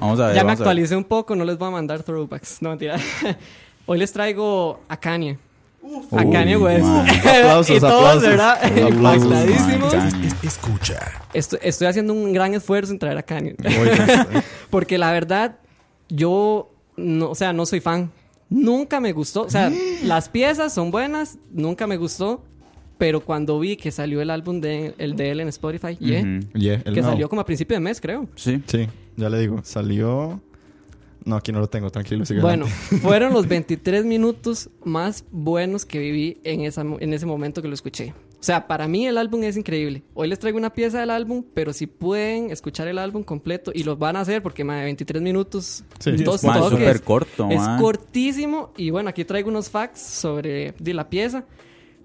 Vamos 0.01 0.21
a 0.21 0.27
ver. 0.29 0.37
Ya 0.37 0.45
me 0.45 0.53
a 0.53 0.55
ver. 0.55 0.61
actualicé 0.63 0.97
un 0.97 1.05
poco, 1.05 1.37
no 1.37 1.45
les 1.45 1.59
voy 1.59 1.69
a 1.69 1.73
mandar 1.73 2.03
throwbacks. 2.03 2.63
No, 2.63 2.71
mentira. 2.71 2.97
Hoy 3.87 3.99
les 3.99 4.13
traigo 4.13 4.81
a 4.89 4.97
Kanye. 4.97 5.39
A 6.13 6.17
Uy, 6.25 6.31
Kanye 6.31 6.57
West. 6.57 6.85
Aplausos, 7.25 7.77
y 7.77 7.81
todos, 7.81 7.93
aplausos. 7.95 8.23
¿verdad? 8.23 8.59
Aplausos, 8.65 9.25
Impactadísimos. 9.25 9.95
Escucha. 10.43 10.99
Estoy, 11.33 11.59
estoy 11.63 11.87
haciendo 11.87 12.13
un 12.13 12.33
gran 12.33 12.53
esfuerzo 12.55 12.93
en 12.93 12.99
traer 12.99 13.17
a 13.17 13.23
Kanye. 13.23 13.57
Porque 14.71 14.99
la 14.99 15.13
verdad, 15.13 15.57
yo, 16.09 16.71
no, 16.99 17.31
o 17.31 17.35
sea, 17.35 17.53
no 17.53 17.65
soy 17.65 17.81
fan. 17.81 18.11
Nunca 18.51 19.01
me 19.01 19.13
gustó. 19.13 19.43
O 19.43 19.51
sea, 19.51 19.71
las 20.05 20.29
piezas 20.29 20.73
son 20.75 20.91
buenas, 20.91 21.39
nunca 21.53 21.87
me 21.87 21.97
gustó. 21.97 22.43
Pero 22.99 23.21
cuando 23.21 23.61
vi 23.61 23.77
que 23.77 23.93
salió 23.93 24.21
el 24.21 24.29
álbum 24.29 24.61
de, 24.61 24.93
el 24.99 25.15
de 25.15 25.31
él 25.31 25.39
en 25.41 25.49
Spotify, 25.49 25.97
yeah, 26.01 26.21
Ujú. 26.21 26.59
Yeah, 26.59 26.83
el 26.85 26.95
que 26.95 27.03
salió 27.03 27.29
como 27.29 27.41
a 27.41 27.47
principio 27.47 27.77
de 27.77 27.81
mes, 27.81 28.01
creo. 28.01 28.27
Sí. 28.35 28.61
Sí, 28.67 28.89
ya 29.17 29.31
le 29.31 29.39
digo. 29.39 29.61
Salió. 29.63 30.41
No, 31.25 31.37
aquí 31.37 31.53
no 31.53 31.61
lo 31.61 31.69
tengo, 31.69 31.91
tranquilo. 31.91 32.25
sigue 32.25 32.41
Bueno, 32.41 32.67
adelante. 32.67 32.97
fueron 33.03 33.33
los 33.33 33.47
23 33.49 34.05
minutos 34.05 34.71
más 34.83 35.25
buenos 35.31 35.85
que 35.85 36.01
viví 36.01 36.41
en, 36.43 36.63
esa, 36.63 36.81
en 36.81 37.13
ese 37.13 37.25
momento 37.25 37.63
que 37.63 37.69
lo 37.69 37.75
escuché. 37.75 38.15
O 38.41 38.43
sea, 38.43 38.69
para 38.69 38.87
mí 38.87 39.05
el 39.07 39.19
álbum 39.19 39.43
es 39.43 39.57
increíble. 39.57 40.05
Hoy 40.15 40.29
les 40.29 40.39
traigo 40.39 40.59
una 40.59 40.73
pieza 40.73 41.01
del 41.01 41.11
álbum, 41.11 41.43
pero 41.55 41.73
si 41.73 41.89
pueden 41.89 42.51
escuchar 42.53 42.87
el 42.87 42.99
álbum 42.99 43.25
completo, 43.25 43.73
y 43.75 43.83
lo 43.83 43.97
van 43.97 44.15
a 44.17 44.21
hacer 44.21 44.43
porque 44.45 44.63
más 44.63 44.79
de 44.79 44.85
23 44.85 45.21
minutos, 45.23 45.83
Sí. 45.99 46.13
dos 46.23 46.45
Man, 46.45 46.57
es 46.57 46.63
toques, 46.63 46.79
súper 46.79 47.03
corto, 47.03 47.49
es 47.51 47.59
man. 47.61 47.81
cortísimo. 47.81 48.73
Y 48.77 48.91
bueno, 48.91 49.09
aquí 49.11 49.25
traigo 49.25 49.49
unos 49.49 49.69
facts 49.69 50.01
sobre 50.01 50.73
la 50.85 51.09
pieza. 51.11 51.45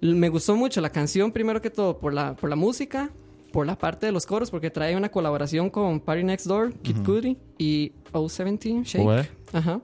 Me 0.01 0.27
gustó 0.29 0.55
mucho 0.55 0.81
la 0.81 0.89
canción, 0.89 1.31
primero 1.31 1.61
que 1.61 1.69
todo, 1.69 1.99
por 1.99 2.13
la, 2.13 2.35
por 2.35 2.49
la 2.49 2.55
música, 2.55 3.11
por 3.51 3.67
la 3.67 3.77
parte 3.77 4.07
de 4.07 4.11
los 4.11 4.25
coros, 4.25 4.49
porque 4.49 4.71
trae 4.71 4.97
una 4.97 5.09
colaboración 5.09 5.69
con 5.69 5.99
Party 5.99 6.23
Next 6.23 6.47
Door, 6.47 6.73
Kid 6.81 6.97
Cudi 7.05 7.37
y 7.59 7.91
O17, 8.11 8.83
Shake. 8.83 9.29
Ajá. 9.53 9.79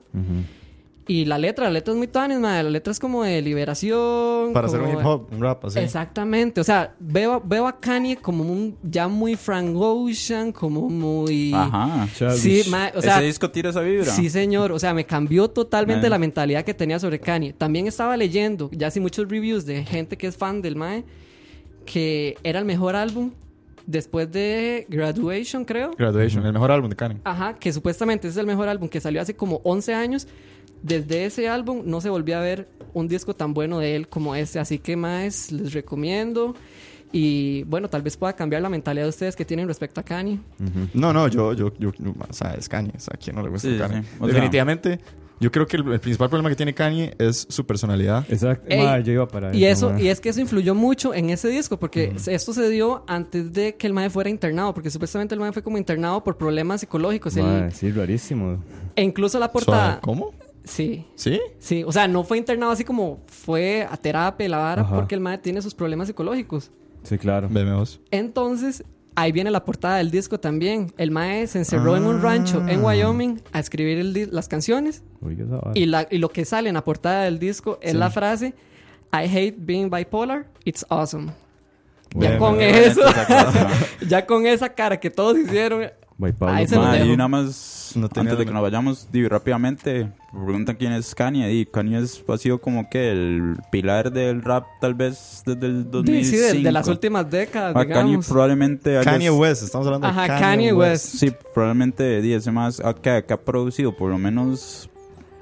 Y 1.10 1.24
la 1.24 1.38
letra, 1.38 1.64
la 1.64 1.72
letra 1.72 1.92
es 1.92 1.98
muy 1.98 2.06
tuanis, 2.06 2.38
madre. 2.38 2.62
La 2.62 2.70
letra 2.70 2.92
es 2.92 3.00
como 3.00 3.24
de 3.24 3.42
liberación. 3.42 4.52
Para 4.52 4.68
hacer 4.68 4.78
como 4.78 4.92
un 4.92 4.96
hip 4.96 5.04
hop, 5.04 5.26
un 5.32 5.40
rap 5.40 5.64
así. 5.64 5.80
Exactamente. 5.80 6.60
O 6.60 6.64
sea, 6.64 6.94
veo, 7.00 7.42
veo 7.44 7.66
a 7.66 7.80
Kanye 7.80 8.18
como 8.18 8.44
un 8.44 8.78
ya 8.84 9.08
muy 9.08 9.34
Frank 9.34 9.74
Ocean, 9.74 10.52
como 10.52 10.88
muy. 10.88 11.52
Ajá. 11.52 12.06
Sí, 12.36 12.62
mae, 12.70 12.92
o 12.94 13.02
sea, 13.02 13.16
Ese 13.16 13.24
disco 13.24 13.50
tira 13.50 13.70
esa 13.70 13.80
vibra. 13.80 14.04
Sí, 14.04 14.30
señor. 14.30 14.70
O 14.70 14.78
sea, 14.78 14.94
me 14.94 15.04
cambió 15.04 15.50
totalmente 15.50 16.08
la 16.08 16.16
mentalidad 16.16 16.64
que 16.64 16.74
tenía 16.74 17.00
sobre 17.00 17.18
Kanye. 17.18 17.54
También 17.54 17.88
estaba 17.88 18.16
leyendo, 18.16 18.70
ya 18.72 18.88
sí, 18.92 19.00
muchos 19.00 19.28
reviews 19.28 19.66
de 19.66 19.84
gente 19.84 20.16
que 20.16 20.28
es 20.28 20.36
fan 20.36 20.62
del 20.62 20.76
Mae, 20.76 21.02
que 21.86 22.38
era 22.44 22.60
el 22.60 22.64
mejor 22.64 22.94
álbum 22.94 23.32
después 23.84 24.30
de 24.30 24.86
Graduation, 24.88 25.64
creo. 25.64 25.90
Graduation, 25.98 26.46
el 26.46 26.52
mejor 26.52 26.70
álbum 26.70 26.88
de 26.88 26.94
Kanye. 26.94 27.20
Ajá, 27.24 27.54
que 27.54 27.72
supuestamente 27.72 28.28
es 28.28 28.36
el 28.36 28.46
mejor 28.46 28.68
álbum 28.68 28.88
que 28.88 29.00
salió 29.00 29.20
hace 29.20 29.34
como 29.34 29.60
11 29.64 29.94
años. 29.94 30.28
Desde 30.82 31.24
ese 31.26 31.48
álbum 31.48 31.82
no 31.84 32.00
se 32.00 32.08
volvió 32.10 32.38
a 32.38 32.40
ver 32.40 32.68
un 32.94 33.06
disco 33.08 33.34
tan 33.34 33.52
bueno 33.54 33.78
de 33.78 33.96
él 33.96 34.08
como 34.08 34.34
este. 34.34 34.58
Así 34.58 34.78
que 34.78 34.96
más 34.96 35.52
les 35.52 35.72
recomiendo. 35.72 36.54
Y 37.12 37.64
bueno, 37.64 37.88
tal 37.88 38.02
vez 38.02 38.16
pueda 38.16 38.34
cambiar 38.34 38.62
la 38.62 38.68
mentalidad 38.68 39.04
de 39.04 39.10
ustedes 39.10 39.34
que 39.34 39.44
tienen 39.44 39.66
respecto 39.66 40.00
a 40.00 40.04
Kanye. 40.04 40.38
No, 40.94 41.12
no, 41.12 41.26
yo, 41.28 41.52
yo, 41.54 41.72
yo, 41.78 41.92
yo- 41.98 42.14
o 42.28 42.32
sea, 42.32 42.52
es 42.54 42.68
Kanye. 42.68 42.92
O 42.96 43.00
sea, 43.00 43.14
¿a 43.14 43.18
quién 43.18 43.34
no 43.36 43.42
le 43.42 43.48
gusta 43.48 43.68
Sí, 43.68 43.76
Kanye? 43.78 44.02
sí. 44.02 44.08
Sea- 44.18 44.26
Definitivamente, 44.28 45.00
yo 45.40 45.50
creo 45.50 45.66
que 45.66 45.76
el, 45.78 45.92
el 45.92 45.98
principal 45.98 46.28
problema 46.28 46.50
que 46.50 46.54
tiene 46.54 46.72
Kanye 46.72 47.14
es 47.18 47.46
su 47.48 47.66
personalidad. 47.66 48.24
Exacto. 48.30 48.64
Ey, 48.68 48.84
Ma, 48.84 49.00
yo 49.00 49.12
iba 49.12 49.26
para 49.26 49.52
Y 49.56 49.64
eso, 49.64 49.90
ma. 49.90 50.00
y 50.00 50.06
es 50.06 50.20
que 50.20 50.28
eso 50.28 50.40
influyó 50.40 50.74
mucho 50.76 51.12
en 51.12 51.30
ese 51.30 51.48
disco, 51.48 51.80
porque 51.80 52.14
esto 52.26 52.52
se 52.52 52.68
dio 52.70 53.02
antes 53.08 53.52
de 53.52 53.74
que 53.74 53.88
el 53.88 53.92
Mae 53.92 54.08
fuera 54.08 54.30
internado, 54.30 54.72
porque 54.72 54.88
supuestamente 54.90 55.34
el 55.34 55.40
Mae 55.40 55.52
fue 55.52 55.62
como 55.64 55.78
internado 55.78 56.22
por 56.22 56.36
problemas 56.38 56.80
psicológicos. 56.80 57.36
Ma, 57.38 57.70
sí, 57.72 57.90
rarísimo. 57.90 58.62
e 58.94 59.02
incluso 59.02 59.38
la 59.40 59.50
portada. 59.50 59.98
¿Cómo? 60.00 60.32
Sí. 60.64 61.06
¿Sí? 61.14 61.40
Sí, 61.58 61.82
o 61.84 61.92
sea, 61.92 62.06
no 62.08 62.22
fue 62.24 62.38
internado 62.38 62.72
así 62.72 62.84
como 62.84 63.20
fue 63.26 63.86
a 63.90 63.96
terapia, 63.96 64.48
la 64.48 64.58
vara, 64.58 64.82
Ajá. 64.82 64.94
porque 64.96 65.14
el 65.14 65.20
Mae 65.20 65.38
tiene 65.38 65.62
sus 65.62 65.74
problemas 65.74 66.08
psicológicos. 66.08 66.70
Sí, 67.02 67.16
claro. 67.18 67.48
Veme 67.50 67.72
vos. 67.72 67.98
Entonces, 68.10 68.84
ahí 69.14 69.32
viene 69.32 69.50
la 69.50 69.64
portada 69.64 69.96
del 69.96 70.10
disco 70.10 70.38
también. 70.38 70.92
El 70.98 71.10
Mae 71.10 71.46
se 71.46 71.58
encerró 71.58 71.96
en 71.96 72.04
un 72.04 72.20
rancho 72.22 72.62
en 72.68 72.84
Wyoming 72.84 73.40
a 73.52 73.58
escribir 73.60 73.98
el 73.98 74.28
las 74.32 74.48
canciones 74.48 75.02
y, 75.74 75.86
la- 75.86 76.06
y 76.10 76.18
lo 76.18 76.28
que 76.30 76.44
sale 76.44 76.68
en 76.68 76.74
la 76.74 76.84
portada 76.84 77.24
del 77.24 77.38
disco 77.38 77.78
es 77.82 77.94
la 77.94 78.10
frase 78.10 78.54
I 79.12 79.24
hate 79.26 79.56
being 79.58 79.90
bipolar, 79.90 80.46
it's 80.64 80.84
awesome. 80.88 81.32
Ya 82.14 82.38
con 82.38 82.56
bueno, 82.56 82.60
eso, 82.76 83.00
ya 84.08 84.26
con 84.26 84.46
esa 84.46 84.68
cara 84.68 84.98
que 85.00 85.10
todos 85.10 85.38
hicieron, 85.38 85.90
By 86.20 86.32
Pablo 86.32 86.54
Ah, 86.84 86.92
dejo. 86.92 87.06
y 87.06 87.16
nada 87.16 87.28
más, 87.28 87.92
No 87.96 88.08
tenía 88.08 88.32
antes 88.32 88.38
de 88.38 88.44
que 88.46 88.52
nos 88.52 88.62
vayamos, 88.62 89.08
di, 89.10 89.26
rápidamente, 89.26 90.12
preguntan 90.30 90.76
quién 90.76 90.92
es 90.92 91.14
Kanye. 91.14 91.50
Y 91.52 91.64
Kanye 91.66 91.98
es, 92.00 92.22
ha 92.28 92.36
sido 92.36 92.60
como 92.60 92.88
que 92.90 93.10
el 93.10 93.56
pilar 93.72 94.12
del 94.12 94.42
rap, 94.42 94.66
tal 94.80 94.94
vez 94.94 95.42
desde 95.46 95.66
el 95.66 95.84
Sí, 95.84 95.88
2005. 95.90 96.36
sí, 96.50 96.56
de, 96.58 96.62
de 96.62 96.72
las 96.72 96.86
últimas 96.88 97.28
décadas, 97.30 97.72
Ah, 97.74 97.86
Kanye 97.86 98.04
digamos. 98.04 98.28
probablemente 98.28 98.98
haya- 98.98 99.10
Kanye 99.10 99.30
West, 99.30 99.62
estamos 99.62 99.86
hablando 99.86 100.06
Ajá, 100.08 100.22
de 100.22 100.28
Kanye, 100.28 100.40
Kanye, 100.42 100.72
West. 100.74 101.06
Sí, 101.16 101.32
probablemente 101.54 102.20
di, 102.20 102.34
ese 102.34 102.52
más 102.52 102.80
ah, 102.84 102.94
que, 102.94 103.24
que 103.26 103.32
ha 103.32 103.40
producido 103.40 103.96
por 103.96 104.10
lo 104.10 104.18
menos. 104.18 104.88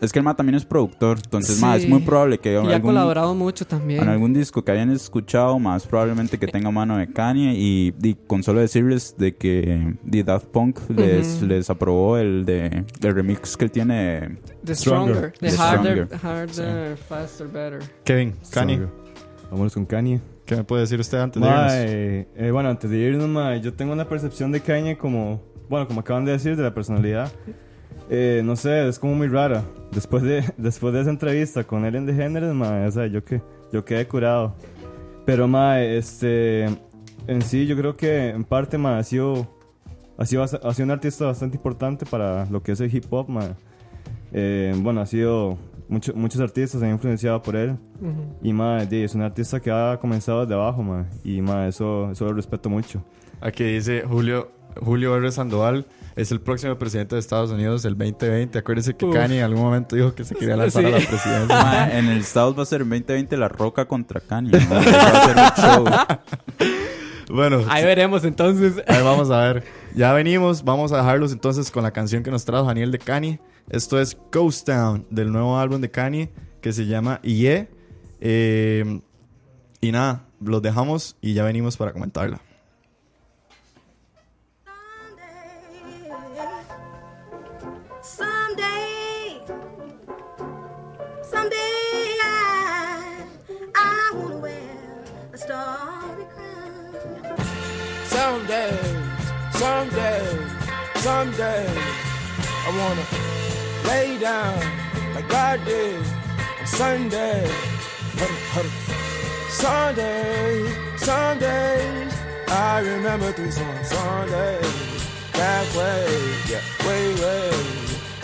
Es 0.01 0.13
que 0.13 0.21
el 0.21 0.25
más 0.25 0.37
también 0.37 0.55
es 0.55 0.65
productor, 0.65 1.19
entonces 1.25 1.57
Sí. 1.57 1.67
es 1.75 1.89
muy 1.89 2.01
probable 2.03 2.39
que 2.39 2.53
Y 2.53 2.57
ha 2.57 2.61
algún, 2.61 2.81
colaborado 2.93 3.35
mucho 3.35 3.67
también. 3.67 4.03
en 4.03 4.09
algún 4.09 4.33
disco 4.33 4.63
que 4.65 4.71
hayan 4.71 4.91
escuchado, 4.93 5.59
más 5.59 5.87
probablemente 5.87 6.39
que 6.39 6.47
tenga 6.47 6.71
mano 6.71 6.97
de 6.99 7.13
Kanye. 7.13 7.55
Y, 7.57 7.91
di, 7.99 8.15
con 8.15 8.43
solo 8.45 8.61
decirles 8.61 9.17
de 9.19 9.35
que 9.37 9.97
di, 10.05 10.23
Daft 10.23 10.47
Punk 10.47 10.79
les, 10.91 11.39
Ujú. 11.39 11.47
les 11.47 11.69
aprobó 11.69 12.17
el 12.17 12.45
de 12.45 12.85
el 13.03 13.15
remix 13.15 13.57
que 13.57 13.65
él 13.65 13.71
tiene. 13.73 14.39
The 14.65 14.75
Stronger. 14.77 15.15
Stronger. 15.17 15.33
The, 15.33 15.49
The 15.51 15.57
Harder, 15.57 16.07
Stronger. 16.07 16.19
harder 16.23 16.97
Faster, 16.97 17.47
Better. 17.49 17.79
Kevin, 18.05 18.35
Kanye, 18.53 18.75
Stronger. 18.77 18.89
Vámonos 19.51 19.75
con 19.75 19.85
Kanye. 19.87 20.21
¿qué 20.47 20.57
me 20.57 20.65
puede 20.65 20.83
decir 20.83 20.99
usted 20.99 21.19
antes 21.19 21.43
de 21.43 21.47
irnos? 21.49 21.67
Mae, 21.67 22.29
eh, 22.37 22.51
bueno, 22.53 22.71
antes 22.71 22.89
de 22.91 22.97
irnos, 22.99 23.29
mae, 23.29 23.61
yo 23.61 23.75
tengo 23.75 23.93
una 23.93 24.09
percepción 24.09 24.51
de 24.53 24.61
Kanye 24.61 24.97
como, 24.97 25.43
bueno, 25.69 25.87
como 25.87 26.01
acaban 26.01 26.25
de 26.25 26.33
decir, 26.33 26.57
de 26.57 26.63
la 26.63 26.73
personalidad. 26.73 27.31
Eh, 28.11 28.43
no 28.45 28.57
sé, 28.57 28.89
es 28.89 28.99
como 28.99 29.15
muy 29.15 29.29
rara. 29.29 29.63
Después 29.93 30.23
de, 30.23 30.45
después 30.57 30.95
de 30.95 31.01
esa 31.03 31.11
entrevista 31.11 31.65
con 31.65 31.85
Ellen 31.85 32.07
DeGeneres, 32.07 32.55
mae, 32.55 32.87
o 32.87 32.91
sea, 32.91 33.07
yo, 33.07 33.25
que, 33.25 33.43
yo 33.73 33.85
quedé 33.85 34.07
curado. 34.07 34.55
Pero, 35.27 35.47
este, 35.79 36.65
en 37.27 37.43
sí, 37.43 37.67
yo 37.67 37.77
creo 37.77 37.95
que 37.95 38.31
en 38.31 38.45
parte, 38.45 38.79
mae, 38.79 38.99
ha 38.99 39.05
sido, 39.05 39.47
ha 40.17 40.25
sido, 40.25 40.43
ha 40.43 40.49
sido 40.49 40.85
un 40.85 40.91
artista 40.91 41.27
bastante 41.27 41.57
importante 41.57 42.07
para 42.07 42.47
lo 42.47 42.63
que 42.63 42.73
es 42.73 42.81
el 42.81 42.95
hip 42.95 43.05
hop, 43.11 43.29
mae. 43.29 43.51
Eh, 44.33 44.75
bueno, 44.79 45.01
ha 45.03 45.07
sido, 45.07 45.59
mucho- 45.89 46.15
muchos 46.15 46.41
artistas 46.41 46.81
se 46.81 46.87
han 46.87 46.93
influenciado 46.93 47.43
por 47.43 47.57
él. 47.57 47.77
Y 48.43 48.53
di, 48.89 49.03
es 49.03 49.15
un 49.15 49.23
artista 49.23 49.61
que 49.61 49.71
ha 49.71 49.99
comenzado 50.01 50.41
desde 50.43 50.55
abajo. 50.55 50.83
Y 51.25 51.43
mae, 51.43 51.69
eso, 51.69 52.11
eso 52.11 52.25
lo 52.27 52.33
respeto 52.33 52.71
mucho. 52.71 53.03
Aquí 53.41 53.65
dice 53.65 54.03
Julio, 54.09 54.51
Julio 54.81 55.15
R. 55.17 55.31
Sandoval 55.31 55.87
es 56.21 56.33
el 56.33 56.41
próximo 56.41 56.77
presidente 56.79 57.15
de 57.15 57.21
Estados 57.21 57.51
Unidos 57.51 57.83
del 57.83 57.97
2020. 57.97 58.59
Acuérdense 58.59 58.95
que 58.95 59.07
Uf. 59.07 59.15
Kanye 59.15 59.39
en 59.39 59.45
algún 59.45 59.63
momento 59.63 59.95
dijo 59.97 60.15
que 60.15 60.25
se 60.25 60.35
quería 60.35 60.57
lanzar 60.63 60.85
a 60.85 60.91
la 60.91 61.01
Sí. 61.01 61.07
presidencia. 61.07 61.63
Ma, 61.63 61.89
en 61.93 62.09
el 62.09 62.19
Estados 62.19 62.59
va 62.59 62.63
a 62.63 62.67
ser 62.67 62.83
en 62.83 62.89
2020 62.91 63.37
La 63.37 63.49
Roca 63.49 63.87
contra 63.87 64.21
Kanye. 64.21 64.51
¿no? 64.51 64.71
Va 64.75 64.79
a 64.81 65.25
ser 65.25 65.85
un 65.85 65.85
show. 65.87 66.09
bueno, 67.31 67.63
Ahí 67.69 67.85
veremos 67.85 68.25
entonces. 68.25 68.83
ahí 68.87 69.03
vamos 69.03 69.31
a 69.31 69.39
ver. 69.41 69.65
Ya 69.95 70.13
venimos, 70.13 70.65
vamos 70.65 70.93
a 70.93 70.97
dejarlos 70.99 71.33
entonces 71.33 71.71
con 71.71 71.83
la 71.83 71.93
canción 71.93 72.23
que 72.23 72.31
nos 72.31 72.45
trajo 72.45 72.65
Daniel 72.67 72.91
de 72.91 72.99
Kanye. 72.99 73.41
Esto 73.71 74.01
es 74.01 74.17
Ghost 74.33 74.67
Town 74.67 75.07
del 75.11 75.31
nuevo 75.31 75.59
álbum 75.59 75.81
de 75.81 75.91
Kanye 75.91 76.31
que 76.61 76.73
se 76.73 76.87
llama 76.87 77.21
IE. 77.23 77.69
Eh, 78.21 79.01
y 79.81 79.93
nada, 79.93 80.25
los 80.41 80.61
dejamos 80.63 81.17
y 81.21 81.35
ya 81.35 81.45
venimos 81.45 81.77
para 81.77 81.93
comentarla. 81.93 82.41
Someday, 99.69 100.25
someday, 100.97 101.67
I 102.67 102.71
wanna 102.81 103.05
lay 103.89 104.09
down 104.19 104.59
like 105.15 105.29
God 105.29 105.59
did 105.67 106.03
on 106.61 106.67
Sunday. 106.67 107.41
Sunday, 109.65 110.51
Sundays, 110.97 112.15
I 112.49 112.81
remember 112.93 113.31
three 113.33 113.51
songs. 113.51 113.89
Sunday, 113.89 114.61
that 115.39 115.67
way, 115.79 116.07
yeah, 116.51 116.65
way, 116.87 117.05
way, 117.23 117.51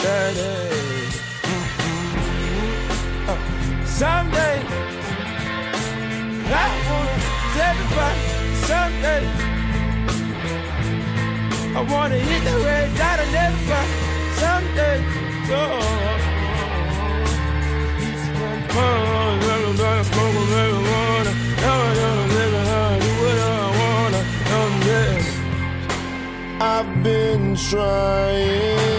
that 0.04 0.30
day. 0.40 0.70
Mm-hmm. 1.50 3.30
Uh, 3.30 3.38
someday, 4.00 4.58
I 6.62 6.66
wanna 6.88 7.16
tell 7.54 7.72
everybody 7.72 8.22
someday. 8.70 9.53
I 11.76 11.80
wanna 11.80 12.16
hit 12.16 12.44
the 12.44 12.56
red 12.64 12.96
dot 12.96 13.18
and 13.18 13.34
everybody 13.34 13.88
someday. 14.38 14.98
Oh, 15.50 16.04
smoke 20.04 20.34
a 20.34 20.44
marijuana. 20.54 21.32
Now 21.62 21.78
I 21.82 21.94
don't 22.00 22.28
live 22.36 22.54
how 22.70 22.90
do 23.04 23.10
I 23.40 23.66
wanna. 23.80 24.20
Someday. 24.50 25.14
I've 26.60 26.90
been 27.02 27.56
trying 27.56 28.93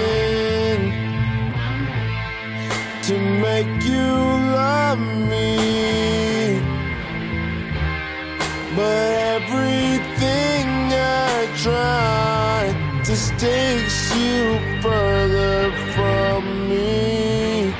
takes 13.37 14.15
you 14.15 14.59
further 14.81 15.71
from 15.93 16.69
me. 16.69 17.73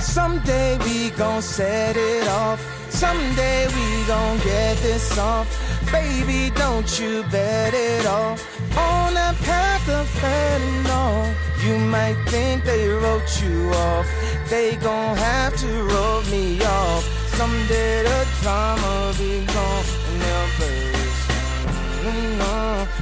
Someday 0.00 0.78
we 0.84 1.10
gon' 1.10 1.42
set 1.42 1.96
it 1.96 2.28
off. 2.28 2.60
Someday 2.90 3.66
we 3.66 4.06
gon' 4.06 4.38
get 4.38 4.76
this 4.78 5.18
off. 5.18 5.48
Baby, 5.90 6.50
don't 6.54 7.00
you 7.00 7.24
bet 7.30 7.74
it 7.74 8.06
off. 8.06 8.38
On 8.76 9.14
the 9.14 9.34
path 9.44 9.88
of 9.88 10.06
fentanyl, 10.20 11.34
you 11.64 11.78
might 11.78 12.16
think 12.28 12.64
they 12.64 12.88
wrote 12.88 13.42
you 13.42 13.70
off. 13.72 14.06
They 14.48 14.76
gon' 14.76 15.16
have 15.16 15.56
to 15.56 15.82
roll 15.84 16.22
me 16.24 16.62
off. 16.62 17.04
Someday 17.36 18.02
the 18.02 18.26
drama 18.42 19.12
be 19.18 19.46
gone 19.46 19.97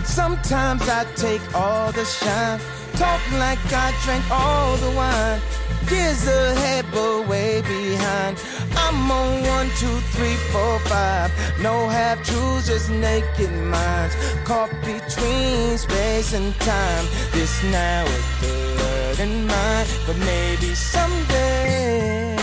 Sometimes 0.05 0.89
I 0.89 1.05
take 1.15 1.43
all 1.55 1.93
the 1.93 2.05
shine, 2.05 2.59
talk 2.95 3.21
like 3.33 3.59
I 3.73 3.93
drank 4.05 4.25
all 4.31 4.77
the 4.77 4.91
wine. 4.97 5.41
Years 5.91 6.27
ahead, 6.27 6.85
but 6.93 7.29
way 7.29 7.61
behind. 7.63 8.37
I'm 8.77 9.11
on 9.11 9.43
one, 9.43 9.69
two, 9.77 9.99
three, 10.15 10.35
four, 10.51 10.79
five. 10.81 11.31
No 11.61 11.89
half 11.89 12.25
truths, 12.25 12.67
just 12.67 12.91
naked 12.91 13.53
minds. 13.53 14.17
Caught 14.45 14.73
between 14.83 15.79
space 15.79 16.33
and 16.33 16.55
time. 16.61 17.07
This 17.33 17.63
now 17.65 18.05
with 18.05 18.41
the 18.41 18.55
word 18.81 19.21
in 19.21 19.47
mind, 19.47 19.89
but 20.07 20.17
maybe 20.19 20.75
someday. 20.75 22.37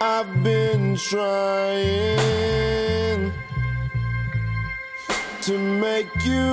I've 0.00 0.42
been 0.44 0.96
trying 0.96 2.28
to 5.48 5.56
make 5.56 6.12
you 6.26 6.44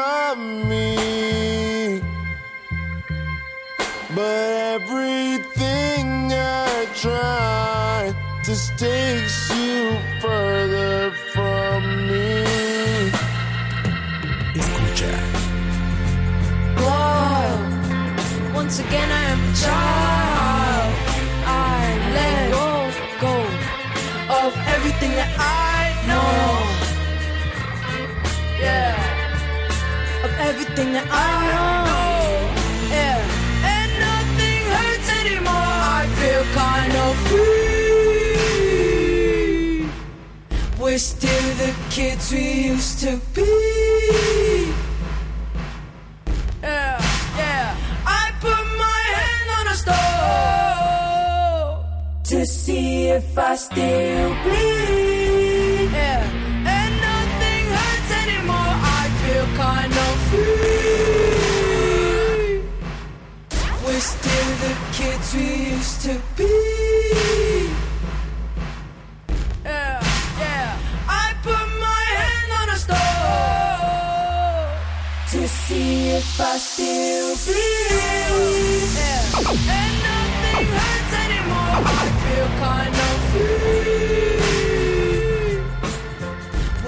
love 0.00 0.38
me. 0.38 2.00
But 4.14 4.52
everything 4.76 6.32
I 6.32 6.86
try 6.94 8.14
just 8.42 8.78
takes 8.78 9.50
you 9.50 9.98
further 10.22 11.10
from 11.34 11.82
me. 12.08 13.10
Escucha. 14.58 15.12
Whoa. 16.80 18.54
Once 18.54 18.78
again, 18.78 19.10
I 19.20 19.24
am 19.34 19.40
a 19.50 19.54
child. 19.64 20.90
I 21.44 21.80
let 22.16 22.50
go, 22.56 22.68
go 23.24 23.34
of 24.40 24.52
everything 24.74 25.10
that 25.20 25.30
I 25.38 26.06
know. 26.08 26.57
Yeah. 28.60 30.24
Of 30.24 30.32
everything 30.48 30.92
that 30.92 31.06
I 31.10 31.32
know. 31.52 32.18
Yeah. 32.94 33.18
And 33.74 33.90
nothing 34.08 34.62
hurts 34.74 35.08
anymore. 35.20 35.74
I 35.98 36.02
feel 36.18 36.44
kind 36.64 36.94
of 37.06 37.12
free. 37.28 37.58
We're 40.82 40.98
still 40.98 41.46
the 41.64 41.72
kids 41.90 42.32
we 42.32 42.44
used 42.72 42.98
to 43.00 43.20
be. 43.34 44.72
Yeah, 46.62 47.00
yeah. 47.36 47.76
I 48.06 48.32
put 48.40 48.64
my 48.84 49.00
hand 49.18 49.48
on 49.58 49.66
a 49.72 49.76
to 52.24 52.46
see 52.46 53.08
if 53.08 53.38
I 53.38 53.56
still 53.56 54.34
bleed. 54.42 55.07
we 65.34 65.72
used 65.74 66.00
to 66.02 66.20
be. 66.36 67.68
Yeah, 69.64 70.00
yeah. 70.38 70.78
I 71.06 71.34
put 71.42 71.68
my 71.80 72.04
hand 72.20 72.52
on 72.60 72.68
a 72.70 72.76
stone 72.76 72.98
to 75.32 75.48
see 75.48 76.10
if 76.10 76.40
I 76.40 76.56
still 76.56 77.36
breathe. 77.44 78.96
Yeah. 78.96 79.22
And 79.76 79.94
nothing 80.08 80.68
hurts 80.78 81.12
anymore. 81.24 81.76
I 81.84 82.04
feel 82.22 82.48
kind 82.64 82.96
of 83.08 83.16
free. 83.30 84.48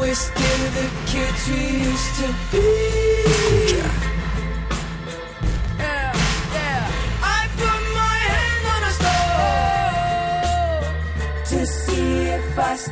We're 0.00 0.14
still 0.14 0.64
the 0.79 0.87
kids 1.07 1.42
we 1.48 1.62
used 1.90 2.12
to 2.20 2.26
be. 2.53 3.19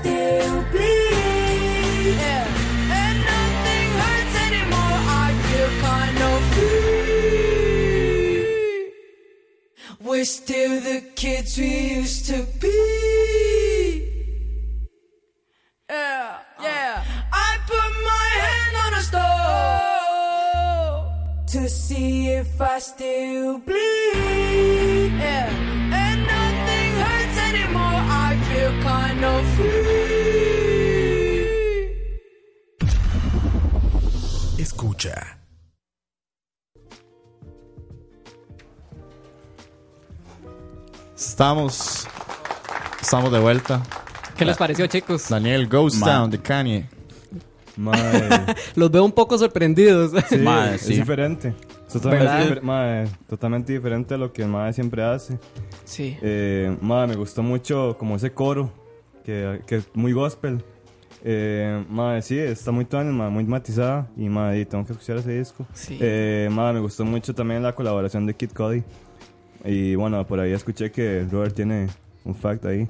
Still 0.01 0.63
bleed. 0.73 2.15
Yeah. 2.25 2.47
And 3.01 3.19
nothing 3.33 3.89
hurts 4.03 4.35
anymore. 4.47 4.99
I 5.23 5.29
feel 5.47 5.71
kind 5.89 6.19
of 6.31 6.39
free. 6.55 7.69
We're 10.01 10.25
still 10.25 10.75
the 10.81 11.01
kids 11.17 11.51
we 11.59 11.71
used 12.01 12.27
to 12.27 12.39
be. 12.61 12.79
Yeah, 15.91 16.39
yeah. 16.63 17.05
I 17.33 17.59
put 17.67 17.93
my 18.11 18.27
hand 18.45 18.75
on 18.85 18.93
a 19.01 19.03
stove 19.11 19.47
to 21.53 21.61
see 21.69 22.29
if 22.29 22.61
I 22.61 22.79
still 22.79 23.59
bleed. 23.59 23.98
Free. 29.19 31.03
Escucha. 34.59 35.39
Estamos. 41.17 42.07
Estamos 43.01 43.33
de 43.33 43.39
vuelta. 43.41 43.83
¿Qué 44.37 44.45
les 44.45 44.57
pareció, 44.57 44.87
chicos? 44.87 45.29
Daniel 45.29 45.67
Ghost. 45.67 46.03
Town 46.03 46.31
de 46.31 46.39
Kanye. 46.39 46.87
Mae, 47.77 48.45
Los 48.75 48.91
veo 48.91 49.05
un 49.05 49.13
poco 49.13 49.39
sorprendidos. 49.39 50.13
sí, 50.29 50.45
es 50.75 50.81
sí. 50.81 50.95
diferente. 50.95 51.55
Es 51.87 51.93
totalmente, 51.95 52.25
¿Verdad? 52.27 52.47
difer- 52.57 52.63
mae, 52.63 53.09
totalmente 53.29 53.73
diferente 53.73 54.15
a 54.15 54.19
lo 54.19 54.33
que 54.33 54.43
el 54.43 54.49
Mae 54.49 54.73
siempre 54.73 55.03
hace. 55.03 55.39
Sí. 55.85 56.17
Eh, 56.21 56.77
mae, 56.81 57.07
me 57.07 57.15
gustó 57.17 57.43
mucho 57.43 57.97
como 57.99 58.17
ese 58.17 58.33
coro, 58.33 58.71
que, 59.29 59.61
que 59.67 59.77
es 59.77 59.89
muy 59.93 60.13
gospel. 60.13 60.65
Eh, 61.23 61.85
mae, 61.91 62.23
sí, 62.23 62.39
está 62.39 62.71
muy 62.71 62.87
tuanis, 62.87 63.13
mae, 63.13 63.29
muy 63.29 63.45
matizada. 63.45 64.09
Y 64.17 64.31
mae, 64.31 64.65
tengo 64.65 64.87
que 64.87 64.93
escuchar 64.93 65.19
ese 65.19 65.39
disco. 65.39 65.67
Sí. 65.75 65.99
Eh, 66.01 66.49
mae, 66.51 66.73
me 66.73 66.81
gustó 66.81 67.05
mucho 67.05 67.35
también 67.35 67.63
la 67.63 67.75
colaboración 67.75 68.25
de 68.25 68.33
Kid 68.33 68.53
Cudi. 68.57 68.83
Y 69.67 69.97
bueno, 69.97 70.27
por 70.27 70.41
ahí 70.41 70.53
escuché 70.53 70.91
que 70.91 71.27
Robert 71.31 71.55
tiene 71.55 71.89
un 72.25 72.35
fact 72.35 72.65
ahí. 72.65 72.89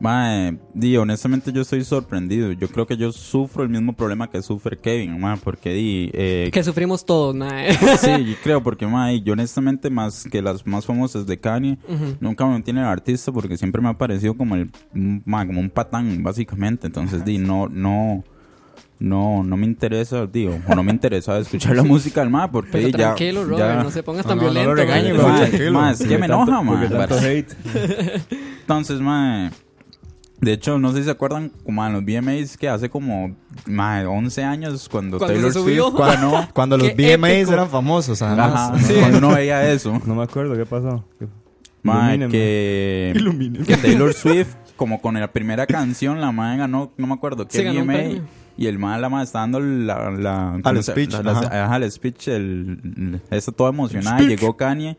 Mae, 0.00 0.56
di, 0.74 0.96
honestamente 0.96 1.50
yo 1.52 1.62
estoy 1.62 1.82
sorprendido. 1.84 2.52
Yo 2.52 2.68
creo 2.68 2.86
que 2.86 2.96
yo 2.96 3.10
sufro 3.10 3.64
el 3.64 3.68
mismo 3.68 3.94
problema 3.94 4.30
que 4.30 4.40
sufre 4.42 4.78
Kevin, 4.78 5.18
mae, 5.18 5.36
porque 5.42 5.72
di, 5.74 6.10
eh, 6.14 6.50
Que 6.52 6.62
sufrimos 6.62 7.04
todos, 7.04 7.34
mae. 7.34 7.72
sí, 7.98 8.24
yo 8.24 8.34
creo, 8.44 8.62
porque 8.62 8.86
mae, 8.86 9.20
yo 9.22 9.32
honestamente 9.32 9.90
más 9.90 10.24
que 10.30 10.40
las 10.40 10.64
más 10.66 10.86
famosas 10.86 11.26
de 11.26 11.36
Kanye, 11.38 11.78
nunca 12.20 12.46
me 12.46 12.54
entiende 12.54 12.82
el 12.82 12.88
artista 12.88 13.32
porque 13.32 13.56
siempre 13.56 13.82
me 13.82 13.88
ha 13.88 13.94
parecido 13.98 14.36
como 14.36 14.54
el, 14.54 14.70
mae, 14.92 15.46
como 15.48 15.58
un 15.60 15.70
patán, 15.70 16.22
básicamente. 16.22 16.86
Entonces, 16.86 17.24
di, 17.24 17.38
no, 17.38 17.66
no, 17.68 18.22
no, 19.00 19.42
no 19.42 19.56
me 19.56 19.66
interesa, 19.66 20.26
digo, 20.26 20.60
o 20.68 20.74
no 20.76 20.84
me 20.84 20.92
interesa 20.92 21.36
escuchar 21.38 21.74
la 21.74 21.82
música 21.82 22.20
del 22.20 22.30
mae, 22.30 22.46
porque 22.48 22.70
Pero 22.70 22.86
di, 22.86 22.92
ya, 22.92 22.98
tranquilo, 22.98 23.44
Robert, 23.44 23.58
ya- 23.78 23.82
no 23.82 23.90
se 23.90 24.04
pongas 24.04 24.24
No, 24.26 24.28
tan 24.28 24.38
no, 24.38 24.44
no 24.44 24.48
lo 24.52 24.60
violento. 24.60 24.74
regañe, 24.80 25.12
mae. 25.12 25.22
güey. 25.22 25.32
Mae, 25.32 25.48
tranquilo. 25.48 25.72
mae, 25.72 25.92
es 25.92 25.98
que 26.02 26.18
me 26.18 26.26
enoja, 26.26 26.62
hate. 27.20 27.56
Entonces, 28.60 29.00
mae. 29.00 29.50
De 30.40 30.52
hecho, 30.52 30.78
no 30.78 30.92
sé 30.92 30.98
si 30.98 31.04
se 31.04 31.10
acuerdan, 31.10 31.50
como 31.64 31.84
en 31.84 31.92
los 31.94 32.04
VMAs 32.04 32.56
que 32.56 32.68
hace 32.68 32.88
como 32.88 33.34
mae, 33.66 34.06
11 34.06 34.44
años 34.44 34.88
cuando, 34.88 35.18
Cuando 35.18 35.34
Taylor 35.34 35.52
se 35.52 35.58
subió. 35.58 35.88
Swift 35.90 35.98
ganó. 36.06 36.48
Cuando 36.54 36.78
los 36.78 36.88
VMAs 36.94 37.30
épico. 37.32 37.52
eran 37.54 37.68
famosos, 37.68 38.22
además. 38.22 38.54
Ajá, 38.54 38.94
cuando 39.00 39.18
uno 39.18 39.34
veía 39.34 39.68
eso. 39.72 40.00
No 40.06 40.14
me 40.14 40.22
acuerdo 40.22 40.56
qué 40.56 40.64
pasó. 40.64 41.04
Mae, 41.82 42.18
que, 42.28 43.14
Taylor 43.82 44.12
Swift, 44.12 44.54
como 44.76 45.00
con 45.00 45.14
la 45.18 45.32
primera 45.32 45.66
canción, 45.66 46.20
la 46.20 46.32
mae 46.32 46.56
ganó, 46.58 46.92
no 46.96 47.06
me 47.06 47.14
acuerdo 47.14 47.46
qué 47.48 47.58
Sí, 47.58 47.62
premio. 47.64 48.22
Y 48.56 48.66
el 48.66 48.78
mae, 48.78 49.00
la 49.00 49.08
mae 49.08 49.22
está 49.24 49.38
dando 49.40 49.60
la, 49.60 50.10
la, 50.10 50.54
Al 50.54 50.62
¿cómo 50.62 50.82
se- 50.82 50.90
speech, 50.92 51.12
la- 51.12 51.22
la- 51.22 51.30
ajá. 51.38 51.64
ajá, 51.66 51.76
el 51.76 51.90
speech, 51.92 52.28
el, 52.28 52.80
el- 52.96 53.20
eso 53.30 53.52
todo 53.52 53.68
emocionada. 53.68 54.20
Y 54.22 54.26
llegó 54.28 54.56
Kanye. 54.56 54.98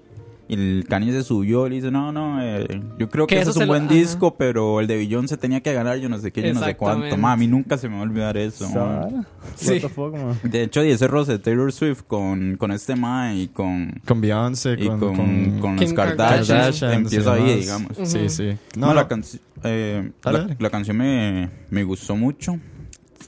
Y 0.49 0.55
el 0.55 0.85
Kanye 0.89 1.11
se 1.11 1.21
subió 1.23 1.67
y 1.67 1.69
le 1.69 1.75
dice, 1.75 1.91
no, 1.91 2.11
no, 2.11 2.41
eh, 2.43 2.81
yo 2.97 3.07
creo 3.07 3.27
que, 3.27 3.35
Que 3.35 3.41
eso 3.41 3.51
eso 3.51 3.59
es 3.59 3.63
un 3.63 3.67
lo- 3.67 3.73
buen 3.73 3.83
ajá. 3.85 3.93
disco, 3.93 4.35
pero 4.35 4.79
el 4.79 4.87
de 4.87 4.97
Billón 4.97 5.27
se 5.27 5.37
tenía 5.37 5.61
que 5.61 5.71
ganar, 5.73 5.99
yo 5.99 6.09
no 6.09 6.17
sé 6.17 6.31
qué, 6.31 6.41
yo 6.41 6.53
no 6.55 6.61
sé 6.63 6.75
cuánto. 6.75 7.15
Ma, 7.17 7.33
a 7.33 7.37
mí 7.37 7.45
nunca 7.47 7.77
se 7.77 7.87
me 7.87 7.93
va 7.95 7.99
a 8.01 8.03
olvidar 8.03 8.35
eso. 8.35 8.67
Sara. 8.67 9.07
Sí. 9.55 9.73
What 9.73 9.81
the 9.81 9.89
fuck, 9.89 10.13
man? 10.13 10.39
De 10.43 10.63
hecho, 10.63 10.83
y 10.83 10.89
ese 10.89 11.05
roce 11.07 11.33
de 11.33 11.39
Taylor 11.39 11.71
Swift 11.71 12.01
con, 12.07 12.57
con 12.57 12.71
este 12.71 12.95
ma 12.95 13.31
y 13.35 13.47
con, 13.49 14.01
Con 14.07 14.21
Beyoncé, 14.21 14.73
y 14.79 14.87
con, 14.87 14.99
con, 14.99 15.15
con, 15.15 15.59
con 15.59 15.75
los 15.77 15.93
Kardashian, 15.93 16.57
Kardashian, 16.57 16.93
empieza 16.93 17.33
ahí, 17.33 17.59
digamos. 17.59 17.91
Sí, 18.05 18.27
sí. 18.29 18.57
No, 18.75 18.87
No, 18.87 18.93
la, 18.95 19.07
canci- 19.07 19.39
eh, 19.63 20.11
la, 20.23 20.55
la 20.57 20.69
canción 20.71 20.97
me, 20.97 21.47
me 21.69 21.83
gustó 21.83 22.15
mucho. 22.15 22.57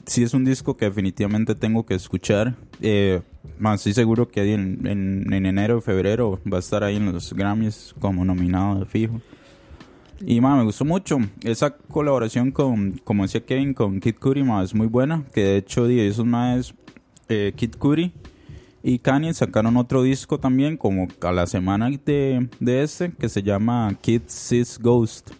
Sí 0.06 0.22
es 0.22 0.34
un 0.34 0.44
disco 0.44 0.76
que 0.76 0.86
definitivamente 0.86 1.54
tengo 1.54 1.86
que 1.86 1.94
escuchar. 1.94 2.56
Eh, 2.80 3.22
más 3.58 3.80
estoy 3.80 3.94
seguro 3.94 4.28
que 4.28 4.52
en, 4.52 4.86
en, 4.86 5.32
en 5.32 5.46
enero 5.46 5.78
o 5.78 5.80
febrero 5.80 6.40
va 6.50 6.56
a 6.56 6.60
estar 6.60 6.82
ahí 6.82 6.96
en 6.96 7.12
los 7.12 7.32
Grammys 7.32 7.94
como 8.00 8.24
nominado 8.24 8.80
de 8.80 8.86
fijo. 8.86 9.20
Y 10.24 10.40
ma, 10.40 10.56
me 10.56 10.64
gustó 10.64 10.84
mucho. 10.84 11.18
Esa 11.42 11.70
colaboración 11.70 12.50
con, 12.50 13.00
como 13.04 13.24
decía 13.24 13.44
Kevin, 13.44 13.74
con 13.74 14.00
Kid 14.00 14.16
Cudi 14.16 14.42
ma, 14.42 14.62
es 14.62 14.74
muy 14.74 14.86
buena. 14.86 15.24
Que 15.32 15.42
de 15.42 15.56
hecho, 15.58 15.86
di, 15.86 16.00
esos 16.00 16.26
más 16.26 16.74
eh, 17.28 17.52
Kid 17.56 17.74
Cudi 17.76 18.12
y 18.82 18.98
Kanye 18.98 19.32
sacaron 19.32 19.76
otro 19.76 20.02
disco 20.02 20.38
también, 20.38 20.76
como 20.76 21.06
a 21.20 21.32
la 21.32 21.46
semana 21.46 21.88
de, 21.90 22.48
de 22.58 22.82
este, 22.82 23.12
que 23.12 23.28
se 23.28 23.42
llama 23.42 23.96
Kid 24.00 24.22
Sis 24.26 24.78
Ghost. 24.78 25.30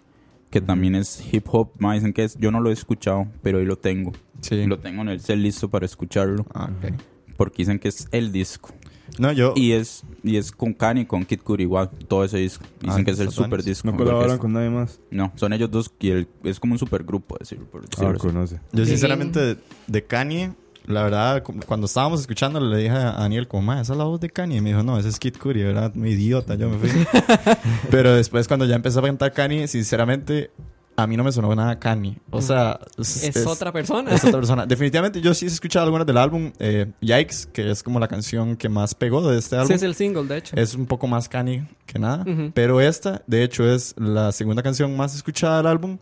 Que 0.52 0.60
también 0.60 0.94
es 0.94 1.20
hip 1.32 1.46
hop. 1.50 1.70
Ma, 1.78 1.94
dicen 1.94 2.12
que 2.12 2.22
es, 2.22 2.36
yo 2.38 2.52
no 2.52 2.60
lo 2.60 2.70
he 2.70 2.72
escuchado, 2.72 3.26
pero 3.42 3.58
ahí 3.58 3.64
lo 3.64 3.76
tengo. 3.76 4.12
Sí. 4.40 4.64
Lo 4.66 4.78
tengo 4.78 5.02
en 5.02 5.08
el 5.08 5.20
cel 5.20 5.42
listo 5.42 5.68
para 5.68 5.84
escucharlo. 5.86 6.46
Ah, 6.54 6.70
ok. 6.78 6.92
Porque 7.36 7.62
dicen 7.62 7.78
que 7.80 7.88
es 7.88 8.06
el 8.12 8.30
disco. 8.30 8.70
No, 9.18 9.32
yo. 9.32 9.52
Y 9.56 9.72
es, 9.72 10.04
y 10.22 10.36
es 10.36 10.52
con 10.52 10.72
Kanye 10.72 11.02
y 11.02 11.06
con 11.06 11.24
Kid 11.24 11.40
Cudi 11.40 11.64
igual, 11.64 11.90
todo 12.08 12.24
ese 12.24 12.38
disco. 12.38 12.64
Dicen 12.80 13.00
Ah, 13.00 13.04
que 13.04 13.10
es 13.10 13.20
el 13.20 13.30
super 13.30 13.62
disco. 13.62 13.90
No 13.90 13.96
colaboran 13.96 14.38
con 14.38 14.52
nadie 14.52 14.70
más. 14.70 15.00
No, 15.10 15.32
son 15.36 15.52
ellos 15.52 15.70
dos 15.70 15.90
y 16.00 16.10
el- 16.10 16.28
es 16.44 16.60
como 16.60 16.74
un 16.74 16.78
supergrupo, 16.78 17.36
decirlo, 17.38 17.66
por 17.66 17.82
decirlo 17.88 18.08
Ah, 18.10 18.12
así. 18.12 18.20
conoce. 18.26 18.60
Yo 18.72 18.84
sinceramente 18.86 19.56
de 19.86 20.04
Kanye, 20.04 20.52
la 20.86 21.02
verdad, 21.04 21.42
cu- 21.42 21.54
cuando 21.66 21.86
estábamos 21.86 22.20
escuchando 22.20 22.60
le 22.60 22.76
dije 22.76 22.90
a 22.90 23.12
Daniel 23.12 23.46
como, 23.48 23.62
ma, 23.62 23.80
esa 23.80 23.92
es 23.92 23.98
la 23.98 24.04
voz 24.04 24.20
de 24.20 24.30
Kanye. 24.30 24.56
Y 24.56 24.60
me 24.60 24.70
dijo, 24.70 24.82
no, 24.82 24.98
ese 24.98 25.08
es 25.08 25.18
Kid 25.18 25.36
Cudi, 25.36 25.62
¿verdad? 25.62 25.94
Muy 25.94 26.10
idiota, 26.10 26.54
yo 26.54 26.68
me 26.68 26.78
fui. 26.78 26.90
Pero 27.90 28.14
después 28.14 28.48
cuando 28.48 28.64
ya 28.66 28.74
empezó 28.76 29.00
a 29.00 29.02
cantar 29.02 29.32
Kanye, 29.32 29.68
sinceramente, 29.68 30.50
a 30.96 31.06
mí 31.06 31.16
no 31.16 31.24
me 31.24 31.32
sonó 31.32 31.54
nada 31.54 31.78
Kanye. 31.78 32.18
O 32.30 32.42
sea, 32.42 32.78
Es, 32.98 33.46
otra 33.46 33.72
persona. 33.72 34.10
es 34.14 34.22
otra 34.24 34.38
persona. 34.40 34.66
Definitivamente 34.66 35.20
yo 35.20 35.32
sí 35.34 35.46
he 35.46 35.48
escuchado 35.48 35.86
algunas 35.86 36.06
del 36.06 36.18
álbum, 36.18 36.52
eh, 36.58 36.90
Yikes, 37.00 37.46
que 37.52 37.70
es 37.70 37.82
como 37.82 37.98
la 37.98 38.08
canción 38.08 38.56
que 38.56 38.68
más 38.68 38.94
pegó 38.94 39.26
de 39.28 39.38
este 39.38 39.56
álbum. 39.56 39.68
Sí, 39.68 39.74
es 39.74 39.82
el 39.82 39.94
single, 39.94 40.24
de 40.24 40.38
hecho. 40.38 40.56
Es 40.56 40.74
un 40.74 40.86
poco 40.86 41.06
más 41.06 41.28
Kanye 41.28 41.66
que 41.86 41.98
nada. 41.98 42.24
Ujú. 42.30 42.50
Pero 42.54 42.80
esta, 42.80 43.22
de 43.26 43.42
hecho, 43.42 43.68
es 43.70 43.94
la 43.98 44.32
segunda 44.32 44.62
canción 44.62 44.94
más 44.96 45.14
escuchada 45.14 45.58
del 45.58 45.66
álbum. 45.66 45.98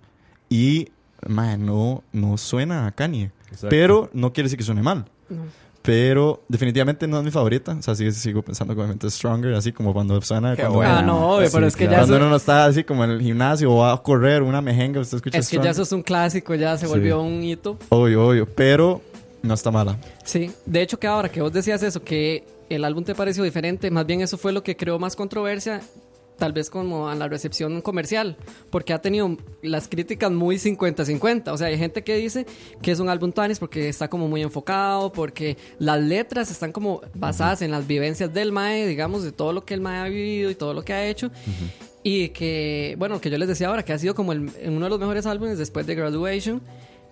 Y, 0.49 0.89
man, 1.29 1.65
no, 1.65 2.03
no 2.13 2.37
suena 2.37 2.87
a 2.87 2.91
Kanye. 2.93 3.31
Exacto. 3.51 3.69
Pero 3.71 4.11
no 4.13 4.33
quiere 4.33 4.47
decir 4.47 4.59
que 4.59 4.65
suene 4.65 4.83
mal. 4.83 5.05
No. 5.29 5.43
Pero 5.83 6.43
definitivamente 6.49 7.09
no 7.09 7.19
es 7.19 7.25
mi 7.25 7.31
favorita. 7.31 7.73
O 7.73 7.83
sea, 7.83 7.95
sí, 7.95 8.11
sigo 8.13 8.43
pensando 8.43 8.75
que 8.75 8.81
obviamente 8.81 9.07
es 9.07 9.15
Stronger, 9.15 9.55
así 9.55 9.73
como 9.73 9.95
cuando 9.95 10.21
suena. 10.21 10.51
Qué 10.55 10.63
cuando, 10.63 10.77
buena. 10.77 10.99
Ah, 10.99 11.03
no, 11.03 11.37
obvio, 11.37 11.47
Sí, 11.49 11.53
pero 11.55 11.67
es 11.67 11.75
que 11.77 11.85
ya 11.85 11.91
cuando 11.99 12.15
eso, 12.17 12.17
uno 12.23 12.31
no 12.31 12.37
está 12.37 12.67
así 12.67 12.85
como 12.85 13.03
en 13.05 13.11
el 13.13 13.21
gimnasio 13.23 13.73
o 13.73 13.79
va 13.79 13.93
a 13.95 14.03
correr 14.03 14.43
una 14.43 14.61
mejenga, 14.61 15.01
usted 15.01 15.17
escucha 15.17 15.39
es 15.39 15.49
que 15.49 15.57
ya 15.57 15.61
Stronger. 15.63 15.71
eso 15.73 15.83
es 15.83 15.93
un 15.93 16.03
clásico, 16.03 16.55
ya 16.55 16.77
se 16.77 16.85
Sí. 16.85 16.93
volvió 16.93 17.23
un 17.23 17.43
hito. 17.43 17.79
Obvio, 17.89 18.27
obvio. 18.29 18.47
Pero 18.55 19.01
no 19.43 19.55
está 19.55 19.71
mala. 19.71 19.97
Sí, 20.23 20.51
de 20.67 20.83
hecho 20.83 20.99
que 20.99 21.07
ahora 21.07 21.31
que 21.31 21.41
vos 21.41 21.51
decías 21.53 21.83
eso, 21.83 22.03
que 22.05 22.45
el 22.69 22.85
álbum 22.85 23.03
te 23.03 23.15
pareció 23.15 23.43
diferente, 23.43 23.91
más 23.91 24.05
bien 24.05 24.21
eso 24.21 24.37
fue 24.37 24.53
lo 24.53 24.63
que 24.63 24.77
creó 24.77 24.99
más 24.99 25.17
controversia, 25.17 25.81
tal 26.41 26.53
vez 26.53 26.71
como 26.71 27.09
a 27.09 27.15
la 27.15 27.29
recepción 27.29 27.81
comercial, 27.83 28.37
porque 28.71 28.93
ha 28.93 29.01
tenido 29.01 29.37
las 29.63 29.87
críticas 29.87 30.33
muy 30.33 30.57
50-50, 30.57 31.53
o 31.53 31.57
sea, 31.57 31.69
hay 31.69 31.79
gente 31.79 32.03
que 32.03 32.17
dice 32.17 32.47
que 32.83 32.91
es 32.91 32.99
un 32.99 33.09
álbum 33.09 33.31
Tanis 33.31 33.61
porque 33.61 33.89
está 33.89 34.09
como 34.09 34.27
muy 34.27 34.43
enfocado, 34.43 35.13
porque 35.13 35.57
las 35.79 36.01
letras 36.01 36.51
están 36.51 36.73
como 36.73 37.03
basadas 37.15 37.63
en 37.63 37.71
las 37.71 37.87
vivencias 37.87 38.35
del 38.35 38.51
Mae, 38.51 38.87
digamos, 38.89 39.23
de 39.23 39.31
todo 39.31 39.53
lo 39.53 39.65
que 39.65 39.75
el 39.75 39.81
Mae 39.81 39.99
ha 40.01 40.09
vivido 40.09 40.51
y 40.51 40.55
todo 40.57 40.75
lo 40.75 40.83
que 40.83 40.93
ha 40.95 41.07
hecho. 41.07 41.31
Y 42.03 42.31
que, 42.31 42.95
bueno, 42.99 43.21
que 43.21 43.29
yo 43.29 43.37
les 43.37 43.47
decía 43.47 43.69
ahora, 43.69 43.85
que 43.85 43.93
ha 43.93 43.99
sido 43.99 44.15
como 44.15 44.33
el- 44.33 44.51
uno 44.67 44.85
de 44.87 44.89
los 44.91 44.99
mejores 44.99 45.27
álbumes 45.27 45.59
después 45.59 45.87
de 45.87 45.95
Graduation. 45.95 46.63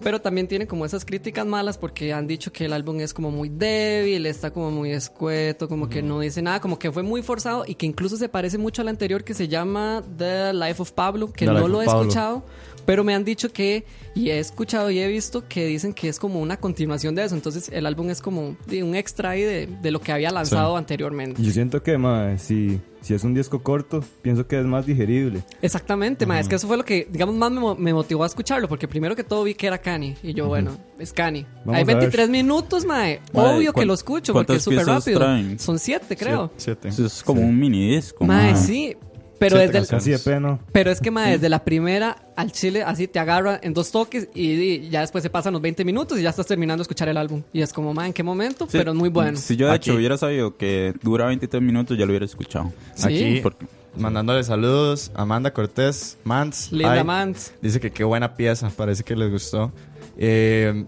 Pero 0.00 0.20
también 0.20 0.46
tiene 0.46 0.66
como 0.66 0.84
esas 0.84 1.04
críticas 1.04 1.44
malas 1.46 1.76
porque 1.76 2.12
han 2.12 2.26
dicho 2.26 2.52
que 2.52 2.66
el 2.66 2.72
álbum 2.72 3.00
es 3.00 3.12
como 3.12 3.30
muy 3.30 3.48
débil, 3.48 4.26
está 4.26 4.50
como 4.52 4.70
muy 4.70 4.92
escueto, 4.92 5.68
como 5.68 5.88
que 5.88 6.02
no 6.02 6.20
dice 6.20 6.40
nada, 6.40 6.60
como 6.60 6.78
que 6.78 6.92
fue 6.92 7.02
muy 7.02 7.22
forzado 7.22 7.64
y 7.66 7.74
que 7.74 7.86
incluso 7.86 8.16
se 8.16 8.28
parece 8.28 8.58
mucho 8.58 8.82
al 8.82 8.88
anterior 8.88 9.24
que 9.24 9.34
se 9.34 9.48
llama 9.48 10.02
The 10.16 10.52
Life 10.52 10.82
of 10.82 10.92
Pablo, 10.92 11.32
que 11.32 11.46
The 11.46 11.52
no 11.52 11.58
Life 11.60 11.68
lo 11.70 11.82
he 11.82 11.86
Pablo. 11.86 12.00
escuchado. 12.02 12.44
Pero 12.86 13.04
me 13.04 13.14
han 13.14 13.22
dicho 13.22 13.52
que, 13.52 13.84
y 14.14 14.30
he 14.30 14.38
escuchado 14.38 14.90
y 14.90 14.98
he 14.98 15.06
visto 15.08 15.46
que 15.46 15.66
dicen 15.66 15.92
que 15.92 16.08
es 16.08 16.18
como 16.18 16.40
una 16.40 16.56
continuación 16.56 17.14
de 17.14 17.22
eso. 17.24 17.34
Entonces 17.34 17.68
el 17.70 17.84
álbum 17.84 18.08
es 18.08 18.22
como 18.22 18.56
un 18.66 18.94
extra 18.94 19.30
ahí 19.30 19.42
de, 19.42 19.66
de 19.82 19.90
lo 19.90 20.00
que 20.00 20.10
había 20.10 20.30
lanzado 20.30 20.74
anteriormente. 20.74 21.42
Yo 21.42 21.50
siento 21.50 21.82
que, 21.82 21.98
ma, 21.98 22.38
si, 22.38 22.80
si 23.00 23.14
es 23.14 23.24
un 23.24 23.34
disco 23.34 23.62
corto, 23.62 24.02
pienso 24.22 24.46
que 24.46 24.58
es 24.58 24.64
más 24.66 24.84
digerible. 24.86 25.42
Exactamente, 25.62 26.26
ma, 26.26 26.38
es 26.40 26.48
que 26.48 26.56
eso 26.56 26.66
fue 26.66 26.76
lo 26.76 26.84
que, 26.84 27.08
digamos, 27.10 27.34
más 27.34 27.50
me, 27.50 27.60
mo- 27.60 27.74
me 27.76 27.92
motivó 27.94 28.24
a 28.24 28.26
escucharlo, 28.26 28.68
porque 28.68 28.88
primero 28.88 29.14
que 29.16 29.24
todo 29.24 29.44
vi 29.44 29.54
que 29.54 29.66
era 29.66 29.78
Kanye, 29.78 30.16
y 30.22 30.34
yo, 30.34 30.46
bueno, 30.48 30.76
es 30.98 31.12
Kanye. 31.12 31.46
Vamos 31.64 31.76
Hay 31.76 31.82
a 31.82 31.86
ver. 31.86 31.96
23 31.96 32.28
minutos, 32.28 32.84
mae, 32.84 33.20
Mae, 33.32 33.56
obvio 33.56 33.72
que 33.72 33.76
¿cuán- 33.80 33.88
lo 33.88 33.94
escucho, 33.94 34.32
porque 34.32 34.56
es 34.56 34.62
súper 34.62 34.86
rápido. 34.86 35.18
traen? 35.20 35.58
Son 35.58 35.78
siete, 35.78 36.16
creo. 36.16 36.52
Siete. 36.56 36.88
Eso 36.88 37.06
es 37.06 37.22
como 37.22 37.40
un 37.42 37.58
mini 37.58 37.94
disco. 37.94 38.24
Mae, 38.26 38.52
mae. 38.52 38.56
sí, 38.60 38.96
pero 39.38 39.56
Siete 39.56 39.66
desde 39.72 39.78
el- 39.78 39.86
canciones. 39.88 40.18
Casi 40.22 40.30
de 40.30 40.36
pena. 40.36 40.58
pero 40.72 40.90
es 40.90 41.00
que, 41.00 41.10
desde 41.10 41.48
la 41.48 41.64
primera 41.64 42.16
al 42.36 42.52
chile, 42.52 42.82
así 42.82 43.06
te 43.08 43.18
agarra 43.18 43.58
en 43.62 43.72
dos 43.74 43.90
toques, 43.90 44.28
y, 44.34 44.50
y 44.52 44.88
ya 44.90 45.00
después 45.00 45.22
se 45.22 45.30
pasan 45.30 45.52
los 45.52 45.62
20 45.62 45.84
minutos 45.84 46.18
y 46.18 46.22
ya 46.22 46.30
estás 46.30 46.46
terminando 46.46 46.80
de 46.80 46.82
escuchar 46.82 47.08
el 47.08 47.16
álbum. 47.16 47.42
Y 47.52 47.62
es 47.62 47.72
como, 47.72 47.92
mae, 47.94 48.08
¿en 48.08 48.12
qué 48.12 48.22
momento? 48.22 48.66
Sí. 48.66 48.76
Pero 48.78 48.92
es 48.92 48.96
muy 48.98 49.08
bueno. 49.08 49.36
Si 49.38 49.56
yo 49.56 49.66
de 49.68 49.72
Aquí. 49.74 49.90
hecho 49.90 49.96
hubiera 49.98 50.16
sabido 50.16 50.56
que 50.56 50.94
dura 51.02 51.26
23 51.26 51.62
minutos, 51.62 51.96
ya 51.98 52.04
lo 52.04 52.10
hubiera 52.10 52.24
escuchado. 52.26 52.72
Sí. 52.94 53.06
Aquí, 53.06 53.40
Porque- 53.42 53.66
mandándole 53.96 54.44
saludos 54.44 55.10
a 55.14 55.22
Amanda 55.22 55.52
Cortés, 55.52 56.18
Mans. 56.24 56.70
Linda 56.70 57.00
Hi. 57.00 57.04
Mans. 57.04 57.52
Dice 57.60 57.80
que 57.80 57.90
qué 57.90 58.04
buena 58.04 58.34
pieza, 58.36 58.70
parece 58.76 59.02
que 59.02 59.16
les 59.16 59.30
gustó. 59.30 59.72
Eh, 60.16 60.84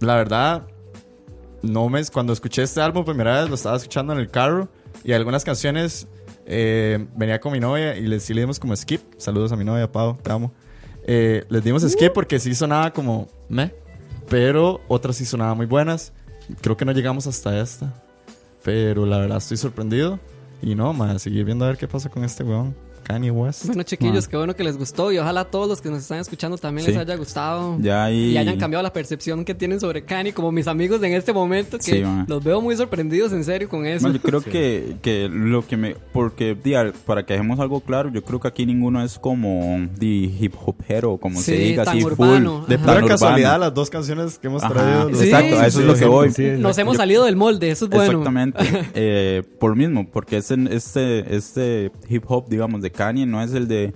la 0.00 0.16
verdad, 0.16 0.62
no 1.62 1.88
me, 1.88 2.04
cuando 2.06 2.32
escuché 2.32 2.62
este 2.62 2.80
álbum 2.80 3.04
primera 3.04 3.40
vez 3.40 3.48
lo 3.48 3.54
estaba 3.54 3.76
escuchando 3.76 4.12
en 4.12 4.18
el 4.18 4.30
carro 4.30 4.68
y 5.02 5.12
algunas 5.12 5.44
canciones 5.44 6.06
eh, 6.46 7.06
venía 7.16 7.40
con 7.40 7.52
mi 7.52 7.60
novia 7.60 7.96
y 7.96 8.06
le, 8.06 8.20
sí 8.20 8.34
le 8.34 8.42
dimos 8.42 8.58
como 8.58 8.74
skip. 8.76 9.00
Saludos 9.16 9.52
a 9.52 9.56
mi 9.56 9.64
novia, 9.64 9.90
Pau, 9.90 10.16
te 10.22 10.30
amo. 10.30 10.52
Eh, 11.06 11.44
les 11.48 11.62
dimos 11.64 11.82
skip 11.82 12.12
porque 12.12 12.38
sí 12.38 12.54
sonaba 12.54 12.92
como 12.92 13.28
me, 13.48 13.74
pero 14.28 14.80
otras 14.88 15.16
sí 15.16 15.24
sonaban 15.24 15.56
muy 15.56 15.66
buenas. 15.66 16.12
Creo 16.60 16.76
que 16.76 16.84
no 16.84 16.92
llegamos 16.92 17.26
hasta 17.26 17.60
esta, 17.60 17.92
pero 18.62 19.06
la 19.06 19.18
verdad 19.18 19.38
estoy 19.38 19.56
sorprendido. 19.56 20.18
Y 20.62 20.74
no, 20.74 20.92
más, 20.92 21.22
seguir 21.22 21.44
viendo 21.44 21.64
a 21.64 21.68
ver 21.68 21.76
qué 21.76 21.86
pasa 21.86 22.08
con 22.08 22.24
este 22.24 22.42
weón, 22.42 22.74
Kanye 23.04 23.30
West. 23.30 23.66
Bueno, 23.66 23.82
chiquillos, 23.84 24.24
Ma. 24.24 24.30
qué 24.30 24.36
bueno 24.36 24.56
que 24.56 24.64
les 24.64 24.76
gustó 24.76 25.12
y 25.12 25.18
ojalá 25.18 25.42
a 25.42 25.44
todos 25.44 25.68
los 25.68 25.80
que 25.80 25.90
nos 25.90 26.00
están 26.00 26.18
escuchando 26.18 26.58
también 26.58 26.84
Sí. 26.86 26.92
les 26.92 27.00
haya 27.00 27.14
gustado. 27.16 27.76
Ya 27.80 28.04
ahí- 28.04 28.32
Y 28.32 28.36
hayan 28.38 28.58
cambiado 28.58 28.82
la 28.82 28.92
percepción 28.92 29.44
que 29.44 29.54
tienen 29.54 29.78
sobre 29.80 30.04
Kanye, 30.04 30.32
como 30.32 30.50
mis 30.50 30.66
amigos 30.66 31.02
en 31.02 31.12
este 31.12 31.32
momento, 31.32 31.76
que 31.78 31.82
Sí, 31.84 32.02
los 32.26 32.42
veo 32.42 32.60
muy 32.60 32.76
sorprendidos 32.76 33.32
en 33.32 33.44
serio 33.44 33.68
con 33.68 33.86
eso. 33.86 34.02
Bueno, 34.02 34.16
yo 34.16 34.22
creo 34.22 34.40
que, 34.42 34.96
que 35.02 35.28
lo 35.30 35.66
que 35.66 35.76
me. 35.76 35.96
Porque, 36.12 36.56
al- 36.76 36.92
para 36.92 37.24
que 37.26 37.34
dejemos 37.34 37.60
algo 37.60 37.80
claro, 37.80 38.10
yo 38.10 38.22
creo 38.24 38.40
que 38.40 38.48
aquí 38.48 38.66
ninguno 38.66 39.02
es 39.04 39.18
como 39.18 39.86
de 39.98 40.06
hip 40.06 40.54
hopero, 40.64 41.16
como 41.18 41.38
Sí, 41.38 41.44
se 41.44 41.52
diga, 41.58 41.84
tan 41.84 41.96
así 41.98 42.04
urbano. 42.06 42.60
full. 42.62 42.68
De 42.70 42.78
pura 42.78 42.94
tan 42.94 43.06
casualidad, 43.08 43.50
urbano. 43.50 43.64
las 43.66 43.74
dos 43.74 43.90
canciones 43.90 44.38
que 44.38 44.46
hemos 44.46 44.62
Ajá, 44.62 44.72
traído. 44.74 45.10
los- 45.10 45.18
Sí, 45.18 45.24
exacto, 45.26 45.58
a 45.60 45.66
eso 45.66 45.80
es 45.80 45.86
lo 45.86 45.94
que 45.94 46.04
voy. 46.06 46.30
Sí, 46.32 46.42
Nos 46.58 46.78
hemos 46.78 46.94
Yo- 46.94 46.98
salido 46.98 47.24
del 47.24 47.36
molde, 47.36 47.70
eso 47.70 47.84
es 47.84 47.90
bueno. 47.90 48.04
Exactamente. 48.04 48.64
Eh, 48.94 49.42
por 49.58 49.76
mismo, 49.76 50.06
porque 50.10 50.36
este, 50.38 50.54
este, 50.74 51.34
este 51.36 51.92
hip 52.08 52.24
hop, 52.28 52.48
digamos, 52.48 52.80
de 52.82 52.90
Kanye 52.94 53.26
no 53.26 53.42
es 53.42 53.52
el 53.52 53.68
de. 53.68 53.92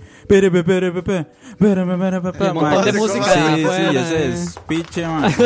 De 2.85 2.93
música 2.93 3.23
Sí, 3.25 3.63
sí, 3.63 3.97
ese 3.97 4.29
es 4.29 4.59
piche, 4.67 5.07
man. 5.07 5.31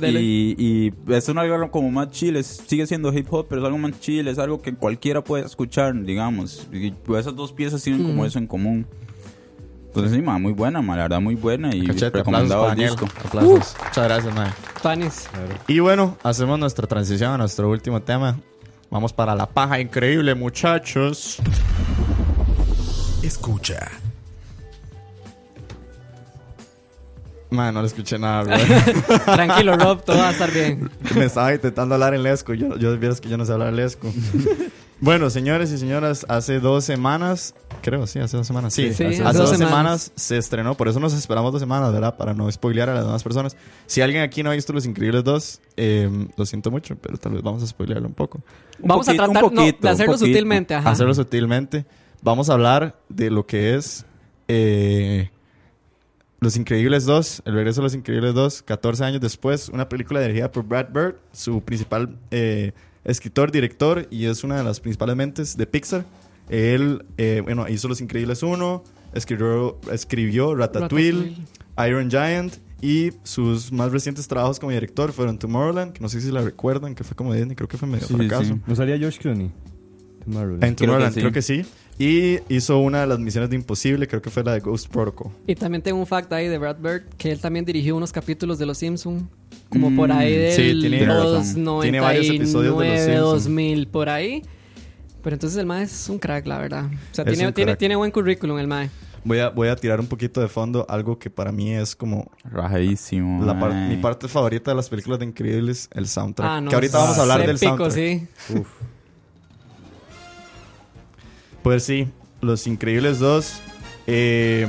Y, 0.00 0.56
y 0.58 0.92
es 1.12 1.28
un 1.28 1.36
algo 1.38 1.70
como 1.70 1.90
más 1.90 2.10
chill, 2.10 2.36
es- 2.36 2.62
sigue 2.66 2.86
siendo 2.86 3.12
hip 3.12 3.26
hop, 3.30 3.46
pero 3.48 3.60
es 3.60 3.66
algo 3.66 3.78
más 3.78 4.00
chill, 4.00 4.26
es 4.26 4.38
algo 4.38 4.60
que 4.60 4.74
cualquiera 4.74 5.22
puede 5.22 5.44
escuchar, 5.44 5.94
digamos. 6.02 6.66
Y 6.72 6.94
esas 7.16 7.36
dos 7.36 7.52
piezas 7.52 7.82
tienen 7.82 8.02
como 8.02 8.22
Mm. 8.22 8.26
eso 8.26 8.38
en 8.38 8.46
común. 8.46 8.86
Entonces, 9.88 10.12
sí, 10.16 10.22
muy 10.22 10.54
buena, 10.54 10.80
man, 10.80 10.96
la 10.96 11.02
verdad, 11.04 11.20
muy 11.20 11.34
buena 11.34 11.68
y 11.76 11.84
Cachete, 11.86 12.06
aplausos 12.06 12.12
recomendado 12.20 12.66
Daniel. 12.68 12.90
disco. 12.90 13.06
Aplausos. 13.26 13.76
Muchas 13.84 14.04
gracias, 14.04 14.34
man. 14.34 14.52
Tanis. 14.82 15.28
Y 15.68 15.78
bueno, 15.80 16.16
hacemos 16.22 16.58
nuestra 16.58 16.86
transición 16.88 17.32
a 17.32 17.36
nuestro 17.38 17.68
último 17.70 18.00
tema. 18.00 18.40
Vamos 18.92 19.10
para 19.10 19.34
la 19.34 19.46
paja 19.46 19.80
increíble, 19.80 20.34
muchachos. 20.34 21.38
Escucha. 23.22 23.90
Man, 27.48 27.72
no 27.72 27.80
le 27.80 27.86
escuché 27.86 28.18
nada, 28.18 28.42
bro. 28.44 28.54
Tranquilo, 29.34 29.76
Rob, 29.78 30.04
todo 30.04 30.18
va 30.18 30.28
a 30.28 30.32
estar 30.32 30.50
bien. 30.52 30.90
Me 31.16 31.24
estaba 31.24 31.54
intentando 31.54 31.94
hablar 31.94 32.12
en 32.12 32.22
lesco. 32.22 32.52
Yo, 32.52 32.76
yo 32.76 32.98
vieras 32.98 33.18
que 33.18 33.30
yo 33.30 33.38
no 33.38 33.46
sé 33.46 33.52
hablar 33.54 33.72
lesco. 33.72 34.12
bueno, 35.02 35.28
señores 35.30 35.72
y 35.72 35.78
señoras, 35.78 36.24
hace 36.28 36.60
dos 36.60 36.84
semanas, 36.84 37.56
creo, 37.82 38.06
sí, 38.06 38.20
hace 38.20 38.36
dos 38.36 38.46
semanas. 38.46 38.72
Sí, 38.72 38.94
Sí, 38.94 39.04
hace, 39.04 39.22
hace 39.22 39.22
dos 39.24 39.50
dos 39.50 39.58
semanas. 39.58 40.02
semanas. 40.04 40.12
se 40.14 40.38
estrenó. 40.38 40.76
Por 40.76 40.86
eso 40.88 41.00
nos 41.00 41.12
esperamos 41.12 41.50
dos 41.50 41.60
semanas, 41.60 41.92
¿verdad? 41.92 42.16
Para 42.16 42.34
no 42.34 42.50
spoilear 42.50 42.88
a 42.88 42.94
las 42.94 43.04
demás 43.04 43.22
personas. 43.24 43.56
Si 43.86 44.00
alguien 44.00 44.22
aquí 44.22 44.44
no 44.44 44.50
ha 44.50 44.54
visto 44.54 44.72
Los 44.72 44.86
Increíbles 44.86 45.24
2, 45.24 45.60
eh, 45.76 46.28
lo 46.36 46.46
siento 46.46 46.70
mucho, 46.70 46.94
pero 46.96 47.18
tal 47.18 47.32
vez 47.32 47.42
vamos 47.42 47.62
a 47.64 47.66
spoilearlo 47.66 48.06
un 48.06 48.14
poco. 48.14 48.38
Un 48.78 48.88
Vamos 48.88 49.06
poquito, 49.06 49.22
a 49.24 49.26
un 49.26 49.32
tratar 49.32 49.50
no, 49.52 49.56
poquito, 49.58 49.78
de 49.82 49.88
hacerlo 49.90 50.12
poquito. 50.12 50.26
sutilmente, 50.26 50.74
ajá. 50.74 50.90
hacerlo 50.90 51.14
sutilmente. 51.14 51.84
Vamos 52.22 52.48
a 52.48 52.52
hablar 52.52 52.96
de 53.08 53.30
lo 53.30 53.44
que 53.44 53.74
es 53.74 54.06
eh, 54.46 55.30
Los 56.38 56.56
Increíbles 56.56 57.04
2, 57.06 57.42
el 57.44 57.54
regreso 57.54 57.80
de 57.80 57.86
Los 57.86 57.94
Increíbles 57.94 58.34
2, 58.34 58.62
14 58.62 59.04
años 59.04 59.20
después, 59.20 59.68
una 59.68 59.88
película 59.88 60.20
dirigida 60.20 60.52
por 60.52 60.62
Brad 60.62 60.90
Bird, 60.92 61.16
su 61.32 61.60
principal 61.62 62.16
eh, 62.30 62.70
escritor, 63.04 63.50
director 63.52 64.06
y 64.10 64.26
es 64.26 64.44
una 64.44 64.56
de 64.58 64.64
las 64.64 64.80
principales 64.80 65.16
mentes 65.16 65.56
de 65.56 65.66
Pixar. 65.66 66.04
Él, 66.48 67.04
eh, 67.18 67.40
bueno, 67.42 67.68
hizo 67.68 67.88
Los 67.88 68.00
Increíbles 68.00 68.42
1, 68.42 68.84
escribió, 69.14 69.78
escribió 69.90 70.54
Ratatouille, 70.54 71.36
Iron 71.86 72.10
Giant 72.10 72.54
y 72.80 73.10
sus 73.22 73.70
más 73.72 73.92
recientes 73.92 74.26
trabajos 74.26 74.58
como 74.58 74.72
director 74.72 75.12
fueron 75.12 75.38
Tomorrowland, 75.38 75.92
que 75.92 76.00
no 76.00 76.08
sé 76.08 76.20
si 76.20 76.30
la 76.32 76.42
recuerdan, 76.42 76.94
que 76.94 77.04
fue 77.04 77.14
como 77.16 77.32
Disney, 77.32 77.54
creo 77.54 77.68
que 77.68 77.78
fue 77.78 77.88
medio 77.88 78.06
Sí, 78.06 78.14
fracaso. 78.14 78.44
sí. 78.54 78.60
¿No 78.66 78.74
salía 78.74 78.98
George 78.98 79.18
Clooney? 79.20 79.52
Tomorrowland. 80.24 80.64
En 80.64 80.76
Tomorrowland, 80.76 81.12
Creo 81.14 81.22
creo 81.24 81.32
que 81.32 81.42
sí. 81.42 81.64
Y 81.98 82.38
hizo 82.48 82.78
una 82.78 83.02
de 83.02 83.06
las 83.06 83.18
misiones 83.18 83.50
de 83.50 83.56
Imposible, 83.56 84.08
creo 84.08 84.20
que 84.22 84.30
fue 84.30 84.42
la 84.42 84.52
de 84.54 84.60
Ghost 84.60 84.88
Protocol. 84.88 85.30
Y 85.46 85.54
también 85.54 85.82
tengo 85.82 85.98
un 86.00 86.06
fact 86.06 86.32
ahí 86.32 86.48
de 86.48 86.58
Brad 86.58 86.76
Bird, 86.78 87.02
que 87.18 87.30
él 87.30 87.40
también 87.40 87.64
dirigió 87.64 87.94
unos 87.96 88.10
capítulos 88.12 88.58
de 88.58 88.66
Los 88.66 88.78
Simpson 88.78 89.28
como 89.68 89.90
Mm, 89.90 89.96
por 89.96 90.10
ahí 90.12 90.36
del 90.36 90.52
sí, 90.52 90.80
tiene 90.80 91.06
los 91.06 91.46
razón. 91.46 91.80
Tiene 91.82 92.00
varios 92.00 92.26
episodios 92.26 92.78
de 92.78 92.84
Los 92.88 92.96
99, 92.98 93.04
Simpson. 93.04 93.30
2000, 93.34 93.86
por 93.88 94.08
ahí. 94.08 94.42
Pero 95.22 95.34
entonces 95.36 95.58
el 95.58 95.66
MAE 95.66 95.84
es 95.84 96.08
un 96.08 96.18
crack, 96.18 96.46
la 96.46 96.58
verdad. 96.58 96.86
O 96.86 97.14
sea, 97.14 97.24
Es 97.24 97.36
tiene, 97.36 97.52
tiene, 97.52 97.76
tiene 97.76 97.94
buen 97.96 98.10
currículum 98.10 98.58
el 98.58 98.66
MAE. 98.66 98.90
Voy 99.24 99.38
a, 99.38 99.50
voy 99.50 99.68
a 99.68 99.76
tirar 99.76 100.00
un 100.00 100.08
poquito 100.08 100.40
de 100.40 100.48
fondo, 100.48 100.84
algo 100.88 101.16
que 101.18 101.30
para 101.30 101.52
mí 101.52 101.70
es 101.72 101.94
como 101.94 102.28
Rajadísimo. 102.44 103.44
la 103.44 103.58
par- 103.58 103.72
mi 103.72 103.96
parte 103.98 104.26
favorita 104.26 104.72
de 104.72 104.76
las 104.76 104.88
películas 104.88 105.20
de 105.20 105.26
Increíbles, 105.26 105.88
el 105.92 106.08
soundtrack. 106.08 106.48
Ah, 106.50 106.60
no, 106.60 106.68
que 106.70 106.74
ahorita 106.74 106.98
vamos 106.98 107.18
a 107.18 107.22
hablar 107.22 107.40
del 107.46 107.50
épico, 107.56 107.76
soundtrack. 107.90 107.92
sí. 107.92 108.26
Pues 111.62 111.84
sí, 111.84 112.08
Los 112.40 112.66
Increíbles 112.66 113.18
2. 113.18 113.60
eh, 114.06 114.66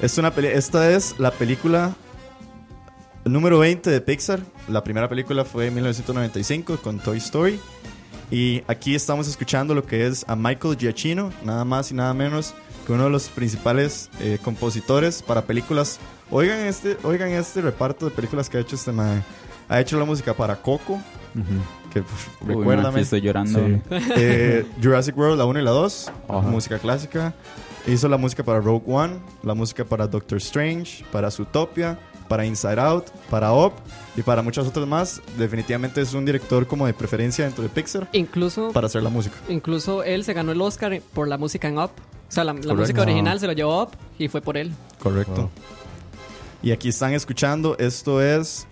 es 0.00 0.18
una 0.18 0.28
esta 0.28 0.90
es 0.90 1.18
la 1.18 1.30
película 1.30 1.96
número 3.24 3.58
20 3.58 3.90
de 3.90 4.00
Pixar. 4.00 4.40
La 4.68 4.84
primera 4.84 5.08
película 5.08 5.44
fue 5.44 5.66
en 5.68 5.74
1995 5.74 6.78
con 6.82 6.98
Toy 6.98 7.18
Story. 7.18 7.58
Y 8.30 8.62
aquí 8.66 8.94
estamos 8.94 9.28
escuchando 9.28 9.74
lo 9.74 9.86
que 9.86 10.06
es 10.06 10.24
a 10.28 10.34
Michael 10.36 10.76
Giacchino, 10.76 11.32
nada 11.44 11.64
más 11.64 11.90
y 11.92 11.94
nada 11.94 12.12
menos 12.12 12.54
que 12.86 12.92
uno 12.92 13.04
de 13.04 13.10
los 13.10 13.28
principales 13.28 14.10
eh, 14.20 14.38
compositores 14.42 15.22
para 15.22 15.42
películas. 15.42 15.98
Oigan 16.30 16.60
este, 16.60 16.98
oigan 17.04 17.30
este 17.30 17.60
reparto 17.60 18.06
de 18.06 18.10
películas 18.12 18.50
que 18.50 18.58
ha 18.58 18.60
hecho 18.60 18.76
este 18.76 18.92
man. 18.92 19.24
Ha 19.68 19.80
hecho 19.80 19.98
la 19.98 20.04
música 20.04 20.34
para 20.34 20.56
Coco, 20.56 21.00
que 22.02 22.44
Uy, 22.44 22.48
man, 22.48 22.58
recuérdame. 22.58 22.88
aquí 22.88 23.00
estoy 23.00 23.20
llorando. 23.20 23.58
Sí. 23.58 23.80
Eh, 24.16 24.66
Jurassic 24.82 25.16
World, 25.16 25.38
la 25.38 25.44
1 25.44 25.60
y 25.60 25.62
la 25.62 25.70
2, 25.70 26.12
Ajá. 26.28 26.40
música 26.42 26.78
clásica. 26.78 27.34
Hizo 27.86 28.08
la 28.08 28.16
música 28.16 28.42
para 28.42 28.60
Rogue 28.60 28.84
One, 28.86 29.18
la 29.42 29.54
música 29.54 29.84
para 29.84 30.06
Doctor 30.06 30.38
Strange, 30.38 31.04
para 31.12 31.30
Zootopia, 31.30 31.98
para 32.28 32.44
Inside 32.44 32.80
Out, 32.80 33.10
para 33.30 33.52
Up 33.52 33.72
y 34.16 34.22
para 34.22 34.42
muchas 34.42 34.66
otras 34.66 34.86
más. 34.86 35.22
Definitivamente 35.38 36.00
es 36.00 36.12
un 36.12 36.24
director 36.24 36.66
como 36.66 36.86
de 36.86 36.94
preferencia 36.94 37.44
dentro 37.44 37.62
de 37.62 37.68
Pixar 37.68 38.08
Incluso, 38.12 38.72
para 38.72 38.86
hacer 38.86 39.02
la 39.02 39.10
música. 39.10 39.36
incluso 39.48 40.02
él 40.02 40.24
se 40.24 40.32
ganó 40.32 40.52
el 40.52 40.60
Oscar 40.60 41.00
por 41.14 41.28
la 41.28 41.38
música 41.38 41.68
en 41.68 41.78
Up. 41.78 41.90
O 42.28 42.32
sea, 42.32 42.42
la, 42.42 42.52
música 42.52 43.02
original 43.02 43.38
se 43.38 43.46
lo 43.46 43.52
llevó 43.52 43.84
Up 43.84 43.90
y 44.18 44.26
fue 44.26 44.40
por 44.40 44.56
él. 44.56 44.72
Correcto. 44.98 45.42
Wow. 45.42 45.50
Y 46.62 46.72
aquí 46.72 46.88
están 46.88 47.12
escuchando, 47.12 47.76
esto 47.78 48.20
es 48.20 48.66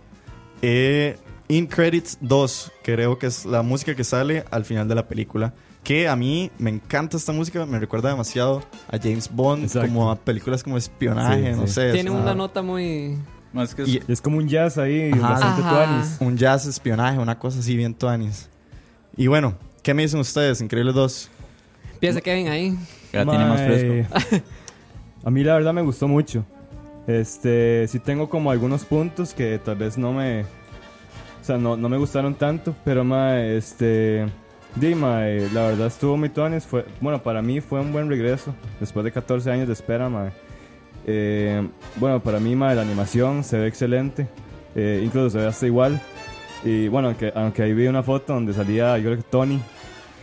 eh, 0.60 1.16
In 1.48 1.66
Credits 1.66 2.18
2, 2.20 2.72
creo 2.82 3.18
que 3.18 3.26
es 3.26 3.44
la 3.44 3.62
música 3.62 3.94
que 3.94 4.04
sale 4.04 4.44
al 4.50 4.64
final 4.64 4.88
de 4.88 4.94
la 4.94 5.06
película. 5.08 5.52
que 5.82 6.08
a 6.08 6.16
mí 6.16 6.50
me 6.58 6.70
encanta 6.70 7.18
esta 7.18 7.30
música, 7.32 7.66
me 7.66 7.78
recuerda 7.78 8.08
demasiado 8.08 8.62
a 8.90 8.96
James 8.98 9.28
Bond, 9.30 9.64
Exacto. 9.64 9.86
como 9.88 10.10
a 10.10 10.16
películas 10.16 10.62
como 10.62 10.78
espionaje, 10.78 11.52
Sí, 11.52 11.60
no 11.60 11.66
sí. 11.66 11.74
sé. 11.74 11.92
Tiene 11.92 12.08
es 12.08 12.16
una 12.16 12.34
nota 12.34 12.62
muy... 12.62 13.18
Más 13.52 13.74
que 13.74 13.82
Y- 13.82 14.00
Es 14.08 14.22
como 14.22 14.38
un 14.38 14.48
jazz 14.48 14.78
ahí, 14.78 15.10
Ajá. 15.12 15.28
bastante 15.32 15.60
Ajá. 15.60 15.70
tuanis. 15.70 16.16
un 16.20 16.36
jazz 16.38 16.64
espionaje, 16.64 17.18
una 17.18 17.38
cosa 17.38 17.58
así 17.58 17.76
bien 17.76 17.92
tuanis. 17.94 18.48
Y 19.14 19.26
bueno, 19.26 19.58
¿qué 19.82 19.92
me 19.92 20.00
dicen 20.02 20.20
ustedes? 20.20 20.62
Increíbles 20.62 20.94
dos. 20.94 21.30
Empieza 21.92 22.22
Kevin 22.22 22.48
ahí. 22.48 22.78
ya 23.12 23.24
tiene 23.26 23.44
más 23.44 23.60
fresco. 23.60 24.42
A 25.22 25.30
mí 25.30 25.44
la 25.44 25.52
verdad 25.52 25.74
me 25.74 25.82
gustó 25.82 26.08
mucho. 26.08 26.46
Este, 27.06 27.86
sí 27.88 27.98
tengo 27.98 28.30
como 28.30 28.50
algunos 28.50 28.86
puntos 28.86 29.34
que 29.34 29.58
tal 29.58 29.76
vez 29.76 29.98
no 29.98 30.14
me, 30.14 30.46
o 31.44 31.46
sea, 31.46 31.58
no, 31.58 31.76
no 31.76 31.90
me 31.90 31.98
gustaron 31.98 32.34
tanto, 32.36 32.74
pero 32.86 33.04
mae, 33.04 33.58
este, 33.58 34.24
di, 34.76 34.94
mae, 34.94 35.46
la 35.50 35.66
verdad 35.66 35.88
estuvo 35.88 36.16
muy 36.16 36.30
tuanis, 36.30 36.64
fue, 36.64 36.86
bueno, 37.02 37.22
para 37.22 37.42
mí 37.42 37.60
fue 37.60 37.80
un 37.80 37.92
buen 37.92 38.08
regreso 38.08 38.54
después 38.80 39.04
de 39.04 39.12
14 39.12 39.50
años 39.50 39.66
de 39.66 39.74
espera, 39.74 40.08
mae. 40.08 40.32
Eh, 41.06 41.68
bueno, 41.96 42.20
para 42.20 42.40
mí, 42.40 42.56
mae, 42.56 42.74
la 42.74 42.80
animación 42.80 43.44
se 43.44 43.58
ve 43.58 43.68
excelente, 43.68 44.26
eh, 44.74 45.02
incluso 45.04 45.28
se 45.28 45.36
ve 45.36 45.46
hasta 45.46 45.66
igual. 45.66 46.00
Y 46.64 46.88
bueno, 46.88 47.08
aunque, 47.08 47.30
aunque 47.36 47.62
ahí 47.62 47.74
vi 47.74 47.88
una 47.88 48.02
foto 48.02 48.32
donde 48.32 48.54
salía, 48.54 48.96
yo 48.96 49.10
creo 49.10 49.16
que 49.18 49.24
Tony. 49.24 49.60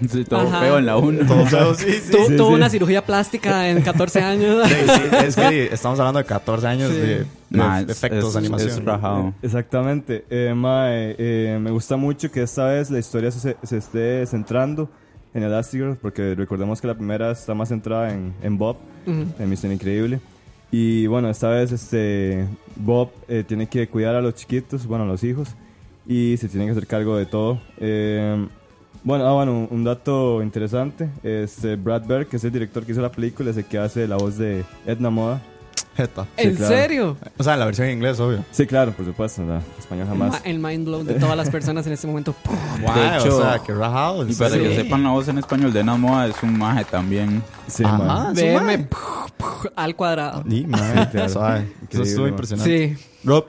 Sí, 0.09 0.23
todo 0.25 0.41
Ajá. 0.41 0.59
feo 0.61 0.77
en 0.79 0.85
la 0.85 0.97
1. 0.97 1.25
Todo 1.27 1.45
feo, 1.45 1.73
sí, 1.75 1.91
sí. 1.91 2.11
Tu- 2.11 2.25
sí, 2.27 2.35
tuvo 2.37 2.49
sí. 2.49 2.53
una 2.55 2.69
cirugía 2.69 3.05
plástica 3.05 3.69
en 3.69 3.81
14 3.81 4.21
años. 4.21 4.67
Sí, 4.67 4.73
sí, 4.75 5.01
es 5.27 5.35
que 5.35 5.65
estamos 5.73 5.99
hablando 5.99 6.19
de 6.19 6.25
14 6.25 6.67
años 6.67 6.91
Sí. 6.91 6.97
de, 6.97 7.07
de 7.19 7.25
Nah, 7.49 7.81
es- 7.81 7.89
efectos 7.89 8.25
es- 8.27 8.33
de 8.33 8.39
animación. 8.39 8.69
es 8.69 8.83
rajado. 8.85 9.33
Exactamente. 9.41 10.25
Eh, 10.29 10.53
mae, 10.55 11.15
eh, 11.17 11.59
me 11.61 11.71
gusta 11.71 11.97
mucho 11.97 12.31
que 12.31 12.41
esta 12.43 12.65
vez 12.65 12.89
la 12.89 12.99
historia 12.99 13.29
se, 13.31 13.55
se 13.63 13.77
esté 13.77 14.25
centrando 14.25 14.89
en 15.33 15.43
Elastigirl, 15.43 15.95
porque 15.95 16.35
recordemos 16.35 16.81
que 16.81 16.87
la 16.87 16.95
primera 16.95 17.31
está 17.31 17.53
más 17.53 17.69
centrada 17.69 18.11
en, 18.13 18.33
en 18.41 18.57
Bob, 18.57 18.77
Ujú. 19.05 19.25
en 19.39 19.49
Misión 19.49 19.71
Increíble. 19.71 20.19
Y 20.71 21.05
bueno, 21.07 21.29
esta 21.29 21.49
vez 21.49 21.71
este, 21.71 22.47
Bob 22.77 23.11
eh, 23.27 23.43
tiene 23.47 23.67
que 23.67 23.87
cuidar 23.89 24.15
a 24.15 24.21
los 24.21 24.35
chiquitos, 24.35 24.85
bueno, 24.87 25.03
a 25.03 25.07
los 25.07 25.23
hijos, 25.23 25.49
y 26.07 26.35
se 26.37 26.47
tiene 26.47 26.65
que 26.65 26.71
hacer 26.71 26.87
cargo 26.87 27.15
de 27.17 27.25
todo. 27.25 27.61
Eh, 27.77 28.47
bueno, 29.03 29.27
ah, 29.27 29.33
bueno, 29.33 29.67
un, 29.69 29.83
dato 29.83 30.41
interesante, 30.43 31.09
este, 31.23 31.75
Brad 31.75 32.03
Bird, 32.05 32.27
que 32.27 32.37
es 32.37 32.43
el 32.43 32.51
director 32.51 32.85
que 32.85 32.91
hizo 32.91 33.01
la 33.01 33.11
película, 33.11 33.51
es 33.51 33.57
el 33.57 33.65
que 33.65 33.77
hace 33.79 34.07
la 34.07 34.17
voz 34.17 34.37
de 34.37 34.63
Edna 34.85 35.09
Moda. 35.09 35.41
Jeta. 35.97 36.25
¿En 36.37 36.55
claro. 36.55 36.73
serio? 36.73 37.17
O 37.37 37.43
sea, 37.43 37.57
la 37.57 37.65
versión 37.65 37.87
en 37.87 37.95
inglés, 37.97 38.17
obvio. 38.21 38.45
Sí, 38.51 38.65
claro, 38.65 38.93
por 38.93 39.05
supuesto, 39.05 39.45
¿verdad? 39.45 39.61
español 39.77 40.03
El 40.07 40.09
jamás. 40.13 40.31
ma- 40.31 40.49
El 40.49 40.59
mind 40.59 40.85
blow 40.85 41.03
de 41.03 41.15
todas 41.15 41.35
las 41.35 41.49
personas 41.49 41.85
en 41.85 41.91
este 41.93 42.07
momento. 42.07 42.33
Guay, 42.81 43.17
hecho- 43.19 43.37
o 43.37 43.41
sea, 43.41 43.59
qué 43.65 43.73
rajado. 43.73 44.25
Y 44.25 44.33
para 44.33 44.51
Sí. 44.51 44.59
que 44.59 44.75
sepan 44.77 45.03
la 45.03 45.09
voz 45.09 45.27
en 45.27 45.37
español 45.39 45.73
de 45.73 45.83
Namoa 45.83 46.27
es 46.27 46.41
un 46.43 46.57
maje 46.57 46.85
también. 46.85 47.43
Sí, 47.67 47.83
Ajá, 47.85 48.31
BM 48.33 48.61
mae. 48.61 48.87
al 49.75 49.95
cuadrado. 49.97 50.43
Y, 50.49 50.65
mae, 50.65 51.09
claro. 51.09 51.65
Eso 51.89 52.03
estuvo 52.03 52.27
impresionante. 52.27 52.95
Sí. 52.97 53.05
Rob, 53.25 53.45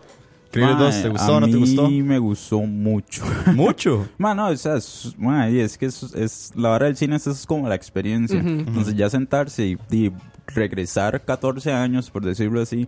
Increíbles 0.52 0.76
Mae, 0.78 0.86
2, 0.92 1.02
¿te 1.02 1.08
gustó 1.08 1.36
o 1.36 1.40
no 1.40 1.46
te 1.46 1.52
A 1.54 1.56
gustó? 1.56 1.88
mí 1.88 2.02
me 2.02 2.18
gustó 2.18 2.60
mucho. 2.60 3.24
Mucho. 3.54 4.06
Mano, 4.18 4.48
o 4.48 4.56
sea, 4.56 4.76
es, 4.76 5.16
y 5.50 5.58
es 5.60 5.78
que 5.78 5.86
es, 5.86 6.02
es- 6.14 6.52
la 6.54 6.70
hora 6.70 6.86
del 6.86 6.96
cine 6.96 7.16
es, 7.16 7.26
es 7.26 7.46
como 7.46 7.68
la 7.68 7.74
experiencia. 7.74 8.38
Entonces 8.38 8.94
ya 8.94 9.08
sentarse 9.08 9.66
y, 9.66 9.78
y 9.90 10.12
regresar 10.48 11.24
14 11.24 11.72
años, 11.72 12.10
por 12.10 12.22
decirlo 12.24 12.60
así, 12.60 12.86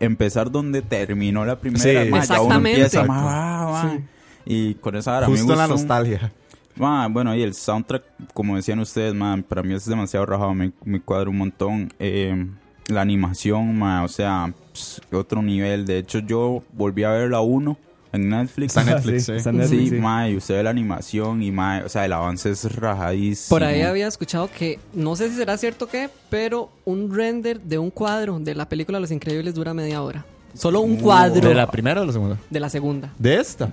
empezar 0.00 0.50
donde 0.50 0.82
terminó 0.82 1.44
la 1.44 1.58
primera, 1.58 2.04
Sí. 2.04 2.10
ma, 2.10 2.24
ya 2.24 2.40
uno 2.40 2.54
Exactamente. 2.54 2.70
empieza, 2.70 3.00
Exacto. 3.00 3.12
ma, 3.12 3.24
va, 3.24 3.64
va. 3.66 3.90
Sí. 3.92 4.04
y 4.46 4.74
con 4.74 4.96
esa 4.96 5.16
hora 5.16 5.28
me 5.28 5.36
Justo 5.36 5.52
en 5.52 5.58
la 5.58 5.66
nostalgia. 5.66 6.32
Bueno, 6.76 7.34
y 7.36 7.42
el 7.42 7.54
soundtrack, 7.54 8.02
como 8.34 8.56
decían 8.56 8.80
ustedes, 8.80 9.14
ma, 9.14 9.40
para 9.48 9.62
mí 9.62 9.74
es 9.74 9.86
demasiado 9.86 10.26
rajado, 10.26 10.52
me, 10.54 10.72
me 10.84 11.00
cuadra 11.00 11.30
un 11.30 11.38
montón. 11.38 11.92
Eh, 11.98 12.46
la 12.88 13.00
animación, 13.00 13.78
ma, 13.78 14.02
o 14.04 14.08
sea, 14.08 14.52
ps, 14.72 15.00
otro 15.12 15.42
nivel. 15.42 15.86
De 15.86 15.98
hecho, 15.98 16.18
yo 16.20 16.62
volví 16.72 17.04
a 17.04 17.10
ver 17.10 17.30
la 17.30 17.40
1 17.40 17.76
en 18.12 18.28
Netflix. 18.28 18.76
Está 18.76 18.82
en 18.82 18.96
Netflix, 18.96 19.24
sí, 19.26 19.32
sí. 19.32 19.36
está 19.38 19.50
en 19.50 19.56
Netflix, 19.58 19.82
Sí, 19.82 19.88
sí. 19.90 19.96
ma, 20.00 20.28
y 20.28 20.36
usted 20.36 20.54
ve 20.56 20.62
la 20.62 20.70
animación 20.70 21.42
y 21.42 21.50
ma, 21.50 21.82
o 21.84 21.88
sea, 21.88 22.04
el 22.04 22.12
avance 22.12 22.50
es 22.50 22.64
rajadísimo. 22.76 23.48
Por 23.56 23.64
ahí 23.64 23.82
había 23.82 24.06
escuchado 24.06 24.48
que, 24.56 24.78
no 24.92 25.16
sé 25.16 25.30
si 25.30 25.36
será 25.36 25.56
cierto 25.56 25.88
que, 25.88 26.08
pero 26.30 26.70
un 26.84 27.12
render 27.14 27.60
de 27.60 27.78
un 27.78 27.90
cuadro 27.90 28.38
de 28.38 28.54
la 28.54 28.68
película 28.68 29.00
Los 29.00 29.10
Increíbles 29.10 29.54
dura 29.54 29.74
media 29.74 30.02
hora. 30.02 30.24
Solo 30.54 30.80
un 30.82 30.96
cuadro 30.96 31.48
¿De 31.48 31.54
la 31.54 31.68
primera 31.68 32.02
o 32.02 32.04
la 32.04 32.12
segunda? 32.12 32.38
de 32.48 32.60
la 32.60 32.68
segunda. 32.68 33.12
De 33.18 33.34
esta. 33.40 33.72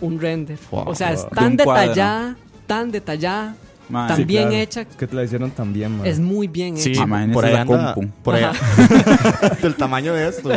Un 0.00 0.18
render. 0.18 0.58
Wow. 0.70 0.84
o 0.88 0.94
sea, 0.94 1.12
es 1.12 1.24
De 1.24 1.28
tan 1.30 1.56
detallada, 1.58 2.36
tan 2.66 2.90
detallada, 2.90 3.54
Ma, 3.92 4.06
tan 4.08 4.16
Sí, 4.16 4.24
bien 4.24 4.44
claro. 4.48 4.56
hecha. 4.62 4.80
Es 4.80 4.96
que 4.96 5.06
te 5.06 5.14
la 5.14 5.22
hicieron 5.22 5.50
tan 5.50 5.72
bien, 5.72 5.98
man. 5.98 6.06
Es 6.06 6.18
muy 6.18 6.48
bien 6.48 6.78
Sí, 6.78 6.90
hecha. 6.92 7.02
imagínese 7.04 7.34
por 7.34 7.44
ahí 7.44 7.52
la 7.52 7.60
anda. 7.60 7.94
compu. 7.94 8.10
Por 8.22 8.34
ahí, 8.34 8.44
del 9.62 9.74
tamaño 9.74 10.14
de 10.14 10.28
esto. 10.28 10.50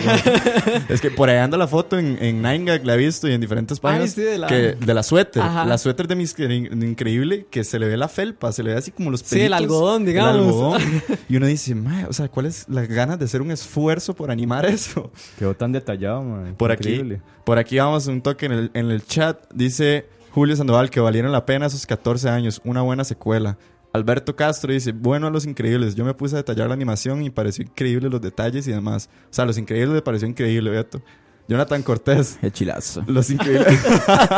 es 0.89 1.01
que 1.01 1.11
por 1.11 1.29
ahí 1.29 1.38
anda 1.38 1.57
la 1.57 1.67
foto 1.67 1.99
en, 1.99 2.17
en 2.21 2.41
9gag, 2.41 2.83
la 2.83 2.93
he 2.93 2.97
visto 2.97 3.27
y 3.27 3.33
en 3.33 3.41
diferentes 3.41 3.79
páginas. 3.79 4.11
sí, 4.11 4.21
de 4.21 4.38
la- 4.38 4.47
que, 4.47 4.75
de 4.79 4.93
la 4.93 5.03
suéter. 5.03 5.43
Ajá. 5.43 5.65
La 5.65 5.77
suéter 5.77 6.07
de 6.07 6.15
mis 6.15 6.33
increíble 6.39 7.45
que 7.49 7.63
se 7.63 7.77
le 7.79 7.88
ve 7.88 7.97
la 7.97 8.07
felpa, 8.07 8.51
se 8.51 8.63
le 8.63 8.71
ve 8.71 8.77
así 8.77 8.91
como 8.91 9.11
los 9.11 9.19
Sí, 9.21 9.36
el 9.41 9.51
pelitos. 9.51 9.59
algodón, 9.61 10.05
digamos. 10.05 10.36
El 10.36 10.41
algodón. 10.45 10.81
y 11.29 11.36
uno 11.38 11.45
dice, 11.47 11.75
"Mae, 11.75 12.05
o 12.05 12.13
sea, 12.13 12.29
¿cuál 12.29 12.45
es 12.45 12.65
la 12.69 12.86
ganas 12.86 13.19
de 13.19 13.25
hacer 13.25 13.41
un 13.41 13.51
esfuerzo 13.51 14.13
por 14.15 14.31
animar 14.31 14.65
eso? 14.65 15.11
Quedó 15.38 15.53
tan 15.55 15.71
detallado, 15.71 16.23
man. 16.23 16.55
Por 16.57 16.71
aquí, 16.71 17.01
por 17.43 17.57
aquí 17.57 17.77
vamos 17.77 18.07
un 18.07 18.21
toque 18.21 18.45
en 18.45 18.51
el, 18.53 18.71
en 18.73 18.91
el 18.91 19.05
chat. 19.05 19.39
Dice 19.53 20.05
Julio 20.36 20.53
Sandoval 20.53 20.89
que 20.89 20.99
valieron 20.99 21.31
la 21.31 21.45
pena 21.45 21.67
esos 21.67 21.86
14 21.86 22.27
años. 22.27 22.61
Una 22.65 22.81
buena 22.81 23.05
secuela. 23.05 23.57
Alberto 23.93 24.36
Castro 24.36 24.73
dice, 24.73 24.91
bueno, 24.91 25.29
Los 25.29 25.45
Increíbles. 25.45 25.95
Yo 25.95 26.03
me 26.03 26.13
puse 26.13 26.36
a 26.36 26.39
detallar 26.39 26.67
la 26.67 26.73
animación 26.73 27.23
y 27.23 27.29
pareció 27.29 27.63
increíble 27.63 28.09
los 28.09 28.19
detalles 28.19 28.67
y 28.67 28.71
demás. 28.71 29.09
O 29.31 29.33
sea, 29.33 29.45
Los 29.45 29.57
Increíbles 29.57 29.95
le 29.95 30.01
pareció 30.01 30.27
increíble, 30.27 30.71
Beto. 30.71 31.01
Jonathan 31.47 31.81
Cortés. 31.83 32.38
Qué 32.41 32.51
chilazo. 32.51 33.05
Los 33.07 33.29
Increíbles. 33.29 33.79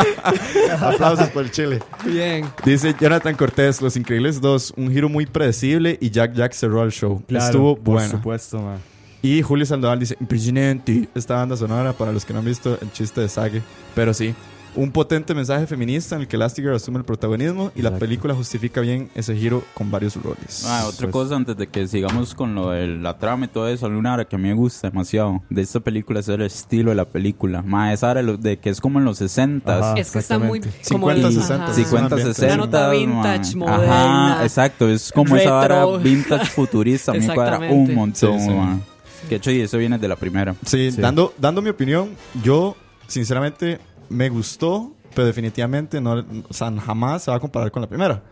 Aplausos 0.80 1.30
por 1.30 1.46
el 1.46 1.50
chile. 1.50 1.80
Bien. 2.06 2.46
Dice 2.64 2.94
Jonathan 3.02 3.34
Cortés, 3.34 3.82
Los 3.82 3.98
Increíbles 3.98 4.40
2, 4.40 4.76
un 4.78 4.92
giro 4.92 5.10
muy 5.10 5.26
predecible 5.26 5.98
y 6.00 6.12
Jack 6.12 6.34
Jack 6.34 6.54
cerró 6.54 6.84
el 6.84 6.92
show. 6.92 7.24
Claro, 7.28 7.44
Estuvo 7.44 7.76
por 7.76 7.96
bueno. 7.96 8.12
supuesto, 8.12 8.62
man. 8.62 8.78
Y 9.24 9.42
Julio 9.42 9.66
Sandoval 9.66 9.98
dice, 10.00 10.16
impresionante 10.22 11.10
esta 11.16 11.38
banda 11.38 11.58
sonora 11.58 11.94
para 11.94 12.12
los 12.12 12.24
que 12.24 12.34
no 12.34 12.40
han 12.40 12.46
visto 12.46 12.78
el 12.80 12.92
chiste 12.92 13.22
de 13.22 13.30
Sage. 13.30 13.64
Pero 13.96 14.14
sí, 14.14 14.36
un 14.78 14.92
potente 14.92 15.34
mensaje 15.34 15.68
feminista 15.68 16.16
en 16.16 16.22
el 16.22 16.28
que 16.28 16.36
Elastigirl 16.38 16.76
asume 16.76 17.00
el 17.00 17.04
protagonismo 17.04 17.72
y 17.76 17.82
la 17.82 17.98
película 17.98 18.34
justifica 18.36 18.80
bien 18.80 19.10
ese 19.16 19.36
giro 19.36 19.64
con 19.74 19.92
varios 19.92 20.16
roles. 20.22 20.64
Ah, 20.68 20.86
otra 20.88 21.10
Pues- 21.10 21.12
cosa 21.26 21.36
antes 21.36 21.58
de 21.58 21.68
que 21.68 21.88
sigamos 21.88 22.34
con 22.36 22.56
lo 22.56 22.70
de 22.70 22.88
la 22.88 23.18
trama 23.18 23.46
y 23.46 23.48
todo 23.50 23.68
eso, 23.68 23.88
hay 23.88 23.94
una 23.94 24.14
hora 24.14 24.26
que 24.26 24.36
a 24.36 24.40
mí 24.40 24.48
me 24.48 24.54
gusta 24.54 24.90
demasiado 24.90 25.42
de 25.50 25.62
esta 25.62 25.80
película 25.80 26.20
es 26.20 26.28
el 26.30 26.42
estilo 26.44 26.92
de 26.92 26.96
la 26.96 27.06
película. 27.06 27.62
Ma, 27.64 27.92
esa 27.92 28.12
hora 28.12 28.22
de 28.24 28.60
que 28.60 28.70
es 28.70 28.80
como 28.80 29.00
en 29.00 29.06
los 29.06 29.18
60 29.18 29.78
Ajá. 29.80 29.94
es 30.00 30.12
que 30.12 30.20
está 30.20 30.38
muy... 30.40 30.60
exactamente. 30.60 30.90
como 30.92 31.08
50, 31.10 31.28
el- 31.28 31.34
60, 31.34 31.64
ajá. 31.66 31.74
50, 31.74 32.06
ambiente. 32.16 32.34
60. 32.36 32.54
Una 32.54 32.66
nota 32.66 32.90
vintage, 32.92 33.56
moderna, 33.58 34.34
Ajá, 34.36 34.44
exacto. 34.44 34.88
Es 34.90 35.12
como 35.12 35.36
esa 35.36 35.60
retro. 35.62 35.92
vara 35.92 36.04
vintage 36.04 36.46
futurista. 36.46 37.12
A 37.12 37.16
mí 37.16 37.26
me 37.28 37.34
cuadra 37.34 37.60
un 37.60 37.96
montón, 37.96 38.40
Sí, 38.40 38.46
sí. 38.48 39.28
Que 39.28 39.36
hecho, 39.36 39.50
y 39.52 39.60
eso 39.62 39.78
viene 39.80 39.98
de 39.98 40.08
la 40.08 40.16
primera. 40.16 40.54
Sí, 40.66 40.92
Sí. 40.92 41.02
Dando, 41.02 41.34
dando 41.40 41.62
mi 41.64 41.70
opinión, 41.72 42.12
yo 42.44 42.76
sinceramente 43.08 43.80
me 44.10 44.30
gustó, 44.30 44.94
pero 45.14 45.26
definitivamente 45.26 46.00
no, 46.02 46.26
o 46.50 46.54
sea, 46.54 46.72
jamás 46.80 47.24
se 47.24 47.32
va 47.32 47.38
a 47.38 47.40
comparar 47.40 47.72
con 47.72 47.82
la 47.82 47.90
primera. 47.90 48.24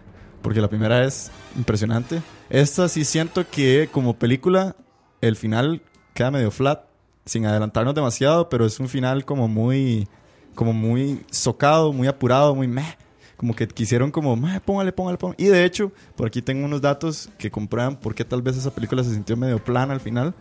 Porque 0.42 0.62
la 0.62 0.68
primera 0.68 1.04
es 1.04 1.32
impresionante. 1.58 2.22
Esta 2.50 2.88
sí 2.88 3.04
siento 3.04 3.50
que 3.50 3.90
como 3.92 4.18
película 4.18 4.76
el 5.22 5.36
final 5.36 5.82
queda 6.14 6.30
medio 6.30 6.52
flat, 6.52 6.86
sin 7.26 7.46
adelantarnos 7.46 7.96
demasiado, 7.96 8.48
pero 8.50 8.66
es 8.66 8.80
un 8.80 8.88
final 8.88 9.26
como 9.26 9.48
muy, 9.48 10.08
como 10.54 10.74
muy 10.74 11.26
socado, 11.32 11.92
muy 11.92 12.08
apurado, 12.08 12.54
muy 12.54 12.68
meh. 12.68 12.98
Como 13.38 13.56
que 13.56 13.68
quisieron 13.68 14.12
como, 14.12 14.36
póngale, 14.62 14.92
póngale, 14.92 15.18
póngale. 15.18 15.44
Y 15.44 15.48
de 15.48 15.66
hecho, 15.66 15.92
por 16.16 16.28
aquí 16.28 16.42
tengo 16.42 16.66
unos 16.66 16.82
datos 16.82 17.30
que 17.38 17.52
comprueban 17.52 17.98
por 17.98 18.16
qué 18.16 18.24
tal 18.24 18.42
vez 18.42 18.56
esa 18.56 18.74
película 18.74 19.04
se 19.04 19.14
sintió 19.14 19.36
medio 19.36 19.62
plana 19.62 19.94
al 19.94 20.00
final. 20.00 20.34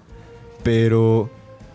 Pero 0.62 1.30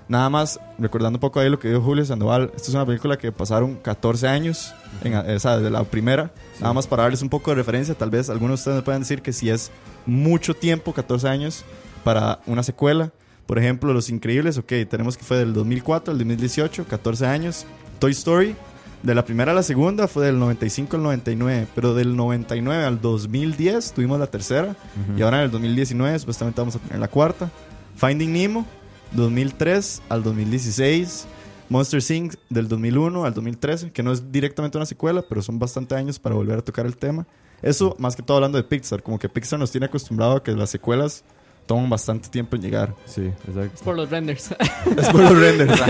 nada 0.10 0.30
más, 0.30 0.60
recordando 0.78 1.18
un 1.18 1.22
poco 1.22 1.40
ahí 1.40 1.50
lo 1.50 1.60
que 1.60 1.70
dijo 1.70 1.82
Julio 1.82 2.04
Sandoval, 2.04 2.52
esta 2.56 2.68
es 2.68 2.74
una 2.74 2.86
película 2.86 3.18
que 3.18 3.32
pasaron 3.32 3.76
14 3.76 4.28
años, 4.28 4.74
en, 5.04 5.16
o 5.16 5.40
sea, 5.40 5.58
desde 5.58 5.70
la 5.70 5.84
primera. 5.86 6.32
Nada 6.60 6.74
más 6.74 6.88
para 6.88 7.04
darles 7.04 7.22
un 7.22 7.30
poco 7.30 7.52
de 7.52 7.56
referencia, 7.56 7.96
tal 7.96 8.10
vez 8.10 8.30
algunos 8.30 8.60
de 8.60 8.62
ustedes 8.62 8.78
me 8.78 8.82
puedan 8.82 9.02
decir 9.02 9.22
que 9.22 9.32
si 9.32 9.50
es 9.50 9.72
mucho 10.06 10.54
tiempo, 10.56 10.94
14 10.94 11.30
años, 11.30 11.64
para 12.04 12.40
una 12.48 12.64
secuela. 12.64 13.12
Por 13.46 13.58
ejemplo, 13.58 13.94
Los 13.94 14.10
Increíbles, 14.10 14.58
ok, 14.58 14.74
tenemos 14.90 15.18
que 15.18 15.24
fue 15.24 15.38
del 15.38 15.54
2004 15.54 16.12
al 16.12 16.18
2018, 16.18 16.86
14 16.86 17.26
años. 17.26 17.66
Toy 18.00 18.12
Story, 18.12 18.56
de 19.04 19.16
la 19.16 19.24
primera 19.26 19.52
a 19.54 19.56
la 19.56 19.64
segunda 19.64 20.08
fue 20.08 20.26
del 20.26 20.40
95 20.40 20.98
al 20.98 21.04
99, 21.04 21.68
pero 21.74 21.94
del 21.94 22.16
99 22.16 22.84
al 22.84 23.00
2010 23.00 23.94
tuvimos 23.94 24.20
la 24.20 24.28
tercera 24.28 24.76
y 25.16 25.22
ahora 25.22 25.38
en 25.38 25.44
el 25.46 25.52
2019 25.52 26.20
supuestamente 26.20 26.60
vamos 26.60 26.76
a 26.76 26.80
tener 26.80 27.00
la 27.00 27.08
cuarta. 27.08 27.50
Finding 27.96 28.34
Nemo, 28.34 28.68
2003 29.14 30.02
al 30.10 30.24
2016. 30.24 31.28
Monster 31.70 32.02
Inc. 32.16 32.34
del 32.50 32.68
2001 32.68 33.26
al 33.26 33.34
2013, 33.34 33.92
que 33.92 34.02
no 34.02 34.12
es 34.12 34.32
directamente 34.32 34.78
una 34.78 34.88
secuela, 34.88 35.24
pero 35.28 35.42
son 35.44 35.60
bastante 35.60 35.96
años 35.96 36.18
para 36.18 36.34
volver 36.34 36.58
a 36.58 36.62
tocar 36.64 36.86
el 36.88 36.98
tema. 36.98 37.28
Eso, 37.62 37.96
más 38.00 38.16
que 38.16 38.24
todo 38.24 38.38
hablando 38.38 38.58
de 38.58 38.64
Pixar, 38.64 39.04
como 39.04 39.20
que 39.20 39.30
Pixar 39.30 39.60
nos 39.60 39.72
tiene 39.72 39.86
acostumbrado 39.86 40.38
a 40.38 40.44
que 40.44 40.52
las 40.52 40.72
secuelas 40.72 41.24
toman 41.68 41.90
bastante 41.90 42.30
tiempo 42.30 42.56
en 42.56 42.64
llegar. 42.64 42.96
Sí, 43.06 43.28
exacto. 43.48 43.84
Por 43.84 43.96
los 43.96 44.10
renders. 44.10 44.50
Es 44.98 45.10
por 45.10 45.22
los 45.22 45.38
renders. 45.38 45.80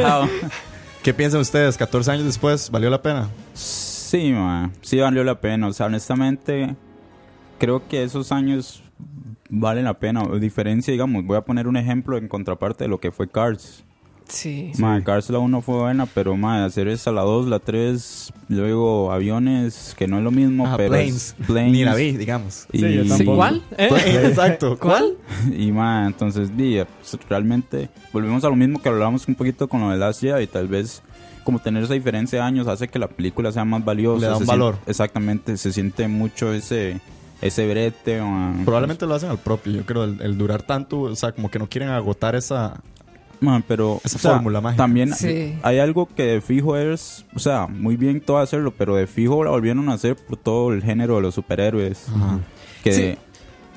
¿Qué 1.04 1.14
piensan 1.14 1.40
ustedes? 1.40 1.78
14 1.78 2.12
años 2.12 2.26
después, 2.26 2.70
¿valió 2.70 2.90
la 2.90 3.02
pena? 3.02 3.30
Sí, 3.54 4.34
ma, 4.34 4.72
sí 4.82 5.00
valió 5.00 5.24
la 5.24 5.40
pena. 5.40 5.68
O 5.68 5.74
sea, 5.74 5.86
honestamente, 5.86 6.76
creo 7.58 7.88
que 7.88 8.04
esos 8.04 8.34
años 8.34 8.84
valen 9.50 9.86
la 9.86 9.96
pena. 10.00 10.24
Diferencia, 10.40 10.92
digamos, 10.92 11.26
voy 11.26 11.38
a 11.38 11.42
poner 11.42 11.68
un 11.68 11.78
ejemplo 11.78 12.18
en 12.18 12.28
contraparte 12.28 12.84
de 12.86 12.88
lo 12.88 13.00
que 13.00 13.12
fue 13.12 13.28
Cars. 13.30 13.84
sí. 14.28 14.72
Ma, 14.78 15.04
Cars 15.04 15.30
la 15.32 15.40
1 15.40 15.62
fue 15.62 15.76
buena, 15.80 16.06
pero 16.06 16.38
ma, 16.38 16.64
hacer 16.66 16.88
esa 16.88 17.12
la 17.12 17.22
2, 17.22 17.48
la 17.48 17.58
3, 17.60 18.32
luego 18.50 19.12
aviones, 19.12 19.96
que 19.98 20.08
no 20.08 20.18
es 20.20 20.24
lo 20.24 20.30
mismo, 20.32 20.68
Ajá, 20.68 20.78
pero 20.78 20.92
Planes. 20.92 21.36
es 21.40 21.46
planes. 21.48 21.72
Ni 21.72 21.84
la 21.84 21.96
vi, 21.96 22.12
digamos. 22.16 22.68
Y, 22.72 22.80
Sí, 22.80 22.94
yo. 23.26 23.36
¿Cuál? 23.36 23.64
¿Eh? 23.78 23.90
Exacto. 24.28 24.78
¿Cuál? 24.78 25.18
y 25.58 25.72
ma, 25.72 26.06
entonces, 26.06 26.56
di, 26.56 26.78
pues, 27.00 27.18
realmente, 27.28 27.90
volvemos 28.14 28.44
a 28.44 28.50
lo 28.50 28.56
mismo 28.56 28.80
que 28.82 28.90
hablábamos 28.90 29.28
un 29.28 29.34
poquito 29.36 29.68
con 29.68 29.82
lo 29.82 29.90
de 29.90 29.98
Last 29.98 30.22
Jedi, 30.22 30.44
y 30.44 30.48
tal 30.48 30.68
vez 30.68 31.02
como 31.44 31.58
tener 31.58 31.82
esa 31.84 31.96
diferencia 31.96 32.38
de 32.40 32.46
años 32.46 32.68
hace 32.68 32.88
que 32.88 33.00
la 33.00 33.08
película 33.08 33.52
sea 33.52 33.66
más 33.66 33.84
valiosa. 33.84 34.22
Le 34.22 34.28
da 34.28 34.38
un 34.38 34.46
valor. 34.46 34.76
siente- 34.76 34.92
exactamente, 34.92 35.58
se 35.58 35.74
siente 35.74 36.08
mucho 36.08 36.54
ese 36.54 37.00
ese 37.42 37.68
brete. 37.70 38.22
ma. 38.22 38.54
Probablemente 38.66 39.06
lo 39.06 39.16
hacen 39.16 39.30
al 39.30 39.38
propio, 39.40 39.72
yo 39.74 39.86
creo, 39.86 40.04
el, 40.04 40.22
el 40.22 40.38
durar 40.38 40.62
tanto, 40.64 41.02
o 41.02 41.16
sea, 41.16 41.32
como 41.32 41.50
que 41.50 41.60
no 41.60 41.68
quieren 41.68 41.90
agotar 41.90 42.36
esa... 42.36 42.82
Ma, 43.42 43.64
pero 43.66 44.02
Esa 44.04 44.18
o 44.18 44.20
sea, 44.20 44.32
fórmula 44.34 44.60
mágica. 44.60 44.84
También 44.84 45.14
Sí. 45.14 45.58
hay 45.64 45.80
algo 45.80 46.08
que 46.14 46.24
de 46.24 46.42
fijo 46.42 46.76
es, 46.76 47.26
o 47.34 47.40
sea, 47.40 47.68
muy 47.68 47.96
bien 47.96 48.20
todo 48.20 48.38
hacerlo, 48.40 48.74
pero 48.78 48.96
de 48.98 49.08
fijo 49.08 49.46
la 49.46 49.52
volvieron 49.52 49.88
a 49.88 49.94
hacer 49.94 50.18
por 50.18 50.36
todo 50.36 50.74
el 50.74 50.84
género 50.84 51.16
de 51.16 51.22
los 51.22 51.36
superhéroes. 51.36 52.08
Que 52.84 52.92
Sí. 52.92 53.18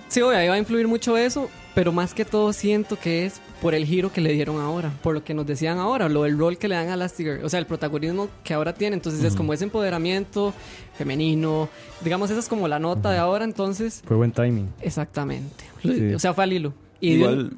Sí, 0.09 0.21
obvio, 0.21 0.37
ahí 0.37 0.49
va 0.49 0.55
a 0.55 0.59
influir 0.59 0.89
mucho 0.89 1.17
eso, 1.17 1.49
pero 1.77 1.93
más 1.93 2.13
que 2.13 2.25
todo 2.25 2.53
siento 2.53 2.99
que 2.99 3.25
es 3.25 3.41
por 3.63 3.75
el 3.75 3.87
giro 3.87 4.13
que 4.13 4.21
le 4.21 4.33
dieron 4.33 4.61
ahora, 4.61 4.93
por 5.03 5.15
lo 5.15 5.23
que 5.25 5.33
nos 5.35 5.47
decían 5.47 5.79
ahora, 5.79 6.09
lo 6.09 6.25
del 6.25 6.37
rol 6.37 6.59
que 6.59 6.67
le 6.69 6.75
dan 6.75 6.89
a 6.89 6.95
Elastigirl, 6.95 7.45
o 7.45 7.49
sea, 7.49 7.61
el 7.61 7.67
protagonismo 7.67 8.29
que 8.45 8.53
ahora 8.53 8.75
tiene, 8.75 8.97
entonces 8.97 9.23
es 9.23 9.35
como 9.37 9.53
ese 9.55 9.65
empoderamiento 9.65 10.53
femenino, 10.99 11.69
digamos, 12.03 12.29
esa 12.31 12.41
es 12.41 12.49
como 12.49 12.67
la 12.69 12.79
nota 12.79 13.11
de 13.13 13.19
ahora, 13.19 13.45
entonces, 13.45 14.03
Fue 14.05 14.17
buen 14.17 14.33
timing. 14.33 14.69
exactamente, 14.81 15.65
Sí. 15.83 16.13
o 16.13 16.19
sea, 16.19 16.35
fue 16.35 16.45
al 16.45 16.53
hilo. 16.53 16.75
Y 17.01 17.15
dio- 17.17 17.31
igual, 17.31 17.53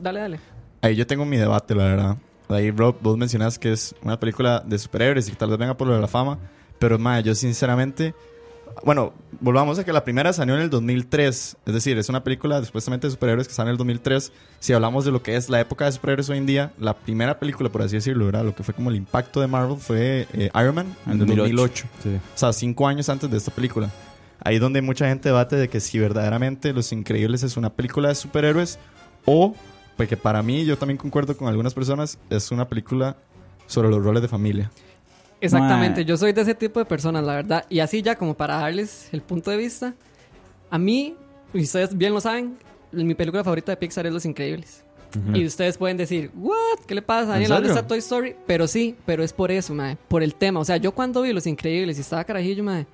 dale, 0.00 0.20
dale. 0.20 0.40
Ahí 0.82 0.96
yo 0.96 1.06
tengo 1.06 1.24
mi 1.26 1.36
debate, 1.36 1.74
la 1.74 1.84
verdad. 1.84 2.16
Ahí, 2.48 2.70
Rob, 2.70 2.96
vos 3.00 3.16
mencionás 3.16 3.58
que 3.58 3.72
es 3.72 3.94
una 4.02 4.18
película 4.18 4.60
de 4.66 4.78
superhéroes 4.78 5.28
y 5.28 5.32
que 5.32 5.36
tal 5.36 5.50
vez 5.50 5.58
venga 5.58 5.76
por 5.76 5.86
lo 5.86 5.94
de 5.94 6.00
la 6.00 6.08
fama. 6.08 6.38
Pero, 6.78 6.98
ma, 6.98 7.20
yo 7.20 7.34
sinceramente... 7.34 8.14
Bueno, 8.84 9.12
volvamos 9.40 9.78
a 9.78 9.84
que 9.84 9.92
la 9.92 10.04
primera 10.04 10.32
salió 10.32 10.54
en 10.54 10.62
el 10.62 10.70
2003. 10.70 11.56
Es 11.66 11.74
decir, 11.74 11.98
es 11.98 12.08
una 12.08 12.24
película 12.24 12.62
supuestamente 12.64 13.06
de 13.06 13.10
superhéroes 13.12 13.48
que 13.48 13.54
sale 13.54 13.68
en 13.68 13.72
el 13.72 13.78
2003. 13.78 14.32
Si 14.58 14.72
hablamos 14.72 15.04
de 15.04 15.12
lo 15.12 15.22
que 15.22 15.36
es 15.36 15.48
la 15.48 15.60
época 15.60 15.84
de 15.84 15.92
superhéroes 15.92 16.28
hoy 16.30 16.38
en 16.38 16.46
día, 16.46 16.72
la 16.78 16.96
primera 16.96 17.38
película, 17.38 17.68
por 17.68 17.82
así 17.82 17.96
decirlo, 17.96 18.26
¿verdad? 18.26 18.44
Lo 18.44 18.54
que 18.54 18.62
fue 18.62 18.74
como 18.74 18.90
el 18.90 18.96
impacto 18.96 19.40
de 19.40 19.46
Marvel 19.46 19.78
fue 19.78 20.26
eh, 20.32 20.50
Iron 20.54 20.74
Man 20.74 20.96
en 21.06 21.12
En 21.12 21.18
2008. 21.18 21.42
2008. 21.42 21.86
Sí. 22.02 22.08
O 22.16 22.38
sea, 22.38 22.52
cinco 22.52 22.86
años 22.86 23.08
antes 23.08 23.30
de 23.30 23.36
esta 23.36 23.50
película. 23.50 23.90
Ahí 24.42 24.58
donde 24.58 24.80
mucha 24.82 25.06
gente 25.08 25.28
debate 25.28 25.56
de 25.56 25.68
que 25.68 25.80
si 25.80 25.98
verdaderamente 25.98 26.72
Los 26.72 26.92
Increíbles 26.92 27.42
es 27.42 27.56
una 27.56 27.70
película 27.70 28.08
de 28.08 28.14
superhéroes 28.14 28.78
o, 29.26 29.54
porque 29.96 30.16
para 30.16 30.42
mí, 30.42 30.64
yo 30.64 30.78
también 30.78 30.96
concuerdo 30.96 31.36
con 31.36 31.48
algunas 31.48 31.74
personas, 31.74 32.18
es 32.30 32.50
una 32.50 32.68
película 32.68 33.16
sobre 33.66 33.90
los 33.90 34.02
roles 34.02 34.22
de 34.22 34.28
familia. 34.28 34.70
Exactamente, 35.40 36.04
yo 36.04 36.16
soy 36.16 36.32
de 36.32 36.42
ese 36.42 36.54
tipo 36.54 36.78
de 36.78 36.84
personas, 36.84 37.24
la 37.24 37.34
verdad. 37.34 37.64
Y 37.68 37.80
así 37.80 38.02
ya 38.02 38.16
como 38.16 38.34
para 38.34 38.58
darles 38.58 39.08
el 39.12 39.22
punto 39.22 39.50
de 39.50 39.56
vista, 39.56 39.94
a 40.70 40.78
mí, 40.78 41.14
y 41.52 41.62
ustedes 41.62 41.96
bien 41.96 42.12
lo 42.12 42.20
saben, 42.20 42.56
mi 42.92 43.14
película 43.14 43.42
favorita 43.44 43.72
de 43.72 43.76
Pixar 43.76 44.06
es 44.06 44.12
Los 44.12 44.24
Increíbles. 44.24 44.84
Y 45.34 45.44
ustedes 45.44 45.76
pueden 45.76 45.96
decir, 45.96 46.30
¿what? 46.36 46.78
¿Qué 46.86 46.94
le 46.94 47.02
pasa, 47.02 47.32
Daniel? 47.32 47.48
¿Dónde 47.48 47.68
está 47.70 47.84
Toy 47.84 47.98
Story? 47.98 48.36
Pero 48.46 48.68
sí, 48.68 48.94
pero 49.04 49.24
es 49.24 49.32
por 49.32 49.50
eso, 49.50 49.74
mae, 49.74 49.96
por 50.06 50.22
el 50.22 50.36
tema. 50.36 50.60
O 50.60 50.64
sea, 50.64 50.76
yo 50.76 50.92
cuando 50.92 51.22
vi 51.22 51.32
Los 51.32 51.48
Increíbles 51.48 51.98
y 51.98 52.02
estaba 52.02 52.22
carajillo, 52.22 52.62
mae, 52.62 52.86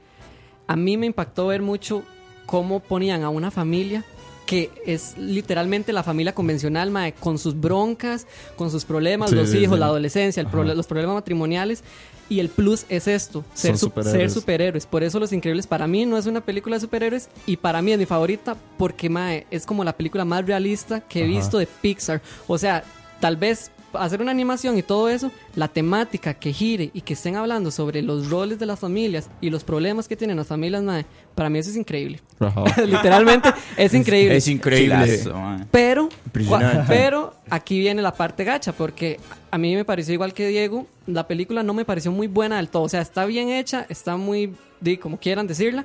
a 0.67 0.77
mí 0.77 0.97
me 0.97 1.05
impactó 1.05 1.49
ver 1.49 1.61
mucho 1.61 2.05
cómo 2.47 2.81
ponían 2.81 3.23
a 3.23 3.29
una 3.29 3.51
familia 3.51 4.03
que 4.47 4.71
es 4.87 5.19
literalmente 5.19 5.93
la 5.93 6.03
familia 6.03 6.35
convencional, 6.35 6.91
mae, 6.91 7.13
con 7.13 7.39
sus 7.39 7.61
broncas, 7.61 8.27
con 8.57 8.71
sus 8.71 8.85
problemas, 8.85 9.31
Sí, 9.31 9.37
los 9.37 9.51
sí, 9.51 9.59
hijos, 9.59 9.75
sí. 9.75 9.81
la 9.81 9.87
adolescencia, 9.87 10.41
el 10.41 10.49
los 10.77 10.87
problemas 10.87 11.15
matrimoniales. 11.17 11.83
Y 12.29 12.41
el 12.41 12.49
plus 12.49 12.87
es 12.89 13.07
esto, 13.07 13.45
ser, 13.55 13.79
superhéroes. 13.79 14.33
superhéroes. 14.33 14.87
Por 14.87 15.05
eso 15.05 15.21
Los 15.21 15.33
Increíbles 15.33 15.69
para 15.69 15.87
mí 15.87 16.07
no 16.07 16.19
es 16.19 16.27
una 16.27 16.41
película 16.41 16.75
de 16.77 16.81
superhéroes 16.81 17.29
y 17.47 17.57
para 17.57 17.83
mí 17.83 17.93
es 17.93 17.99
mi 18.01 18.07
favorita 18.07 18.57
porque 18.79 19.09
mae, 19.09 19.47
es 19.53 19.65
como 19.65 19.85
la 19.85 19.97
película 19.97 20.25
más 20.25 20.45
realista 20.45 21.01
que 21.01 21.21
he 21.21 21.25
Ajá. 21.25 21.37
visto 21.37 21.59
de 21.59 21.67
Pixar. 21.67 22.21
O 22.49 22.59
sea, 22.59 22.83
tal 23.21 23.37
vez 23.37 23.71
hacer 23.93 24.20
una 24.20 24.30
animación 24.30 24.76
y 24.76 24.82
todo 24.82 25.09
eso, 25.09 25.30
la 25.55 25.68
temática 25.68 26.34
que 26.34 26.53
gire 26.53 26.91
y 26.93 27.01
que 27.01 27.14
estén 27.14 27.37
hablando 27.37 27.70
sobre 27.70 28.03
los 28.03 28.28
roles 28.28 28.59
de 28.59 28.66
las 28.66 28.78
familias 28.78 29.30
y 29.41 29.49
los 29.51 29.64
problemas 29.64 30.07
que 30.09 30.16
tienen 30.16 30.37
las 30.37 30.47
familias, 30.47 30.82
mae, 30.82 31.07
para 31.34 31.49
mí 31.49 31.59
eso 31.59 31.70
es 31.70 31.76
increíble. 31.76 32.20
Literalmente 32.87 33.51
es 33.76 33.95
increíble. 33.95 34.41
chilazo, 34.41 35.34
ma. 35.34 35.66
Pero, 35.70 36.09
Impresionante. 36.26 36.76
cua- 36.78 36.84
pero 36.87 37.34
aquí 37.51 37.78
viene 37.80 38.03
la 38.03 38.12
parte 38.12 38.45
gacha, 38.45 38.72
porque 38.72 39.18
a 39.51 39.59
mí 39.59 39.74
me 39.74 39.84
pareció 39.84 40.14
igual 40.14 40.32
que 40.34 40.49
Diego, 40.49 40.87
la 41.07 41.26
película 41.26 41.62
no 41.62 41.72
me 41.74 41.84
pareció 41.84 42.12
muy 42.12 42.26
buena 42.26 42.57
del 42.57 42.68
todo. 42.68 42.82
O 42.84 42.89
sea, 42.89 43.01
está 43.01 43.24
bien 43.24 43.49
hecha, 43.51 43.87
está 43.89 44.16
muy, 44.16 44.55
di, 44.80 44.97
como 44.99 45.18
quieran 45.18 45.47
decirla, 45.47 45.84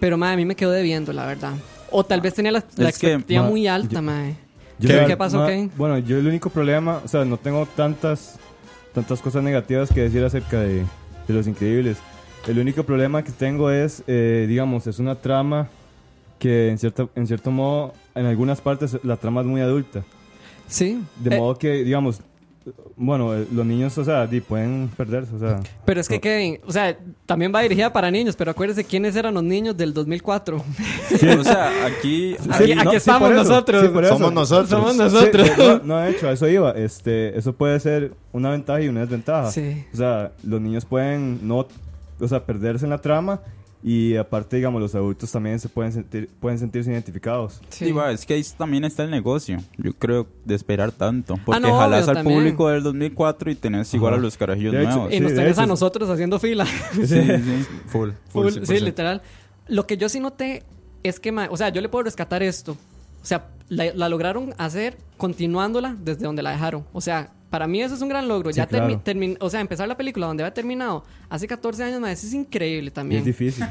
pero 0.00 0.16
madre, 0.18 0.34
a 0.34 0.36
mí 0.38 0.44
me 0.44 0.56
quedó 0.56 0.70
debiendo, 0.72 1.12
la 1.12 1.26
verdad. 1.26 1.52
O 1.90 2.04
tal 2.04 2.20
vez 2.20 2.34
tenía 2.34 2.50
la, 2.50 2.64
la 2.76 2.88
Es 2.88 2.98
que, 2.98 3.06
expectativa 3.08 3.42
ma, 3.42 3.48
muy 3.50 3.66
alta, 3.68 3.94
yo- 3.96 4.02
madre. 4.02 4.36
Yo 4.78 4.88
¿Qué- 4.88 5.04
qué 5.06 5.16
pasó, 5.16 5.46
Kevin? 5.46 5.70
Bueno, 5.76 5.98
yo 5.98 6.18
el 6.18 6.26
único 6.26 6.50
problema, 6.50 7.00
o 7.04 7.08
sea, 7.08 7.24
no 7.24 7.36
tengo 7.36 7.66
tantas 7.76 8.38
tantas 8.92 9.20
cosas 9.20 9.42
negativas 9.42 9.90
que 9.92 10.02
decir 10.02 10.22
acerca 10.24 10.60
de, 10.60 10.84
de 11.26 11.34
Los 11.34 11.48
Increíbles. 11.48 11.98
El 12.46 12.58
único 12.60 12.84
problema 12.84 13.24
que 13.24 13.32
tengo 13.32 13.70
es, 13.70 14.04
eh, 14.06 14.46
digamos, 14.48 14.86
es 14.86 14.98
una 15.00 15.16
trama 15.16 15.68
que 16.38 16.68
en 16.70 16.78
cierto, 16.78 17.10
en 17.16 17.26
cierto 17.26 17.50
modo, 17.50 17.92
en 18.14 18.26
algunas 18.26 18.60
partes 18.60 18.98
la 19.02 19.16
trama 19.16 19.40
es 19.40 19.46
muy 19.48 19.60
adulta. 19.62 20.02
Sí. 20.68 21.02
De 21.16 21.34
Eh, 21.34 21.38
modo 21.38 21.56
que, 21.58 21.82
digamos, 21.84 22.20
bueno, 22.96 23.34
eh, 23.34 23.46
los 23.52 23.66
niños, 23.66 23.96
o 23.98 24.04
sea, 24.04 24.28
pueden 24.48 24.90
perderse, 24.96 25.34
o 25.34 25.38
sea. 25.38 25.60
pero 25.84 26.00
es 26.00 26.08
que 26.08 26.20
Kevin, 26.20 26.60
o 26.66 26.72
sea, 26.72 26.96
también 27.26 27.52
va 27.54 27.60
dirigida 27.60 27.92
para 27.92 28.10
niños, 28.10 28.36
pero 28.36 28.50
acuérdese 28.52 28.84
quiénes 28.84 29.14
eran 29.16 29.34
los 29.34 29.42
niños 29.42 29.76
del 29.76 29.92
2004. 29.92 30.62
Sí, 31.18 31.28
o 31.28 31.44
sea, 31.44 31.70
aquí, 31.86 32.36
Aquí- 32.50 32.72
aquí 32.72 32.90
sí, 32.90 32.96
estamos 32.96 33.30
nosotros. 33.32 33.82
sí. 33.82 34.08
Somos 34.08 34.32
nosotros. 34.32 34.68
Somos 34.70 34.96
nosotros. 34.96 35.50
no, 35.58 35.78
no, 35.84 35.96
de 35.98 36.10
hecho, 36.10 36.28
a 36.28 36.32
eso 36.32 36.48
iba. 36.48 36.70
Este, 36.72 37.36
eso 37.38 37.52
puede 37.52 37.78
ser 37.80 38.12
una 38.32 38.50
ventaja 38.50 38.80
y 38.80 38.88
una 38.88 39.00
desventaja. 39.00 39.50
Sí. 39.50 39.84
O 39.92 39.96
sea, 39.96 40.32
los 40.42 40.60
niños 40.60 40.84
pueden 40.84 41.46
no, 41.46 41.66
o 42.20 42.28
sea, 42.28 42.44
perderse 42.44 42.84
en 42.86 42.90
la 42.90 42.98
trama 42.98 43.40
y 43.86 44.16
aparte, 44.16 44.56
digamos, 44.56 44.80
los 44.80 44.94
adultos 44.94 45.30
también 45.30 45.60
se 45.60 45.68
pueden 45.68 45.92
sentir, 45.92 46.30
pueden 46.40 46.58
sentirse 46.58 46.90
identificados. 46.90 47.60
Sí. 47.68 47.84
Sí, 47.84 47.92
va, 47.92 48.10
es 48.12 48.24
que 48.24 48.32
ahí 48.32 48.42
también 48.56 48.82
está 48.84 49.04
el 49.04 49.10
negocio, 49.10 49.58
yo 49.76 49.92
creo, 49.92 50.26
de 50.46 50.54
esperar 50.54 50.90
tanto. 50.90 51.38
Porque 51.44 51.60
no, 51.60 51.76
jalás 51.78 52.08
al 52.08 52.14
también. 52.16 52.38
público 52.38 52.70
del 52.70 52.82
2004 52.82 53.50
y 53.50 53.54
tenés 53.56 53.92
igual 53.92 54.14
Ajá. 54.14 54.20
a 54.20 54.22
los 54.22 54.38
carajillos 54.38 54.72
hecho, 54.74 54.84
nuevos. 54.88 55.12
Y 55.12 55.20
nos 55.20 55.32
Sí, 55.32 55.36
tenés 55.36 55.58
a 55.58 55.66
nosotros 55.66 56.08
haciendo 56.08 56.38
fila. 56.38 56.64
Sí, 56.94 57.06
sí. 57.06 57.66
Full, 57.88 58.10
Full, 58.30 58.48
full, 58.50 58.52
sí, 58.64 58.72
100%. 58.72 58.80
literal. 58.80 59.22
Lo 59.68 59.86
que 59.86 59.98
yo 59.98 60.08
sí 60.08 60.18
noté 60.18 60.62
es 61.02 61.20
que, 61.20 61.30
o 61.50 61.56
sea, 61.58 61.68
yo 61.68 61.82
le 61.82 61.90
puedo 61.90 62.04
rescatar 62.04 62.42
esto. 62.42 62.72
O 63.22 63.26
sea, 63.26 63.48
la, 63.68 63.92
la 63.94 64.08
lograron 64.08 64.54
hacer 64.56 64.96
continuándola 65.18 65.94
desde 66.02 66.24
donde 66.24 66.42
la 66.42 66.50
dejaron. 66.52 66.86
O 66.94 67.02
sea, 67.02 67.32
para 67.54 67.68
mí 67.68 67.80
eso 67.80 67.94
es 67.94 68.02
un 68.02 68.08
gran 68.08 68.26
logro. 68.26 68.50
Sí, 68.50 68.56
ya 68.56 68.66
claro. 68.66 69.00
o 69.38 69.48
sea, 69.48 69.60
empezar 69.60 69.86
la 69.86 69.96
película 69.96 70.26
donde 70.26 70.42
había 70.42 70.52
terminado 70.52 71.04
hace 71.28 71.46
14 71.46 71.84
años, 71.84 72.00
más 72.00 72.24
es 72.24 72.34
increíble 72.34 72.88
Y 72.88 72.90
también. 72.90 73.20
es 73.20 73.26
difícil. 73.26 73.64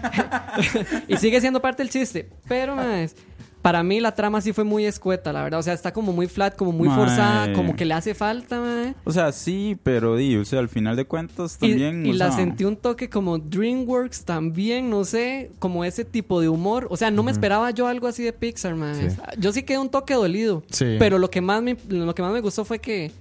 Y 1.09 1.17
sigue 1.17 1.41
siendo 1.41 1.61
parte 1.61 1.83
del 1.83 1.89
chiste. 1.91 2.29
Pero, 2.47 2.77
más 2.77 3.13
para 3.61 3.81
mí 3.81 4.01
la 4.01 4.13
trama 4.13 4.41
sí 4.41 4.51
fue 4.51 4.65
muy 4.65 4.85
escueta, 4.85 5.31
la 5.33 5.41
verdad. 5.41 5.59
O 5.61 5.63
sea, 5.63 5.73
está 5.73 5.91
como 5.93 6.11
muy 6.11 6.27
flat, 6.27 6.55
como 6.55 6.71
muy 6.73 6.89
Mae. 6.89 6.97
forzada, 6.97 7.53
como 7.53 7.75
que 7.75 7.85
le 7.85 7.93
hace 7.93 8.13
falta, 8.13 8.59
mae. 8.59 8.93
O 9.05 9.11
sea, 9.11 9.31
sí, 9.31 9.77
pero 9.83 10.17
di, 10.17 10.35
o 10.35 10.43
sea, 10.43 10.59
al 10.59 10.67
final 10.67 10.97
de 10.97 11.05
cuentas 11.05 11.57
Y, 11.61 11.69
también. 11.69 12.05
y 12.05 12.11
la 12.13 12.27
sea, 12.27 12.35
sentí 12.37 12.65
un 12.65 12.75
toque 12.75 13.09
como 13.09 13.37
DreamWorks 13.39 14.25
también, 14.25 14.89
no 14.89 15.05
sé, 15.05 15.51
como 15.59 15.85
ese 15.85 16.03
tipo 16.03 16.41
de 16.41 16.49
humor. 16.49 16.87
O 16.89 16.97
sea, 16.97 17.09
no 17.09 17.23
me 17.23 17.31
esperaba 17.31 17.71
yo 17.71 17.87
algo 17.87 18.07
así 18.07 18.21
de 18.21 18.33
Pixar, 18.33 18.75
man. 18.75 18.95
Sí. 18.95 19.15
Yo 19.39 19.53
sí 19.53 19.63
quedé 19.63 19.77
un 19.79 19.89
toque 19.89 20.13
dolido. 20.13 20.63
Sí. 20.69 20.97
Pero 20.99 21.17
lo 21.17 21.29
que 21.29 21.39
más 21.39 21.63
me, 21.63 21.77
lo 21.87 22.13
que 22.13 22.21
más 22.21 22.33
me 22.33 22.41
gustó 22.41 22.65
fue 22.65 22.79
que 22.79 23.11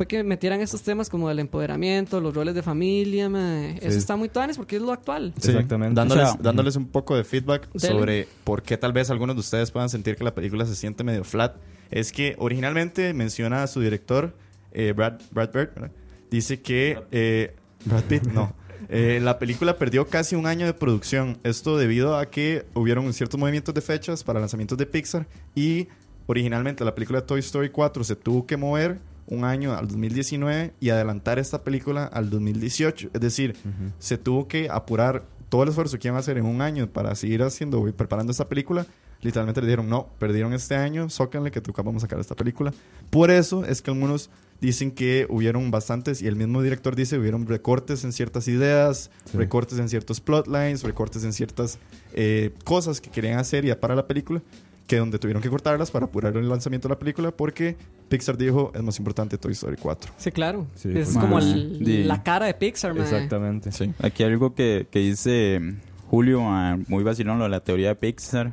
fue 0.00 0.06
que 0.06 0.24
metieran 0.24 0.62
estos 0.62 0.80
temas 0.80 1.10
como 1.10 1.30
el 1.30 1.38
empoderamiento, 1.38 2.22
los 2.22 2.34
roles 2.34 2.54
de 2.54 2.62
familia, 2.62 3.28
man. 3.28 3.76
Eso 3.82 3.90
Sí. 3.90 3.98
está 3.98 4.16
muy 4.16 4.30
tuanes 4.30 4.56
porque 4.56 4.76
es 4.76 4.82
lo 4.82 4.92
actual. 4.92 5.34
Sí, 5.38 5.50
Exactamente. 5.50 5.94
Dándoles, 5.94 6.28
O 6.28 6.32
sea, 6.32 6.40
dándoles 6.42 6.76
un 6.76 6.86
poco 6.88 7.14
de 7.16 7.22
feedback 7.24 7.70
Dele. 7.74 7.92
sobre 7.94 8.28
por 8.44 8.62
qué 8.62 8.78
tal 8.78 8.94
vez 8.94 9.10
algunos 9.10 9.36
de 9.36 9.40
ustedes 9.40 9.70
puedan 9.70 9.90
sentir 9.90 10.16
que 10.16 10.24
la 10.24 10.34
película 10.34 10.64
se 10.64 10.74
siente 10.74 11.04
medio 11.04 11.22
flat. 11.22 11.56
Es 11.90 12.12
que 12.12 12.34
originalmente 12.38 13.12
menciona 13.12 13.62
a 13.62 13.66
su 13.66 13.80
director, 13.82 14.34
eh, 14.72 14.92
Brad, 14.96 15.20
Brad 15.32 15.52
Bird, 15.52 15.74
¿verdad? 15.74 15.90
dice 16.30 16.62
que... 16.62 16.98
eh, 17.10 17.54
Brad 17.84 18.04
Pitt, 18.04 18.24
no. 18.28 18.54
Eh, 18.88 19.20
la 19.22 19.38
película 19.38 19.76
perdió 19.76 20.06
casi 20.08 20.34
un 20.34 20.46
año 20.46 20.64
de 20.66 20.72
producción. 20.72 21.38
Esto 21.44 21.76
debido 21.76 22.16
a 22.16 22.26
que 22.30 22.64
hubieron 22.74 23.12
ciertos 23.12 23.38
movimientos 23.38 23.74
de 23.74 23.82
fechas 23.82 24.24
para 24.24 24.40
lanzamientos 24.40 24.78
de 24.78 24.86
Pixar 24.86 25.26
y 25.54 25.86
originalmente 26.26 26.84
la 26.84 26.94
película 26.94 27.20
Toy 27.26 27.40
Story 27.40 27.68
4 27.68 28.02
se 28.04 28.16
tuvo 28.16 28.46
que 28.46 28.56
mover 28.56 28.98
un 29.30 29.44
año 29.44 29.72
al 29.74 29.86
2019 29.88 30.74
y 30.80 30.90
adelantar 30.90 31.38
esta 31.38 31.62
película 31.64 32.04
al 32.04 32.28
2018. 32.30 33.10
Es 33.14 33.20
decir, 33.20 33.56
se 33.98 34.18
tuvo 34.18 34.46
que 34.48 34.68
apurar 34.70 35.24
todo 35.48 35.62
el 35.62 35.68
esfuerzo 35.70 35.98
que 35.98 36.08
iban 36.08 36.16
a 36.16 36.20
hacer 36.20 36.36
en 36.38 36.46
un 36.46 36.60
año 36.60 36.88
para 36.88 37.14
seguir 37.14 37.42
haciendo 37.42 37.86
y 37.88 37.92
preparando 37.92 38.30
esta 38.32 38.48
película. 38.48 38.86
Literalmente 39.22 39.60
le 39.60 39.66
dijeron, 39.66 39.88
no, 39.88 40.08
perdieron 40.18 40.52
este 40.54 40.76
año, 40.76 41.10
zócanle 41.10 41.50
que 41.50 41.60
tocamos 41.60 41.90
vamos 41.90 42.02
a 42.02 42.06
sacar 42.06 42.20
esta 42.20 42.34
película. 42.34 42.72
Por 43.10 43.30
eso 43.30 43.64
es 43.66 43.82
que 43.82 43.90
algunos 43.90 44.30
dicen 44.62 44.90
que 44.92 45.26
hubieron 45.28 45.70
bastantes, 45.70 46.22
y 46.22 46.26
el 46.26 46.36
mismo 46.36 46.62
director 46.62 46.96
dice, 46.96 47.18
hubieron 47.18 47.46
recortes 47.46 48.04
en 48.04 48.12
ciertas 48.12 48.48
ideas, 48.48 49.10
Sí. 49.30 49.36
recortes 49.36 49.78
en 49.78 49.88
ciertos 49.90 50.20
plotlines, 50.20 50.82
recortes 50.84 51.24
en 51.24 51.32
ciertas 51.34 51.78
eh, 52.14 52.52
cosas 52.64 53.00
que 53.00 53.10
querían 53.10 53.38
hacer 53.38 53.64
ya 53.66 53.78
para 53.78 53.94
la 53.94 54.06
película, 54.06 54.40
que 54.86 54.96
donde 54.96 55.18
tuvieron 55.18 55.42
que 55.42 55.50
cortarlas 55.50 55.90
para 55.90 56.06
apurar 56.06 56.34
el 56.36 56.48
lanzamiento 56.48 56.88
de 56.88 56.94
la 56.94 56.98
película, 56.98 57.30
porque 57.30 57.76
Pixar 58.10 58.36
dijo, 58.36 58.70
es 58.74 58.82
más 58.82 58.98
importante 58.98 59.38
Toy 59.38 59.52
Story 59.52 59.76
4. 59.80 60.12
Sí, 60.18 60.30
claro. 60.30 60.66
Sí, 60.74 60.88
es 60.94 61.10
pues, 61.12 61.16
como 61.18 61.38
el- 61.38 62.06
la 62.06 62.22
cara 62.22 62.44
de 62.46 62.52
Pixar, 62.54 62.92
mae. 62.92 63.04
Exactamente. 63.04 63.72
Sí. 63.72 63.92
Aquí 64.02 64.22
algo 64.22 64.54
que, 64.54 64.86
que 64.90 64.98
dice 64.98 65.58
mm, 65.60 65.76
Julio, 66.10 66.40
ah, 66.42 66.76
muy 66.88 67.02
vacilón, 67.04 67.38
lo 67.38 67.44
de 67.44 67.50
la 67.50 67.60
teoría 67.60 67.88
de 67.88 67.94
Pixar. 67.94 68.52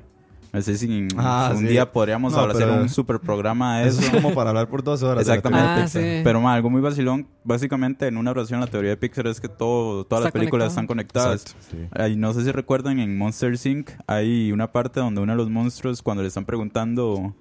No 0.53 0.61
sé 0.61 0.77
si 0.77 1.07
Ah, 1.17 1.51
un 1.53 1.59
sí. 1.59 1.67
día 1.67 1.91
podríamos 1.91 2.31
No, 2.31 2.39
hablar, 2.39 2.55
hacer 2.55 2.69
un 2.69 2.87
super 2.87 3.19
programa 3.19 3.79
de 3.79 3.89
Eso 3.89 3.99
eso. 3.99 4.15
es 4.15 4.21
como 4.23 4.33
para 4.33 4.51
hablar 4.51 4.69
por 4.69 4.81
dos 4.81 5.03
horas. 5.03 5.25
de 5.25 5.29
la 5.29 5.35
Exactamente. 5.35 5.67
Ah, 5.67 5.83
Pixar. 5.83 6.01
sí. 6.01 6.21
Pero 6.23 6.39
ma, 6.39 6.53
algo 6.53 6.69
muy 6.69 6.79
vacilón, 6.81 7.27
básicamente 7.43 8.07
en 8.07 8.15
una 8.17 8.31
oración 8.31 8.61
la 8.61 8.67
teoría 8.67 8.91
de 8.91 8.97
Pixar 8.97 9.27
es 9.27 9.41
que 9.41 9.49
todo, 9.49 10.05
todas 10.05 10.23
las 10.23 10.31
películas 10.31 10.73
conectado. 10.73 11.33
están 11.33 11.41
conectadas. 11.41 11.41
Exacto. 11.57 11.67
Sí. 11.71 11.77
Ay, 12.01 12.15
no 12.15 12.33
sé 12.33 12.43
si 12.43 12.51
recuerdan 12.51 12.99
en 12.99 13.17
Monster 13.17 13.55
Inc. 13.65 13.89
hay 14.07 14.51
una 14.53 14.71
parte 14.71 14.99
donde 15.01 15.19
uno 15.21 15.33
de 15.33 15.37
los 15.37 15.49
monstruos 15.49 16.01
cuando 16.01 16.21
le 16.23 16.29
están 16.29 16.45
preguntando 16.45 17.35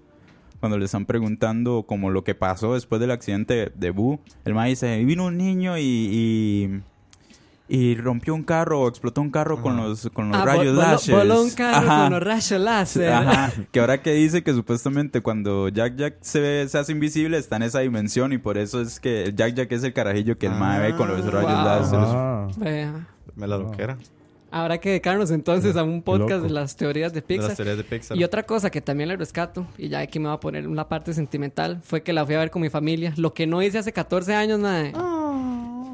cuando 0.60 0.78
le 0.78 0.84
están 0.86 1.06
preguntando 1.06 1.84
como 1.86 2.10
lo 2.10 2.24
que 2.24 2.34
pasó 2.34 2.74
después 2.74 3.00
del 3.00 3.10
accidente 3.10 3.72
de 3.74 3.90
Boo, 3.90 4.20
el 4.44 4.54
ma 4.54 4.64
dice, 4.66 5.02
vino 5.04 5.26
un 5.26 5.36
niño 5.36 5.76
y, 5.78 5.82
y, 5.82 6.80
y 7.68 7.94
rompió 7.96 8.32
un 8.34 8.44
carro 8.44 8.82
o 8.82 8.88
explotó 8.88 9.20
un 9.20 9.30
carro 9.30 9.60
con 9.60 9.76
los 9.76 10.08
con 10.12 10.28
los 10.30 10.40
Ah, 10.40 10.44
rayos 10.44 10.66
vol- 10.66 10.76
voló- 10.76 10.82
láser. 10.92 11.14
voló 11.16 11.42
un 11.42 11.50
carro 11.50 11.76
Ajá. 11.90 12.02
con 12.04 12.12
los 12.12 12.22
rayos 12.22 12.60
láser. 12.60 13.12
Ajá, 13.12 13.52
que 13.72 13.80
ahora 13.80 14.02
que 14.02 14.12
dice 14.12 14.42
que 14.44 14.52
supuestamente 14.52 15.20
cuando 15.20 15.68
Jack 15.68 15.96
Jack 15.96 16.14
se, 16.20 16.40
ve- 16.40 16.68
se 16.68 16.78
hace 16.78 16.92
invisible 16.92 17.38
está 17.38 17.56
en 17.56 17.62
esa 17.62 17.80
dimensión 17.80 18.32
y 18.32 18.38
por 18.38 18.56
eso 18.56 18.80
es 18.80 19.00
que 19.00 19.32
Jack 19.34 19.54
Jack 19.54 19.72
es 19.72 19.82
el 19.84 19.92
carajillo 19.92 20.38
que 20.38 20.46
el 20.46 20.54
mae 20.54 20.80
ve 20.92 20.96
con 20.96 21.08
los 21.08 21.24
rayos 21.26 21.50
wow. 21.52 21.64
láser. 21.64 21.98
Ah. 22.02 22.48
Me 23.34 23.46
la 23.46 23.58
loquera. 23.58 23.98
Habrá 24.50 24.78
que 24.78 24.90
dedicarnos 24.90 25.30
entonces 25.32 25.76
a 25.76 25.82
un 25.82 26.02
podcast 26.02 26.42
de 26.42 26.50
las 26.50 26.76
teorías 26.76 27.12
de 27.12 27.20
De 27.20 27.26
Pixar. 27.26 27.48
las 27.48 27.56
teorías 27.56 27.76
de 27.76 27.84
Pixar. 27.84 28.16
Y 28.16 28.24
otra 28.24 28.44
cosa 28.44 28.70
que 28.70 28.80
también 28.80 29.08
le 29.08 29.16
rescato, 29.16 29.66
y 29.76 29.88
ya 29.88 29.98
aquí 30.00 30.18
me 30.18 30.28
va 30.28 30.34
a 30.34 30.40
poner 30.40 30.66
una 30.68 30.88
parte 30.88 31.12
sentimental, 31.14 31.80
fue 31.82 32.02
que 32.02 32.12
la 32.12 32.24
fui 32.24 32.34
a 32.36 32.38
ver 32.38 32.50
con 32.50 32.62
mi 32.62 32.70
familia. 32.70 33.12
Lo 33.16 33.34
que 33.34 33.46
no 33.46 33.60
hice 33.62 33.78
hace 33.78 33.92
14 33.92 34.34
años, 34.34 34.60
madre. 34.60 34.92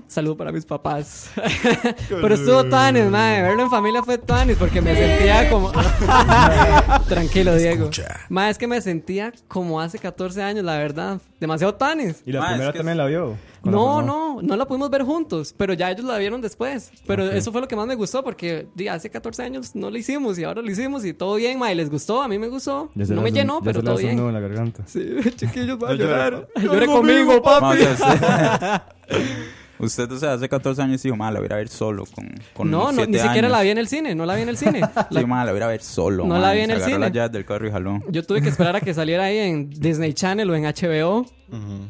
Saludo 0.08 0.36
para 0.36 0.52
mis 0.52 0.66
papás. 0.66 1.30
Pero 2.10 2.34
estuvo 2.34 2.64
Tanis, 2.64 3.06
madre. 3.06 3.42
Verlo 3.42 3.62
en 3.62 3.70
familia 3.70 4.02
fue 4.02 4.18
Tanis 4.18 4.56
porque 4.58 4.82
me 4.82 4.94
sentía 4.94 5.48
como. 5.48 5.72
Tranquilo, 7.08 7.54
Diego. 7.56 7.88
Madre, 8.28 8.50
es 8.50 8.58
que 8.58 8.66
me 8.66 8.80
sentía 8.82 9.32
como 9.48 9.80
hace 9.80 9.98
14 9.98 10.42
años, 10.42 10.64
la 10.64 10.76
verdad. 10.76 11.18
Demasiado 11.40 11.74
Tanis. 11.74 12.22
y 12.26 12.32
la 12.32 12.40
es 12.40 12.46
primera 12.46 12.72
que 12.72 12.78
también 12.78 12.92
es- 12.94 12.98
la 12.98 13.06
vio. 13.06 13.36
La 13.64 13.70
No, 13.70 14.02
no, 14.02 14.42
no 14.42 14.56
la 14.56 14.66
pudimos 14.66 14.90
ver 14.90 15.02
juntos, 15.02 15.54
pero 15.56 15.72
ya 15.74 15.90
ellos 15.90 16.04
la 16.04 16.18
vieron 16.18 16.40
después. 16.40 16.90
Pero 17.06 17.30
eso 17.30 17.52
fue 17.52 17.60
lo 17.60 17.68
que 17.68 17.76
más 17.76 17.86
me 17.86 17.94
gustó 17.94 18.24
porque 18.24 18.66
di, 18.74 18.88
hace 18.88 19.08
14 19.10 19.42
años 19.44 19.74
no 19.76 19.90
lo 19.90 19.96
hicimos 19.96 20.38
y 20.38 20.44
ahora 20.44 20.62
lo 20.62 20.70
hicimos 20.70 21.04
y 21.04 21.14
todo 21.14 21.36
bien, 21.36 21.58
ma, 21.58 21.70
y 21.72 21.74
les 21.76 21.88
gustó, 21.90 22.22
a 22.22 22.28
mí 22.28 22.38
me 22.38 22.48
gustó. 22.48 22.90
No 22.94 23.22
me 23.22 23.28
un- 23.28 23.34
llenó, 23.34 23.60
pero 23.62 23.82
todo 23.82 23.96
bien. 23.96 24.16
nudo 24.16 24.28
en 24.28 24.34
la 24.34 24.40
garganta. 24.40 24.82
Sí, 24.86 25.00
chiquillos, 25.36 25.78
va 25.82 25.90
a 25.90 25.94
llorar. 25.94 26.48
Llore 26.60 26.86
conmigo, 26.86 27.40
Ma, 27.44 27.60
papi. 27.60 27.78
usted, 29.86 30.10
o 30.12 30.18
sea, 30.18 30.32
hace 30.34 30.48
14 30.48 30.80
años 30.82 31.02
dijo, 31.02 31.16
ma, 31.16 31.30
la 31.30 31.38
voy 31.40 31.44
a 31.44 31.46
ir 31.46 31.52
a 31.52 31.56
ver 31.56 31.68
solo 31.68 32.04
con, 32.06 32.28
con 32.54 32.70
No, 32.70 32.92
no, 32.92 33.04
ni 33.06 33.14
siquiera 33.14 33.30
años". 33.32 33.50
la 33.50 33.62
vi 33.62 33.70
en 33.70 33.78
el 33.78 33.88
cine, 33.88 34.14
no 34.14 34.24
la 34.26 34.34
vi 34.36 34.42
en 34.42 34.48
el 34.48 34.56
cine. 34.56 34.80
La- 35.10 35.20
Sí, 35.20 35.26
ma, 35.26 35.44
la 35.44 35.52
voy 35.52 35.56
a 35.58 35.60
ir 35.60 35.62
a 35.64 35.66
ver 35.68 35.82
solo. 35.82 36.24
No 36.26 36.38
la 36.38 36.52
vi 36.52 36.60
en 36.60 36.70
el 36.70 36.80
cine. 36.82 37.10
llaves 37.12 37.32
del 37.32 37.44
carro 37.44 37.66
y 37.66 37.70
jaló. 37.70 38.00
Yo 38.08 38.22
tuve 38.24 38.40
que 38.42 38.48
esperar 38.48 38.76
a 38.76 38.80
que 38.80 38.94
saliera 38.94 39.24
ahí 39.24 39.38
en 39.38 39.70
Disney 39.70 40.12
Channel 40.14 40.48
o 40.50 40.54
en 40.54 40.64
HBO, 40.64 41.26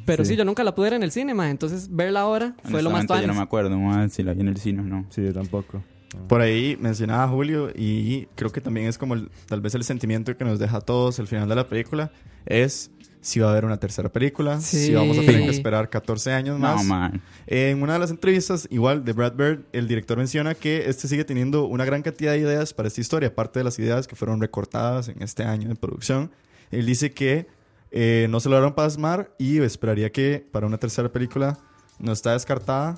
pero 0.07 0.25
sí. 0.25 0.31
Sí. 0.33 0.37
yo 0.37 0.45
nunca 0.45 0.65
la 0.65 0.75
pude 0.75 0.87
ver 0.87 0.95
en 0.95 1.03
el 1.03 1.13
cine, 1.13 1.35
ma, 1.35 1.51
entonces 1.51 1.89
verla 1.95 2.21
ahora 2.23 2.55
fue 2.65 2.83
lo 2.83 2.91
más 2.91 3.07
yo 3.07 3.27
no 3.27 3.35
me 3.35 3.43
acuerdo 3.43 3.79
ma, 3.79 4.09
si 4.09 4.23
la 4.23 4.33
vi 4.35 4.41
en 4.41 4.49
el 4.49 4.57
cine 4.57 4.81
o 4.81 4.85
no. 4.85 5.07
Sí, 5.11 5.23
yo 5.25 5.33
tampoco. 5.33 5.83
Por 6.29 6.41
ahí 6.41 6.77
mencionaba 6.81 7.25
a 7.25 7.29
Julio 7.29 7.71
y 7.75 8.27
creo 8.35 8.51
que 8.53 8.61
también 8.61 8.87
es 8.87 8.99
como 8.99 9.15
el- 9.15 9.31
tal 9.47 9.61
vez 9.61 9.75
el 9.75 9.85
sentimiento 9.85 10.37
que 10.37 10.45
nos 10.45 10.59
deja 10.59 10.79
a 10.79 10.81
todos 10.81 11.19
el 11.19 11.27
final 11.27 11.49
de 11.49 11.55
la 11.55 11.67
película 11.67 12.13
es 12.45 12.91
si 13.23 13.39
va 13.39 13.49
a 13.49 13.51
haber 13.53 13.65
una 13.65 13.77
tercera 13.79 14.11
película, 14.13 14.61
Sí. 14.61 14.87
si 14.87 14.95
vamos 14.95 15.17
a 15.17 15.21
tener 15.21 15.43
que 15.43 15.51
esperar 15.51 15.89
14 15.89 16.33
años 16.33 16.59
No, 16.59 16.67
más. 16.75 16.85
man. 16.85 17.23
En 17.47 17.81
una 17.83 17.93
de 17.95 18.01
las 18.01 18.11
entrevistas, 18.11 18.67
igual 18.71 19.05
de 19.05 19.13
Brad 19.13 19.35
Bird, 19.35 19.61
el 19.73 19.87
director 19.87 20.19
menciona 20.19 20.55
que 20.57 20.89
este 20.91 21.07
sigue 21.07 21.25
teniendo 21.25 21.65
una 21.67 21.85
gran 21.85 22.03
cantidad 22.03 22.33
de 22.33 22.39
ideas 22.39 22.75
para 22.75 22.89
esta 22.89 23.01
historia, 23.01 23.29
aparte 23.29 23.61
de 23.61 23.65
las 23.65 23.79
ideas 23.79 24.09
que 24.09 24.17
fueron 24.17 24.41
recortadas 24.41 25.09
en 25.09 25.23
este 25.23 25.45
año 25.45 25.69
de 25.69 25.77
producción. 25.77 26.33
Él 26.73 26.85
dice 26.85 27.13
que 27.13 27.47
eh, 27.93 28.27
no 28.29 28.41
se 28.41 28.49
lograron 28.49 28.75
plasmar 28.75 29.33
y 29.39 29.59
esperaría 29.61 30.11
que 30.11 30.45
para 30.51 30.67
una 30.67 30.79
tercera 30.79 31.13
película 31.13 31.59
no 32.01 32.11
está 32.13 32.33
descartada 32.33 32.97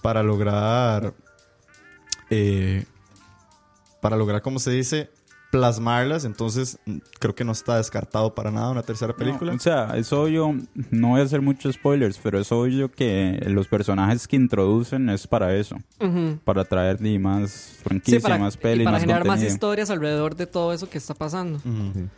para 0.00 0.22
lograr, 0.22 1.12
eh, 2.32 2.84
para 4.00 4.16
lograr, 4.16 4.42
como 4.42 4.58
se 4.58 4.70
dice, 4.70 5.10
plasmarlas. 5.52 6.24
Entonces, 6.24 6.78
mm, 6.86 6.96
creo 7.20 7.34
que 7.34 7.44
no 7.44 7.52
está 7.52 7.76
descartado 7.76 8.34
para 8.34 8.50
nada 8.50 8.70
una 8.70 8.82
tercera 8.82 9.14
película. 9.14 9.52
No, 9.52 9.56
o 9.56 9.60
sea, 9.60 9.92
es 9.96 10.12
obvio, 10.12 10.56
no 10.90 11.08
voy 11.08 11.20
a 11.20 11.24
hacer 11.24 11.42
muchos 11.42 11.74
spoilers, 11.74 12.18
pero 12.22 12.40
es 12.40 12.50
obvio 12.50 12.90
que 12.90 13.38
los 13.48 13.68
personajes 13.68 14.26
que 14.26 14.36
introducen 14.36 15.10
es 15.10 15.26
para 15.26 15.54
eso. 15.54 15.76
Para 16.44 16.64
traer 16.64 16.98
más 17.20 17.50
Sí, 17.50 17.82
franquicia, 17.84 18.20
para, 18.20 18.38
más 18.38 18.54
y 18.54 18.58
pelis, 18.58 18.84
para 18.84 18.94
más 18.96 19.00
generar 19.02 19.26
más 19.26 19.42
historias 19.42 19.90
alrededor 19.90 20.34
de 20.36 20.46
todo 20.46 20.72
eso 20.72 20.88
que 20.88 20.98
está 20.98 21.14
pasando. 21.14 21.58
Ujú. 21.58 22.08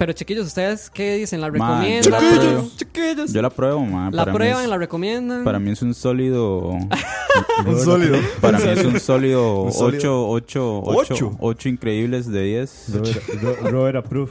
Pero 0.00 0.14
chiquillos, 0.14 0.46
¿ustedes 0.46 0.88
qué 0.88 1.16
dicen? 1.16 1.42
¿La 1.42 1.50
recomiendan? 1.50 2.00
yo 2.02 2.10
la 2.10 2.18
pruebo. 2.18 2.70
Chiquillos. 2.74 3.32
Yo 3.34 3.42
la 3.42 3.50
pruebo, 3.50 3.84
ma. 3.84 4.10
¿La 4.10 4.22
Para 4.22 4.32
mí 4.32 4.38
prueban? 4.38 4.62
es- 4.64 4.70
¿La 4.70 4.78
recomiendan? 4.78 5.44
Para 5.44 5.58
mí 5.58 5.70
es 5.72 5.82
un 5.82 5.92
sólido... 5.92 6.70
Un 7.66 7.78
sólido. 7.78 8.16
Para 8.40 8.58
mí 8.58 8.64
es 8.66 8.82
un 8.82 8.98
sólido 8.98 9.62
Un 9.64 9.72
sólido. 9.72 10.26
8, 10.30 10.80
8, 10.80 10.82
Ocho. 10.86 11.14
8, 11.26 11.36
8 11.38 11.68
increíbles 11.68 12.26
de 12.32 12.42
10. 12.44 12.86
Robert, 12.94 13.22
Ro- 13.42 13.70
Robert 13.70 13.96
Approve. 13.98 14.30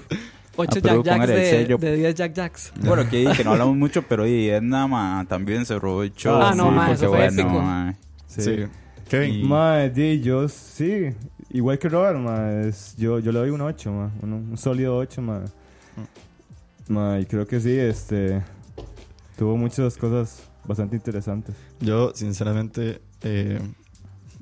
8 0.56 0.72
Ah, 0.76 0.80
pero 0.82 1.04
Jack 1.04 1.18
Jacks 1.20 1.28
de, 1.28 1.78
de 1.78 1.96
10 1.98 2.16
Jack 2.16 2.34
Jacks. 2.34 2.74
Bueno, 2.82 3.08
que, 3.08 3.32
que 3.38 3.44
no 3.44 3.52
hablamos 3.52 3.76
mucho, 3.78 4.02
pero 4.02 4.26
y 4.26 4.50
Edna 4.50 4.88
ma, 4.88 5.24
también 5.30 5.68
se 5.68 5.78
robó 5.78 6.02
el 6.02 6.12
show. 6.16 6.36
Ah, 6.42 6.56
no, 6.56 6.74
porque 6.76 6.94
eso 6.94 7.10
fue 7.10 7.26
épico. 7.28 7.48
ma. 7.50 7.94
Sí. 8.26 8.42
Sí. 8.42 8.56
Kevin. 9.08 9.48
Di, 9.94 10.20
yo 10.22 10.50
sí. 10.50 11.12
Igual 11.52 11.78
que 11.80 11.90
Robert, 11.90 12.18
ma, 12.18 12.52
es- 12.64 12.96
yo, 12.98 13.20
yo 13.20 13.32
le 13.32 13.38
doy 13.40 13.50
un 13.52 13.62
8, 13.62 13.92
ma. 13.92 14.12
Un, 14.24 14.34
un 14.34 14.58
sólido 14.58 14.98
8, 14.98 15.22
ma. 15.22 15.44
Ma, 16.88 17.20
y 17.20 17.26
creo 17.26 17.48
que 17.48 17.60
sí, 17.60 17.78
este. 17.78 18.44
Tuvo 19.38 19.56
muchas 19.56 19.96
cosas 19.98 20.44
bastante 20.66 20.96
interesantes. 20.96 21.56
Yo, 21.80 22.12
sinceramente, 22.14 23.02
eh, 23.22 23.60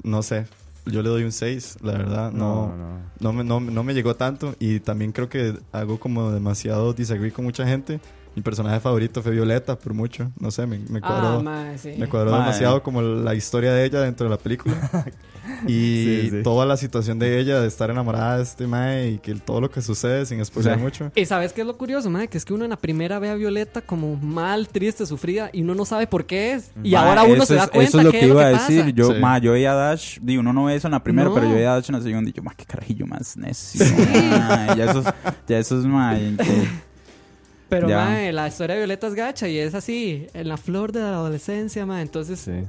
no 0.04 0.24
sé. 0.24 0.46
Yo 0.86 1.02
le 1.04 1.10
doy 1.10 1.24
un 1.24 1.32
6, 1.32 1.80
la 1.82 1.92
verdad. 1.94 2.32
No, 2.32 2.76
no. 2.76 3.00
no, 3.20 3.34
me, 3.34 3.44
no, 3.44 3.60
no 3.60 3.84
me 3.84 3.94
llegó 3.94 4.16
tanto. 4.16 4.56
Y 4.60 4.80
también 4.80 5.12
creo 5.12 5.30
que 5.30 5.58
hago 5.72 6.00
como 6.00 6.32
demasiado 6.32 6.94
disagree 6.94 7.32
con 7.32 7.46
mucha 7.46 7.68
gente. 7.68 8.00
Mi 8.38 8.44
personaje 8.44 8.80
favorito 8.80 9.24
fue 9.24 9.32
Violeta, 9.32 9.80
por 9.80 9.96
mucho. 9.96 10.30
No 10.40 10.52
sé, 10.52 10.68
me, 10.68 10.78
me 10.78 11.02
cuadró, 11.02 11.40
Ah, 11.40 11.42
mae, 11.42 11.78
sí. 11.80 11.94
me 11.98 12.08
cuadró 12.08 12.30
Mae. 12.30 12.42
demasiado 12.42 12.84
como 12.84 13.02
la 13.02 13.34
historia 13.34 13.74
de 13.74 13.84
ella 13.84 14.02
dentro 14.02 14.26
de 14.26 14.30
la 14.30 14.38
película. 14.38 14.76
y 15.66 16.04
Sí, 16.06 16.28
sí. 16.30 16.44
toda 16.44 16.64
la 16.68 16.78
situación 16.78 17.18
de 17.18 17.40
ella, 17.40 17.60
de 17.62 17.68
estar 17.68 17.90
enamorada 17.90 18.38
de 18.38 18.44
este 18.44 18.68
mae 18.68 19.10
y 19.10 19.18
que 19.18 19.34
todo 19.34 19.60
lo 19.60 19.72
que 19.72 19.82
sucede 19.82 20.24
sin 20.28 20.46
spoiler 20.46 20.76
Sí. 20.76 20.80
mucho. 20.80 21.12
Y 21.16 21.26
sabes 21.26 21.52
qué 21.52 21.62
es 21.62 21.68
lo 21.68 21.76
curioso, 21.80 22.12
mae? 22.12 22.28
Que 22.28 22.38
es 22.38 22.46
que 22.46 22.54
uno 22.54 22.64
en 22.64 22.70
la 22.70 22.76
primera 22.78 23.18
ve 23.18 23.32
a 23.32 23.34
Violeta 23.34 23.82
como 23.82 24.16
mal, 24.18 24.68
triste, 24.68 25.08
sufrida 25.08 25.50
y 25.52 25.64
uno 25.64 25.74
no 25.74 25.84
sabe 25.86 26.06
por 26.06 26.28
qué 26.28 26.54
es. 26.54 26.70
Y 26.84 26.94
ahora 26.94 27.24
uno 27.24 27.44
se 27.44 27.56
da 27.56 27.64
es- 27.64 27.70
cuenta 27.72 27.90
Eso 27.90 27.98
es 27.98 28.06
lo 28.06 28.12
que 28.12 28.20
es 28.20 28.28
lo 28.28 28.34
iba 28.36 28.42
que 28.42 28.46
a 28.46 28.50
decir. 28.60 28.82
pasa. 28.82 28.92
Yo, 28.96 29.08
Sí. 29.14 29.20
ma, 29.20 29.40
yo 29.40 29.54
veía 29.54 29.72
a 29.72 29.76
Dash, 29.76 30.20
digo, 30.22 30.42
uno 30.42 30.54
no 30.54 30.66
ve 30.66 30.76
eso 30.76 30.88
en 30.88 30.92
la 30.92 31.02
primera, 31.02 31.30
No. 31.30 31.34
pero 31.34 31.48
yo 31.48 31.56
veía 31.56 31.72
a 31.72 31.76
Dash 31.78 31.90
en 31.90 31.96
la 31.96 32.02
segunda 32.04 32.30
y 32.30 32.34
yo, 32.34 32.44
ma, 32.44 32.54
qué 32.56 32.66
carajillo 32.66 33.08
más 33.08 33.36
necio. 33.36 33.84
ma, 33.98 34.76
ya 34.76 34.92
eso, 34.92 35.04
ya 35.48 35.58
eso 35.58 35.80
es, 35.80 35.86
ma, 35.86 36.16
y 36.20 36.36
que- 36.38 36.87
Pero, 37.70 37.90
Ya. 37.90 38.06
mae, 38.06 38.32
la 38.32 38.48
historia 38.48 38.76
de 38.76 38.82
Violeta 38.82 39.08
es 39.08 39.14
gacha 39.16 39.48
y 39.48 39.58
es 39.58 39.74
así, 39.76 40.28
en 40.34 40.48
la 40.48 40.58
flor 40.58 40.92
de 40.92 41.02
la 41.02 41.10
adolescencia, 41.16 41.86
mae. 41.86 42.02
Entonces, 42.02 42.40
Sí. 42.40 42.64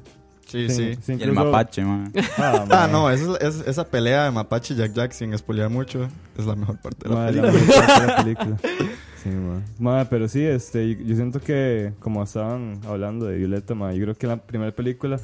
Sí, 0.46 0.70
sí. 0.70 0.94
sí, 1.02 1.12
y 1.18 1.22
el 1.24 1.32
mapache, 1.32 1.84
ma. 1.84 2.10
Ah, 2.38 2.64
Ah, 2.70 2.88
no, 2.90 3.10
esa, 3.10 3.36
es- 3.36 3.66
esa 3.66 3.84
pelea 3.86 4.24
de 4.24 4.30
Mapache 4.30 4.72
y 4.72 4.78
Jack 4.78 4.94
Jack 4.94 5.12
sin 5.12 5.36
spoilear 5.36 5.68
mucho 5.68 6.08
es 6.38 6.46
la 6.46 6.56
mejor 6.56 6.78
parte 6.80 7.06
de 7.06 7.14
la 7.14 7.20
Ma, 7.20 7.26
película. 7.26 7.52
la 7.52 7.58
mejor 7.58 7.74
parte 7.84 8.00
de 8.00 8.06
la 8.06 8.16
película. 8.24 8.56
Sí, 9.22 9.28
ma. 9.30 9.60
Ma, 9.78 10.04
pero 10.08 10.26
sí, 10.28 10.42
este, 10.44 10.96
yo 11.04 11.16
siento 11.16 11.40
que 11.40 11.92
como 11.98 12.22
estaban 12.22 12.80
hablando 12.86 13.26
de 13.26 13.36
Violeta, 13.36 13.74
ma, 13.74 13.92
yo 13.92 14.02
creo 14.04 14.14
que 14.14 14.26
la 14.28 14.36
primera 14.38 14.70
película 14.72 15.18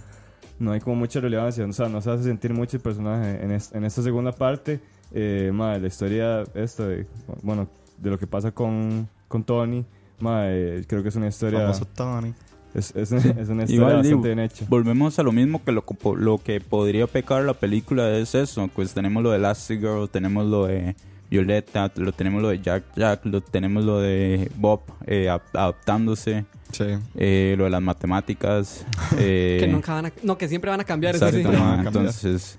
no 0.59 0.73
hay 0.73 0.81
como 0.81 0.97
mucha 0.97 1.21
relevancia, 1.21 1.65
o 1.65 1.73
sea, 1.73 1.89
no 1.89 2.01
se 2.03 2.11
hace 2.11 2.25
sentir 2.25 2.53
mucho 2.53 2.77
el 2.77 2.83
personaje. 2.83 3.43
En, 3.43 3.53
es- 3.53 3.73
en 3.73 3.85
esta 3.85 4.03
segunda 4.03 4.33
parte, 4.33 4.81
eh, 5.13 5.51
ma, 5.55 5.79
la 5.79 5.87
historia 5.87 6.43
esta 6.55 6.87
de, 6.89 7.07
bueno, 7.43 7.69
de 7.97 8.11
lo 8.11 8.19
que 8.19 8.27
pasa 8.27 8.51
con, 8.51 9.09
con 9.29 9.45
Tony, 9.45 9.85
ma, 10.21 10.45
eh, 10.51 10.85
creo 10.87 11.03
que 11.03 11.09
es 11.09 11.17
una 11.17 11.29
historia, 11.29 11.61
Famoso 11.61 11.85
Tony. 11.87 12.35
es, 12.75 12.95
es, 12.97 13.13
es 13.13 13.25
una 13.25 13.33
historia 13.65 13.75
Igual, 13.75 14.03
digo, 14.03 14.17
bastante 14.19 14.29
bien 14.29 14.39
hecha. 14.41 14.67
volvemos 14.69 15.19
a 15.19 15.23
lo 15.23 15.33
mismo 15.33 15.63
que 15.65 15.73
lo, 15.73 15.85
que 15.85 15.95
po- 15.95 16.17
lo 16.17 16.39
que 16.39 16.61
podría 16.61 17.07
pecar 17.07 17.43
la 17.45 17.55
película 17.55 18.11
es 18.17 18.35
eso. 18.35 18.69
Pues 18.75 18.95
tenemos 18.95 19.23
lo 19.23 19.31
de 19.31 19.37
Elastigirl, 19.39 20.09
tenemos 20.09 20.47
lo 20.47 20.67
de 20.67 20.95
Violeta, 21.31 21.91
lo 21.97 22.13
tenemos 22.13 22.43
lo 22.43 22.49
de 22.51 22.61
Jack 22.61 22.85
Jack, 22.97 23.25
lo 23.27 23.41
tenemos 23.41 23.85
lo 23.85 23.99
de 24.01 24.51
Bob 24.57 24.81
eh, 25.07 25.29
ap- 25.29 25.55
adaptándose, 25.57 26.45
Sí. 26.71 26.85
eh, 27.17 27.55
lo 27.59 27.65
de 27.65 27.71
las 27.71 27.83
matemáticas. 27.83 28.85
eh, 29.19 29.59
Que 29.61 29.69
nunca 29.69 29.95
van 29.95 30.07
a... 30.07 30.13
No, 30.23 30.37
que 30.39 30.49
siempre 30.49 30.71
van 30.71 30.81
a 30.81 30.85
cambiar. 30.85 31.15
eso 31.17 31.27
Exacto, 31.27 31.49
sí. 31.51 31.57
cambiar. 31.57 31.87
entonces, 31.87 32.59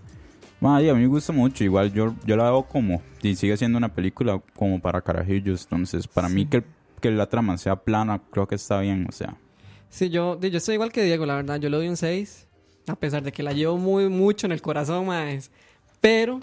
y 0.61 0.89
a 0.89 0.93
mí 0.93 1.01
me 1.01 1.07
gusta 1.07 1.33
mucho. 1.33 1.63
Igual 1.63 1.93
yo, 1.93 2.15
yo 2.25 2.35
la 2.37 2.45
veo 2.45 2.63
como, 2.63 3.01
y 3.21 3.35
sigue 3.35 3.55
siendo 3.57 3.77
una 3.77 3.93
película 3.93 4.41
como 4.55 4.79
para 4.79 5.01
carajillos. 5.01 5.63
Entonces, 5.63 6.07
para 6.07 6.29
mí 6.29 6.45
que, 6.45 6.63
que 7.01 7.11
la 7.11 7.27
trama 7.27 7.57
sea 7.57 7.75
plana, 7.75 8.21
creo 8.31 8.47
que 8.47 8.55
está 8.55 8.79
bien. 8.79 9.05
O 9.07 9.11
sea, 9.11 9.37
Sí, 9.95 10.09
yo, 10.09 10.37
yo 10.41 10.57
estoy 10.57 10.73
igual 10.73 10.91
que 10.91 11.03
Diego, 11.03 11.25
la 11.25 11.35
verdad. 11.35 11.57
Yo 11.57 11.69
le 11.69 11.77
doy 11.77 11.87
un 11.87 11.95
6. 11.95 12.47
A 12.87 12.95
pesar 12.97 13.23
de 13.23 13.31
que 13.31 13.43
la 13.43 13.53
llevo 13.53 13.77
muy 13.77 14.09
mucho 14.09 14.45
en 14.45 14.51
el 14.51 14.61
corazón, 14.61 15.07
más. 15.07 15.51
Pero, 16.01 16.41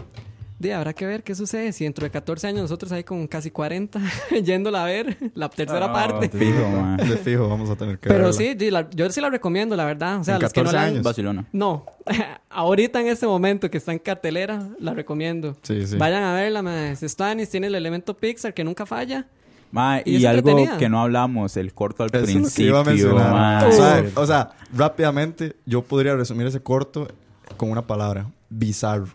habrá 0.70 0.92
que 0.92 1.06
ver 1.06 1.22
qué 1.22 1.34
sucede. 1.34 1.72
Si 1.72 1.84
dentro 1.84 2.04
de 2.04 2.10
14 2.10 2.46
años 2.46 2.62
nosotros 2.62 2.92
ahí 2.92 3.02
con 3.04 3.26
casi 3.26 3.50
40, 3.50 4.00
yéndola 4.44 4.82
a 4.84 4.86
ver, 4.86 5.16
la 5.34 5.48
tercera 5.48 5.86
Ah, 5.86 5.92
parte. 5.92 6.28
fijo, 6.28 6.68
ma. 6.70 6.96
De 6.96 7.16
fijo, 7.16 7.48
vamos 7.48 7.68
a 7.70 7.76
tener 7.76 7.98
que 7.98 8.08
Pero 8.08 8.24
verla. 8.30 8.32
sí, 8.32 8.70
la- 8.70 8.90
yo 8.90 9.10
sí 9.10 9.20
la 9.20 9.30
recomiendo, 9.30 9.74
la 9.76 9.84
verdad. 9.84 10.20
O 10.20 10.24
sea, 10.24 10.36
En 10.36 10.42
los 10.42 10.52
que 10.52 10.60
no 10.60 10.64
14 10.66 10.76
la 10.76 10.82
han- 10.82 10.88
años. 10.94 11.02
Barcelona. 11.04 11.44
No, 11.52 11.86
ahorita 12.50 13.00
en 13.00 13.08
este 13.08 13.26
momento 13.26 13.70
que 13.70 13.78
está 13.78 13.92
en 13.92 13.98
cartelera, 13.98 14.68
la 14.78 14.94
recomiendo. 14.94 15.56
Sí, 15.62 15.86
sí. 15.86 15.96
Vayan 15.96 16.22
a 16.22 16.34
verla, 16.34 16.62
más. 16.62 17.00
Stanis 17.02 17.48
tiene 17.50 17.66
el 17.68 17.74
elemento 17.74 18.14
Pixar 18.16 18.54
que 18.54 18.62
nunca 18.64 18.86
falla. 18.86 19.26
Ma, 19.70 20.02
Y 20.04 20.26
algo 20.26 20.54
que 20.78 20.90
no 20.90 21.00
hablamos, 21.00 21.56
el 21.56 21.72
corto 21.72 22.02
al 22.02 22.10
Eso 22.12 22.16
es 22.18 22.28
lo 22.28 22.34
que 22.34 22.34
principio. 22.34 23.10
iba 23.10 23.60
a. 23.60 23.66
O 23.66 23.72
sea, 23.72 24.04
o 24.16 24.26
sea, 24.26 24.50
rápidamente, 24.76 25.56
yo 25.64 25.80
podría 25.82 26.14
resumir 26.14 26.46
ese 26.46 26.60
corto 26.60 27.08
con 27.56 27.70
una 27.70 27.80
palabra. 27.86 28.26
Bizarro. 28.50 29.06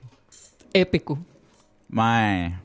Épico. 0.74 1.20
Mae, 1.90 2.60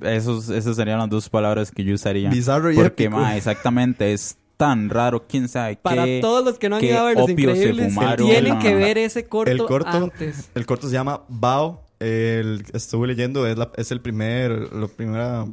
esos, 0.00 0.48
esas 0.50 0.76
serían 0.76 0.98
las 0.98 1.08
dos 1.08 1.28
palabras 1.28 1.70
que 1.70 1.84
yo 1.84 1.94
usaría. 1.94 2.30
Bizarro 2.30 2.70
y 2.72 2.76
Porque, 2.76 3.04
épico. 3.04 3.20
mae, 3.20 3.36
exactamente, 3.38 4.12
es 4.12 4.36
tan 4.56 4.90
raro, 4.90 5.26
quién 5.26 5.48
sabe 5.48 5.76
Para 5.76 6.04
qué. 6.04 6.18
todos 6.20 6.44
los 6.44 6.58
que 6.58 6.68
no 6.68 6.76
han 6.76 6.84
ido 6.84 6.98
a 7.00 7.04
ver 7.04 7.16
Los 7.16 7.30
Increíbles, 7.30 7.94
fumaron, 7.94 8.26
tienen 8.28 8.58
que 8.58 8.74
ver 8.74 8.98
ese 8.98 9.24
corto, 9.26 9.50
El 9.50 9.58
corto, 9.64 9.88
antes. 9.90 10.50
el 10.54 10.66
corto 10.66 10.86
se 10.88 10.92
llama 10.94 11.22
Bao. 11.28 11.82
El, 11.98 12.64
estuve 12.72 13.06
leyendo, 13.08 13.46
es, 13.46 13.56
la- 13.58 13.70
es 13.76 13.90
el 13.92 14.00
primer, 14.00 14.72
la 14.72 14.86
primera 14.88 15.46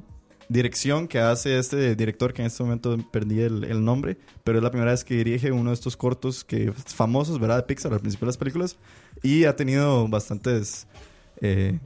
dirección 0.49 1.07
que 1.09 1.19
hace 1.19 1.57
este 1.59 1.93
director, 1.95 2.33
que 2.33 2.41
en 2.41 2.45
este 2.47 2.63
momento 2.63 2.97
perdí 3.11 3.41
el, 3.41 3.65
el 3.65 3.83
nombre, 3.83 4.17
pero 4.45 4.57
es 4.59 4.63
la 4.63 4.71
primera 4.71 4.91
vez 4.91 5.03
que 5.03 5.15
dirige 5.15 5.51
uno 5.51 5.71
de 5.71 5.73
estos 5.73 5.97
cortos 5.97 6.45
que 6.45 6.71
famosos, 6.71 7.37
¿verdad? 7.39 7.57
De 7.57 7.63
Pixar 7.63 7.91
al 7.93 7.99
principio 7.99 8.25
de 8.25 8.29
las 8.29 8.37
películas. 8.37 8.77
Y 9.23 9.43
ha 9.43 9.55
tenido 9.57 10.07
bastantes, 10.07 10.87
eh, 11.41 11.79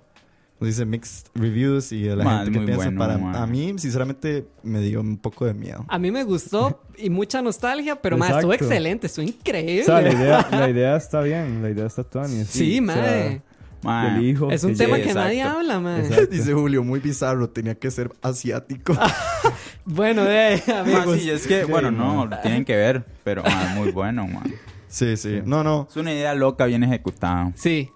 ¿cómo 0.62 0.72
se 0.72 0.84
dice? 0.84 0.86
Mixed 0.86 1.28
reviews 1.34 1.91
y 1.91 2.03
de 2.03 2.16
la 2.16 2.38
gente 2.38 2.51
que 2.51 2.66
piensa. 2.66 2.76
bueno, 2.76 2.99
para, 2.99 3.41
a 3.41 3.47
mí, 3.47 3.74
sinceramente, 3.80 4.45
me 4.62 4.80
dio 4.80 5.01
un 5.01 5.18
poco 5.18 5.47
de 5.47 5.55
miedo. 5.55 5.84
A 5.88 5.97
mí 5.97 6.12
me 6.12 6.24
gustó 6.24 6.84
y 6.99 7.09
mucha 7.09 7.41
nostalgia, 7.41 7.99
pero 7.99 8.16
más 8.16 8.30
estuvo 8.30 8.53
excelente, 8.53 9.07
estuvo 9.07 9.26
increíble. 9.26 9.82
O 9.82 9.86
sea, 9.86 10.01
la 10.01 10.14
idea, 10.14 10.47
la 10.51 10.70
idea 10.70 10.95
está 10.95 11.22
bien, 11.22 11.64
la 11.64 11.72
idea 11.72 11.88
está 11.88 12.03
Tony. 12.03 12.45
sí, 12.45 12.80
mae. 12.80 13.41
Mae, 13.82 14.20
el 14.20 14.24
hijo. 14.24 14.51
Es 14.51 14.64
un 14.64 14.74
que 14.74 14.78
tema 14.78 14.97
llegue. 14.97 15.07
que 15.09 15.14
nadie 15.16 15.41
habla. 15.41 15.97
Exacto. 15.97 16.28
Dice 16.28 16.53
Julio, 16.53 16.84
muy 16.84 16.99
bizarro, 16.99 17.49
tenía 17.49 17.74
que 17.74 17.89
ser 17.89 18.12
asiático. 18.22 18.93
Bueno, 19.84 20.24
eh, 20.28 20.62
amigos. 20.78 21.20
sí, 21.20 21.32
es 21.32 21.47
que, 21.47 21.66
bueno, 21.66 21.89
no, 21.89 22.28
lo 22.28 22.39
tienen 22.41 22.64
que 22.64 22.76
ver, 22.76 23.03
pero 23.24 23.41
mae, 23.41 23.74
muy 23.74 23.89
bueno, 23.91 24.28
mae. 24.28 24.53
sí, 24.88 25.18
sí. 25.18 25.41
No, 25.43 25.64
no. 25.64 25.88
Es 25.89 25.97
una 25.97 26.14
idea 26.14 26.36
loca, 26.36 26.66
bien 26.66 26.84
ejecutada. 26.84 27.51
Sí. 27.55 27.89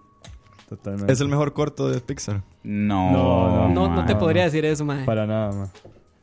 Totalmente. 0.68 1.14
Es 1.14 1.22
el 1.22 1.28
mejor 1.28 1.54
corto 1.54 1.88
de 1.88 2.02
Pixar. 2.02 2.42
No, 2.66 3.12
No, 3.12 3.68
No, 3.70 3.90
no 3.90 3.90
mae. 3.98 4.06
te 4.08 4.16
podría 4.16 4.44
decir 4.46 4.66
eso, 4.66 4.84
mae. 4.86 5.06
Para 5.06 5.26
nada, 5.28 5.52
ma. 5.52 5.70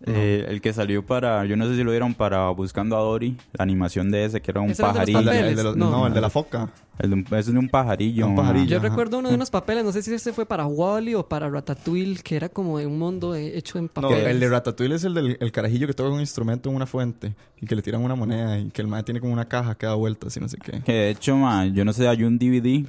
Eh, 0.05 0.47
el 0.49 0.61
que 0.61 0.72
salió 0.72 1.07
para, 1.07 1.45
yo 1.45 1.57
no 1.57 1.64
sé 1.68 1.76
si 1.76 1.84
lo 1.84 1.93
vieron 1.93 2.12
para 2.14 2.49
Buscando 2.51 2.97
a 2.97 3.01
Dory, 3.01 3.36
la 3.53 3.62
animación 3.62 4.11
de 4.11 4.24
ese 4.24 4.40
que 4.43 4.51
era 4.51 4.61
un 4.61 4.70
Ese 4.70 4.82
era 4.82 4.93
de 4.93 4.99
los 4.99 5.07
pajarillo. 5.07 5.18
El 5.20 5.24
de, 5.24 5.30
papeles, 5.30 5.51
el 5.53 5.57
de 5.57 5.62
los- 5.62 5.76
no. 5.76 5.90
no. 5.93 6.07
el 6.09 6.12
de 6.12 6.20
la 6.20 6.28
foca. 6.28 6.70
El 6.99 7.11
de 7.11 7.14
un- 7.14 7.26
es 7.38 7.47
de 7.47 7.57
un 7.57 7.68
pajarillo. 7.68 8.26
Un 8.26 8.34
mae. 8.34 8.40
pajarillo. 8.43 8.66
Yo 8.66 8.78
Ajá. 8.78 8.88
recuerdo 8.88 9.18
uno 9.20 9.28
de 9.28 9.36
unos 9.36 9.51
papeles, 9.51 9.84
no 9.84 9.93
sé 9.93 10.03
si 10.03 10.12
ese 10.12 10.32
fue 10.32 10.45
para 10.45 10.66
Wally 10.66 11.14
o 11.14 11.28
para 11.28 11.49
Ratatouille, 11.49 12.20
que 12.24 12.34
era 12.34 12.49
como 12.49 12.78
de 12.80 12.86
un 12.88 12.99
mundo 12.99 13.36
hecho 13.36 13.78
en 13.78 13.84
No, 13.84 13.90
papel. 13.93 14.26
el 14.26 14.40
de 14.40 14.49
Ratatouille 14.49 14.97
es 14.97 15.05
el 15.05 15.14
del 15.14 15.36
el 15.38 15.53
carajillo 15.53 15.86
que 15.86 15.93
toca 15.95 16.11
un 16.11 16.18
instrumento 16.18 16.68
en 16.68 16.74
una 16.74 16.86
fuente 16.86 17.36
y 17.61 17.66
que 17.66 17.76
le 17.76 17.82
tiran 17.82 18.03
una 18.03 18.16
moneda 18.16 18.59
y 18.59 18.70
que 18.70 18.82
el 18.82 18.88
mae 18.88 19.05
tiene 19.05 19.20
como 19.20 19.32
una 19.32 19.45
caja 19.47 19.76
que 19.76 19.86
da 19.86 19.95
vueltas 19.95 20.36
y 20.36 20.40
no 20.40 20.49
sé 20.49 20.59
qué. 20.59 20.80
Que 20.80 20.93
de 20.93 21.11
hecho, 21.11 21.36
ma, 21.36 21.64
yo 21.66 21.84
no 21.84 21.93
sé, 21.93 22.09
hay 22.09 22.24
un 22.24 22.38
DVD 22.40 22.84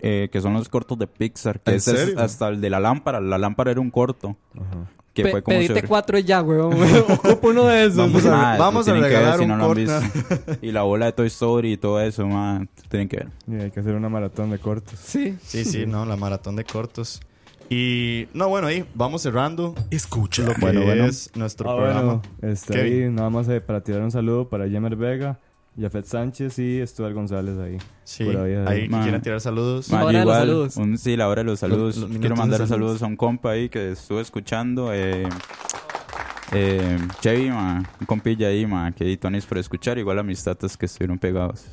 eh, 0.00 0.28
que 0.30 0.40
son 0.40 0.54
los 0.54 0.68
cortos 0.68 0.98
de 0.98 1.06
Pixar. 1.06 1.60
Que 1.60 1.72
¿En 1.72 1.76
ese 1.78 1.92
es 1.92 1.98
serio? 2.00 2.20
hasta 2.20 2.48
el 2.48 2.60
de 2.60 2.70
la 2.70 2.80
lámpara. 2.80 3.20
La 3.20 3.38
lámpara 3.38 3.70
era 3.70 3.80
un 3.80 3.90
corto. 3.90 4.36
Que 5.14 5.24
Pe- 5.24 5.30
fue 5.32 5.42
como 5.42 5.56
pedite 5.56 5.74
sobre- 5.74 5.88
cuatro 5.88 6.18
y 6.18 6.22
ya, 6.22 6.42
weón. 6.42 6.72
Ocupo 7.10 7.48
uno 7.48 7.64
de 7.64 7.86
esos. 7.86 7.96
Vamos 7.96 8.24
a- 8.26 8.56
vamos 8.56 8.88
a 8.88 8.92
tienen 8.92 9.02
que 9.02 9.08
ver 9.08 9.18
regalar 9.18 9.38
si 9.38 9.42
un 9.42 9.48
no 9.48 9.56
lo 9.56 9.64
han 9.64 9.68
corto. 9.74 10.00
visto. 10.30 10.52
y 10.62 10.70
la 10.72 10.82
bola 10.82 11.06
de 11.06 11.12
Toy 11.12 11.26
Story 11.26 11.72
y 11.72 11.76
todo 11.76 12.00
eso, 12.00 12.26
ma, 12.28 12.64
tienen 12.88 13.08
que 13.08 13.16
ver. 13.16 13.28
Y 13.48 13.54
hay 13.64 13.70
que 13.72 13.80
hacer 13.80 13.94
una 13.96 14.08
maratón 14.08 14.50
de 14.50 14.58
cortos. 14.60 14.98
Sí. 15.02 15.36
Sí, 15.42 15.64
sí, 15.64 15.86
no, 15.86 16.04
la 16.06 16.14
maratón 16.16 16.54
de 16.54 16.64
cortos. 16.64 17.20
Y 17.70 18.28
no, 18.32 18.48
bueno, 18.48 18.68
ahí 18.68 18.84
vamos 18.94 19.20
cerrando 19.22 19.74
Escucha. 19.90 20.42
lo 20.42 20.54
que 20.54 20.60
Bueno, 20.60 20.82
bueno. 20.84 21.04
es 21.04 21.30
nuestro 21.34 21.70
Ah, 21.70 21.76
programa. 21.76 22.02
bueno, 22.02 22.22
este, 22.40 22.72
Kevin. 22.74 23.02
ahí 23.04 23.10
nada 23.10 23.28
más 23.30 23.48
eh, 23.48 23.60
para 23.60 23.82
tirar 23.82 24.00
un 24.02 24.10
saludo 24.10 24.48
para 24.48 24.66
Yemer 24.68 24.96
Vega, 24.96 25.38
Jafet 25.80 26.04
Sánchez 26.06 26.58
y 26.58 26.84
Stuart 26.86 27.14
González 27.14 27.56
ahí. 27.58 27.78
Sí, 28.04 28.24
Por 28.24 28.36
ahí, 28.38 28.54
ahí. 28.66 28.88
quieren 28.88 29.20
tirar 29.22 29.40
saludos. 29.40 29.90
Ma, 29.90 30.02
Hora 30.04 30.12
yo 30.12 30.18
de 30.18 30.24
los 30.24 30.24
igual, 30.24 30.40
saludos. 30.40 30.76
un- 30.76 30.98
sí, 30.98 31.16
la 31.16 31.28
hora 31.28 31.42
de 31.42 31.46
los 31.46 31.60
saludos. 31.60 31.96
los 31.96 32.10
Quiero 32.10 32.34
de 32.34 32.40
mandar 32.40 32.58
saludos. 32.58 32.68
saludos 32.68 33.02
a 33.02 33.06
un 33.06 33.16
compa 33.16 33.50
ahí 33.52 33.68
que 33.68 33.92
estuvo 33.92 34.20
escuchando. 34.20 34.92
Eh, 34.92 35.28
eh, 36.52 36.98
Chevy, 37.20 37.50
ma, 37.50 37.82
un 38.00 38.06
compilla 38.06 38.48
ahí, 38.48 38.66
ma, 38.66 38.90
que 38.92 39.16
Tony 39.16 39.40
por 39.42 39.58
escuchar. 39.58 39.98
Igual 39.98 40.18
amistades 40.18 40.76
que 40.76 40.86
estuvieron 40.86 41.18
pegados. 41.18 41.66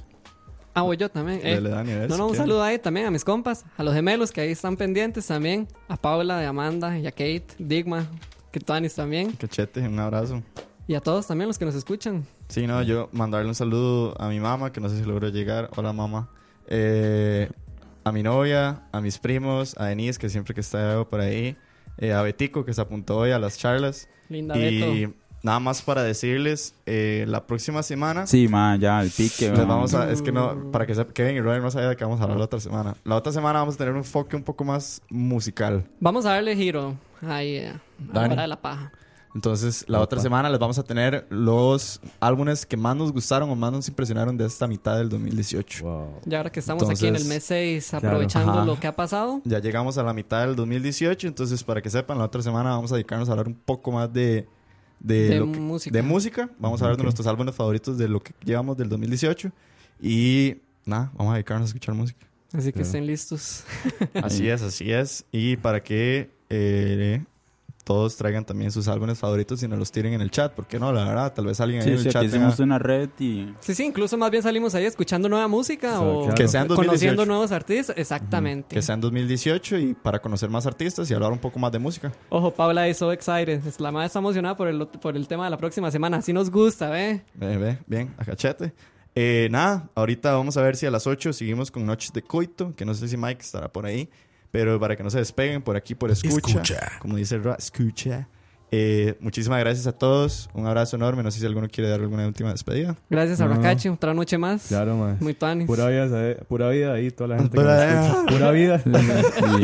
Ah, 0.74 0.82
voy 0.82 0.98
yo 0.98 1.10
también. 1.10 1.40
eh. 1.42 1.56
Dele, 1.56 1.70
Dani, 1.70 1.92
a 1.94 2.00
ver 2.00 2.10
No, 2.10 2.18
no, 2.18 2.28
un 2.28 2.36
saludo 2.36 2.62
ahí 2.62 2.78
también 2.78 3.06
a 3.08 3.12
mis 3.12 3.24
compas, 3.24 3.66
a 3.78 3.84
los 3.84 3.94
gemelos 3.94 4.32
que 4.34 4.42
ahí 4.42 4.52
están 4.52 4.76
pendientes 4.76 5.26
también, 5.26 5.68
a 5.88 5.96
Paula, 5.96 6.40
a 6.42 6.50
Amanda, 6.50 7.00
y 7.00 7.08
a 7.08 7.12
Kate, 7.12 7.46
Digma, 7.58 8.06
Kitanis 8.52 8.94
también, 8.94 9.32
Cachete, 9.32 9.80
un 9.88 9.98
abrazo. 10.00 10.44
y 10.86 10.96
a 10.96 11.00
todos 11.00 11.28
también 11.28 11.48
los 11.48 11.58
que 11.58 11.64
nos 11.64 11.76
escuchan. 11.76 12.26
Sí, 12.48 12.68
no, 12.68 12.82
yo 12.84 13.10
mandarle 13.12 13.48
un 13.50 13.56
saludo 13.56 14.16
a 14.22 14.30
mi 14.30 14.40
mamá, 14.40 14.72
que 14.72 14.80
no 14.80 14.90
sé 14.90 14.98
si 15.00 15.04
logró 15.06 15.30
llegar. 15.30 15.70
Hola, 15.76 15.94
mamá. 15.94 16.30
Eh, 16.68 17.50
a 18.04 18.12
mi 18.12 18.22
novia, 18.24 18.84
a 18.92 19.02
mis 19.02 19.18
primos, 19.18 19.76
a 19.78 19.86
Denise, 19.86 20.20
que 20.20 20.30
siempre 20.30 20.54
que 20.54 20.62
está 20.62 21.04
por 21.06 21.22
ahí. 21.22 21.58
eh, 21.98 22.14
a 22.14 22.22
Betico, 22.22 22.64
que 22.66 22.74
se 22.74 22.82
apuntó 22.82 23.18
hoy 23.18 23.32
a 23.32 23.40
las 23.40 23.58
charlas. 23.58 24.08
Linda 24.30 24.56
Y 24.58 25.06
Beto. 25.06 25.16
nada 25.44 25.60
más 25.60 25.82
para 25.82 26.04
decirles, 26.04 26.76
eh, 26.86 27.26
la 27.28 27.48
próxima 27.48 27.82
semana... 27.84 28.28
Sí, 28.28 28.48
ma, 28.48 28.76
ya, 28.78 29.02
el 29.02 29.10
pique. 29.10 29.50
Les 29.50 29.66
vamos 29.68 29.94
a, 29.96 30.12
es 30.12 30.22
que 30.22 30.32
no, 30.32 30.72
para 30.72 30.86
que 30.86 30.94
sepa, 30.94 31.14
Kevin 31.14 31.38
y 31.38 31.42
Roy 31.42 31.60
no 31.62 31.72
sabía 31.72 31.90
de 31.90 31.96
qué 31.96 32.04
vamos 32.04 32.20
a 32.20 32.24
hablar 32.24 32.38
la 32.38 32.46
otra 32.46 32.60
semana. 32.60 32.96
La 33.06 33.16
otra 33.16 33.32
semana 33.32 33.60
vamos 33.60 33.76
a 33.76 33.78
tener 33.80 33.92
un 33.94 34.00
enfoque 34.00 34.36
un 34.36 34.44
poco 34.44 34.64
más 34.66 35.02
musical. 35.10 35.86
Vamos 36.00 36.26
a 36.26 36.32
darle 36.32 36.56
giro 36.56 36.96
ahí 37.28 37.56
eh, 37.56 37.70
a 37.70 38.14
la 38.14 38.14
Dani. 38.22 38.34
hora 38.34 38.42
de 38.44 38.48
la 38.50 38.62
paja. 38.62 38.92
Entonces, 39.36 39.84
la 39.90 40.00
otra 40.00 40.22
semana 40.22 40.50
les 40.50 40.58
vamos 40.60 40.80
a 40.80 40.84
tener 40.84 41.28
los 41.30 42.00
álbumes 42.22 42.66
que 42.66 42.78
más 42.78 42.96
nos 42.96 43.12
gustaron 43.12 43.50
o 43.50 43.56
más 43.56 43.72
nos 43.72 43.88
impresionaron 43.90 44.38
de 44.38 44.46
esta 44.46 44.66
mitad 44.66 44.98
del 44.98 45.10
2018. 45.10 45.84
Wow. 45.84 46.08
Y 46.26 46.34
ahora 46.36 46.50
que 46.50 46.62
estamos 46.62 46.82
aquí 46.90 47.06
en 47.06 47.16
el 47.16 47.22
Entonces, 47.24 47.28
mes 47.28 47.44
6 47.44 47.94
aprovechando 47.96 48.54
Ajá. 48.54 48.66
lo 48.66 48.80
que 48.80 48.88
ha 48.88 48.96
pasado, 48.96 49.42
Ya 49.44 49.60
llegamos 49.60 49.98
a 49.98 50.04
la 50.04 50.14
mitad 50.14 50.48
del 50.48 50.56
2018, 50.56 51.28
entonces 51.28 51.62
para 51.66 51.82
que 51.82 51.90
sepan, 51.90 52.18
la 52.18 52.24
otra 52.24 52.42
semana 52.42 52.70
vamos 52.72 52.92
a 52.94 52.96
dedicarnos 52.96 53.28
a 53.28 53.34
hablar 53.34 53.48
un 53.50 53.56
poco 53.56 53.92
más 53.92 54.12
de, 54.14 54.48
de, 55.02 55.28
De 55.28 55.40
lo 55.40 55.52
que- 55.52 55.60
música. 55.60 55.94
de 55.94 56.02
música. 56.02 56.50
Vamos 56.58 56.82
a 56.82 56.86
hablar 56.86 56.98
de 56.98 57.04
nuestros 57.04 57.28
álbumes 57.28 57.54
favoritos 57.54 57.98
de 57.98 58.08
lo 58.08 58.24
que 58.24 58.34
llevamos 58.44 58.78
del 58.78 58.88
2018. 58.88 59.52
Y 60.02 60.56
nada, 60.86 61.12
vamos 61.18 61.32
a 61.32 61.36
dedicarnos 61.36 61.68
a 61.68 61.70
escuchar 61.72 61.94
música. 61.94 62.26
así 62.54 62.68
que 62.68 62.72
Claro. 62.74 62.86
estén 62.88 63.06
listos. 63.06 63.64
Así 64.24 64.48
es, 64.48 64.62
así 64.62 64.92
es. 64.94 65.26
Y 65.32 65.58
para 65.58 65.84
que 65.84 66.32
eh, 66.50 67.22
todos 67.86 68.18
traigan 68.18 68.44
también 68.44 68.72
sus 68.72 68.90
álbumes 68.90 69.18
favoritos 69.18 69.64
y 69.64 69.68
nos 69.70 69.80
los 69.80 69.92
tiren 69.92 70.12
en 70.14 70.20
el 70.22 70.30
chat. 70.32 70.52
¿Por 70.52 70.66
qué 70.68 70.78
no? 70.80 70.92
La 70.92 71.06
verdad, 71.06 71.34
tal 71.34 71.46
vez 71.46 71.62
alguien 71.62 71.82
ahí 71.84 71.88
Sí, 71.88 71.92
en 71.94 71.98
sí, 72.00 72.02
el 72.04 72.08
aquí 72.10 72.14
chat 72.14 72.24
hicimos 72.26 72.56
tenga- 72.58 72.64
una 72.66 72.80
red 72.80 73.10
y... 73.20 73.54
Sí, 73.62 73.74
sí, 73.76 73.84
incluso 73.86 74.18
más 74.18 74.30
bien 74.32 74.44
salimos 74.44 74.76
ahí 74.76 74.86
escuchando 74.86 75.30
nueva 75.30 75.48
música 75.48 76.02
o 76.02 76.24
Claro. 76.24 76.36
Que 76.36 76.48
sean 76.48 76.68
2018. 76.68 76.76
conociendo 76.90 77.26
nuevos 77.26 77.52
artistas. 77.52 77.96
Exactamente. 77.98 78.76
que 78.76 78.82
sea 78.82 78.96
en 78.96 79.02
2018 79.02 79.78
y 79.78 79.94
para 79.94 80.20
conocer 80.22 80.50
más 80.50 80.66
artistas 80.66 81.10
y 81.10 81.14
hablar 81.14 81.32
un 81.32 81.40
poco 81.40 81.60
más 81.60 81.72
de 81.72 81.80
música. 81.80 82.12
Ojo, 82.30 82.52
Paula 82.52 82.90
is 82.90 82.98
so 82.98 83.12
excited. 83.12 83.62
La 83.80 83.92
madre 83.92 84.08
está 84.08 84.20
emocionada 84.20 84.58
por 84.58 84.68
el, 84.68 84.88
por 84.88 85.16
el 85.16 85.28
tema 85.28 85.44
de 85.46 85.52
la 85.52 85.58
próxima 85.58 85.92
semana. 85.92 86.18
Así 86.18 86.34
nos 86.34 86.50
gusta, 86.50 86.90
¿ve? 86.90 87.22
Ve, 87.36 87.58
ve, 87.58 87.78
bien, 87.86 88.14
a 88.18 88.26
cachete. 88.26 88.74
Eh, 89.14 89.48
nada, 89.52 89.88
ahorita 89.96 90.34
vamos 90.34 90.58
a 90.58 90.62
ver 90.62 90.76
si 90.76 90.86
a 90.86 90.92
las 90.92 91.08
8 91.08 91.32
seguimos 91.34 91.72
con 91.72 91.86
Noches 91.86 92.12
de 92.12 92.22
Coito, 92.22 92.76
que 92.76 92.84
no 92.84 92.94
sé 92.94 93.08
si 93.08 93.16
Mike 93.16 93.42
estará 93.42 93.70
por 93.72 93.86
ahí, 93.86 94.10
pero 94.56 94.80
para 94.80 94.96
que 94.96 95.04
no 95.04 95.10
se 95.10 95.18
despeguen 95.18 95.62
por 95.62 95.76
aquí 95.76 95.96
por 95.96 96.10
escucha, 96.12 96.36
Escucha. 96.38 96.92
como 97.00 97.18
dice 97.18 97.38
Ra, 97.40 97.56
escucha. 97.60 98.28
Eh, 98.72 99.16
muchísimas 99.20 99.60
gracias 99.60 99.86
a 99.88 99.92
todos, 99.92 100.50
un 100.54 100.66
abrazo 100.66 100.96
enorme, 100.96 101.24
no 101.24 101.30
sé 101.32 101.40
si 101.40 101.46
alguno 101.46 101.68
quiere 101.68 101.90
dar 101.90 102.00
alguna 102.02 102.26
última 102.26 102.52
despedida. 102.52 102.96
Gracias 103.10 103.40
a 103.42 103.46
No. 103.48 103.56
Rakachi, 103.56 103.90
otra 103.90 104.14
noche 104.14 104.38
más. 104.38 104.68
Claro, 104.68 104.96
mae. 104.98 105.16
Muy 105.20 105.34
tanis. 105.34 105.68
Pura 105.68 105.88
vida, 105.90 106.36
pura 106.48 106.70
vida 106.70 106.94
ahí, 106.94 107.12
toda 107.12 107.30
la 107.30 107.38
gente 107.38 107.52
que 107.52 107.62
Pura 107.62 108.06
escucha. 108.08 108.32
Pura 108.32 108.52
vida. 108.52 108.82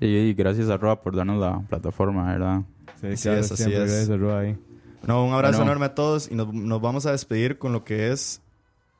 y, 0.00 0.04
y- 0.04 0.16
y 0.30 0.34
gracias 0.34 0.68
a 0.68 0.76
Roa 0.76 1.00
por 1.00 1.14
darnos 1.16 1.40
la 1.40 1.60
plataforma, 1.68 2.26
¿verdad? 2.32 2.62
Sí, 3.00 3.06
Así 3.08 3.22
claro, 3.22 3.40
es, 3.40 3.46
así 3.52 3.56
siempre 3.62 3.84
es. 3.84 3.90
gracias 3.90 4.10
a 4.10 4.16
Roa 4.16 4.40
ahí. 4.40 4.58
No, 5.06 5.24
un 5.24 5.32
abrazo 5.32 5.58
Bueno. 5.58 5.70
enorme 5.72 5.86
a 5.86 5.94
todos 5.94 6.30
y 6.30 6.34
nos, 6.34 6.52
nos 6.52 6.80
vamos 6.80 7.06
a 7.06 7.12
despedir 7.12 7.58
con 7.58 7.72
lo 7.72 7.84
que 7.84 8.10
es 8.12 8.42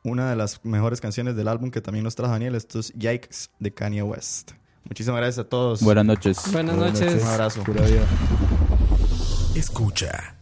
una 0.02 0.30
de 0.30 0.36
las 0.36 0.64
mejores 0.64 0.98
canciones 1.00 1.36
del 1.36 1.46
álbum 1.46 1.70
que 1.70 1.82
también 1.82 2.04
nos 2.04 2.14
trajo 2.16 2.32
Daniel, 2.32 2.54
esto 2.54 2.78
es 2.80 2.90
Yikes 2.94 3.50
de 3.58 3.70
Kanye 3.74 4.02
West. 4.02 4.52
Muchísimas 4.84 5.20
gracias 5.20 5.44
a 5.46 5.48
todos. 5.48 5.82
Buenas 5.82 6.04
noches. 6.04 6.38
Buenas 6.52 6.76
Buenas 6.76 6.94
noches. 7.00 7.06
noches. 7.12 7.22
Un 7.22 7.28
abrazo. 7.28 7.62
Pura 7.64 7.82
vida. 7.82 8.06
Escucha. 9.54 10.34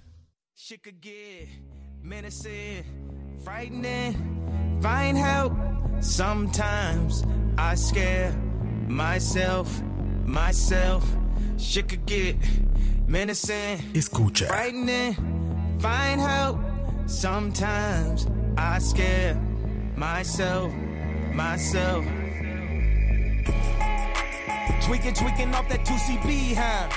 Shit 0.55 0.82
could 0.82 1.01
get 1.01 1.49
menacing, 2.03 2.84
frightening, 3.45 4.14
find 4.82 5.16
help. 5.16 5.53
Sometimes 6.01 7.24
I 7.57 7.74
scare 7.74 8.32
myself, 8.86 9.68
myself. 10.26 11.05
Shit 11.57 11.89
could 11.89 12.07
get 12.07 12.36
menacing, 13.07 13.78
Escucha. 13.95 14.47
frightening, 14.47 15.14
find 15.80 16.20
help. 16.20 16.59
Sometimes 17.07 18.26
I 18.57 18.78
scare 18.78 19.34
myself, 19.97 20.72
myself. 21.34 22.05
Tweaking, 24.89 25.12
tweaking 25.14 25.55
off 25.55 25.68
that 25.68 25.84
2CB, 25.84 26.55
huh? 26.57 26.89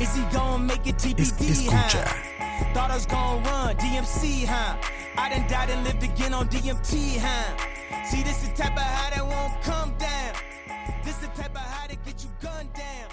Is 0.00 0.14
he 0.16 0.22
gonna 0.32 0.64
make 0.64 0.86
it 0.86 0.96
Es- 0.96 1.04
TBD, 1.04 1.50
escucha. 1.52 2.02
huh? 2.06 2.72
Thought 2.72 2.90
I 2.90 2.94
was 2.94 3.06
gonna 3.06 3.42
run 3.50 3.76
DMC, 3.76 4.46
huh? 4.46 4.76
I 5.18 5.28
done 5.28 5.46
died 5.46 5.68
and 5.70 5.84
lived 5.84 6.02
again 6.02 6.32
on 6.32 6.48
DMT, 6.48 7.18
huh? 7.20 7.52
See, 8.10 8.22
this 8.22 8.38
the 8.40 8.48
type 8.56 8.72
of 8.74 8.82
high 8.82 9.10
that 9.14 9.26
won't 9.26 9.62
come 9.62 9.92
down. 9.98 10.32
This 11.04 11.16
the 11.16 11.26
type 11.36 11.52
of 11.54 11.60
high 11.74 11.88
that 11.88 12.02
get 12.06 12.24
you 12.24 12.30
gunned 12.40 12.72
down. 12.72 13.08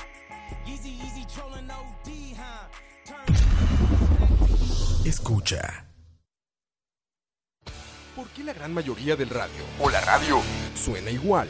Easy, 0.66 0.92
easy 1.06 1.26
trolling 1.36 1.70
OD, 1.70 2.36
huh? 2.40 2.68
Turn 3.06 3.36
Escucha. 5.06 5.84
¿Por 8.16 8.28
qué 8.30 8.44
la 8.46 8.54
gran 8.54 8.74
mayoría 8.74 9.18
del 9.18 9.30
radio 9.30 9.64
o 9.82 9.90
la 9.90 10.00
radio 10.00 10.42
suena 10.74 11.12
igual? 11.12 11.50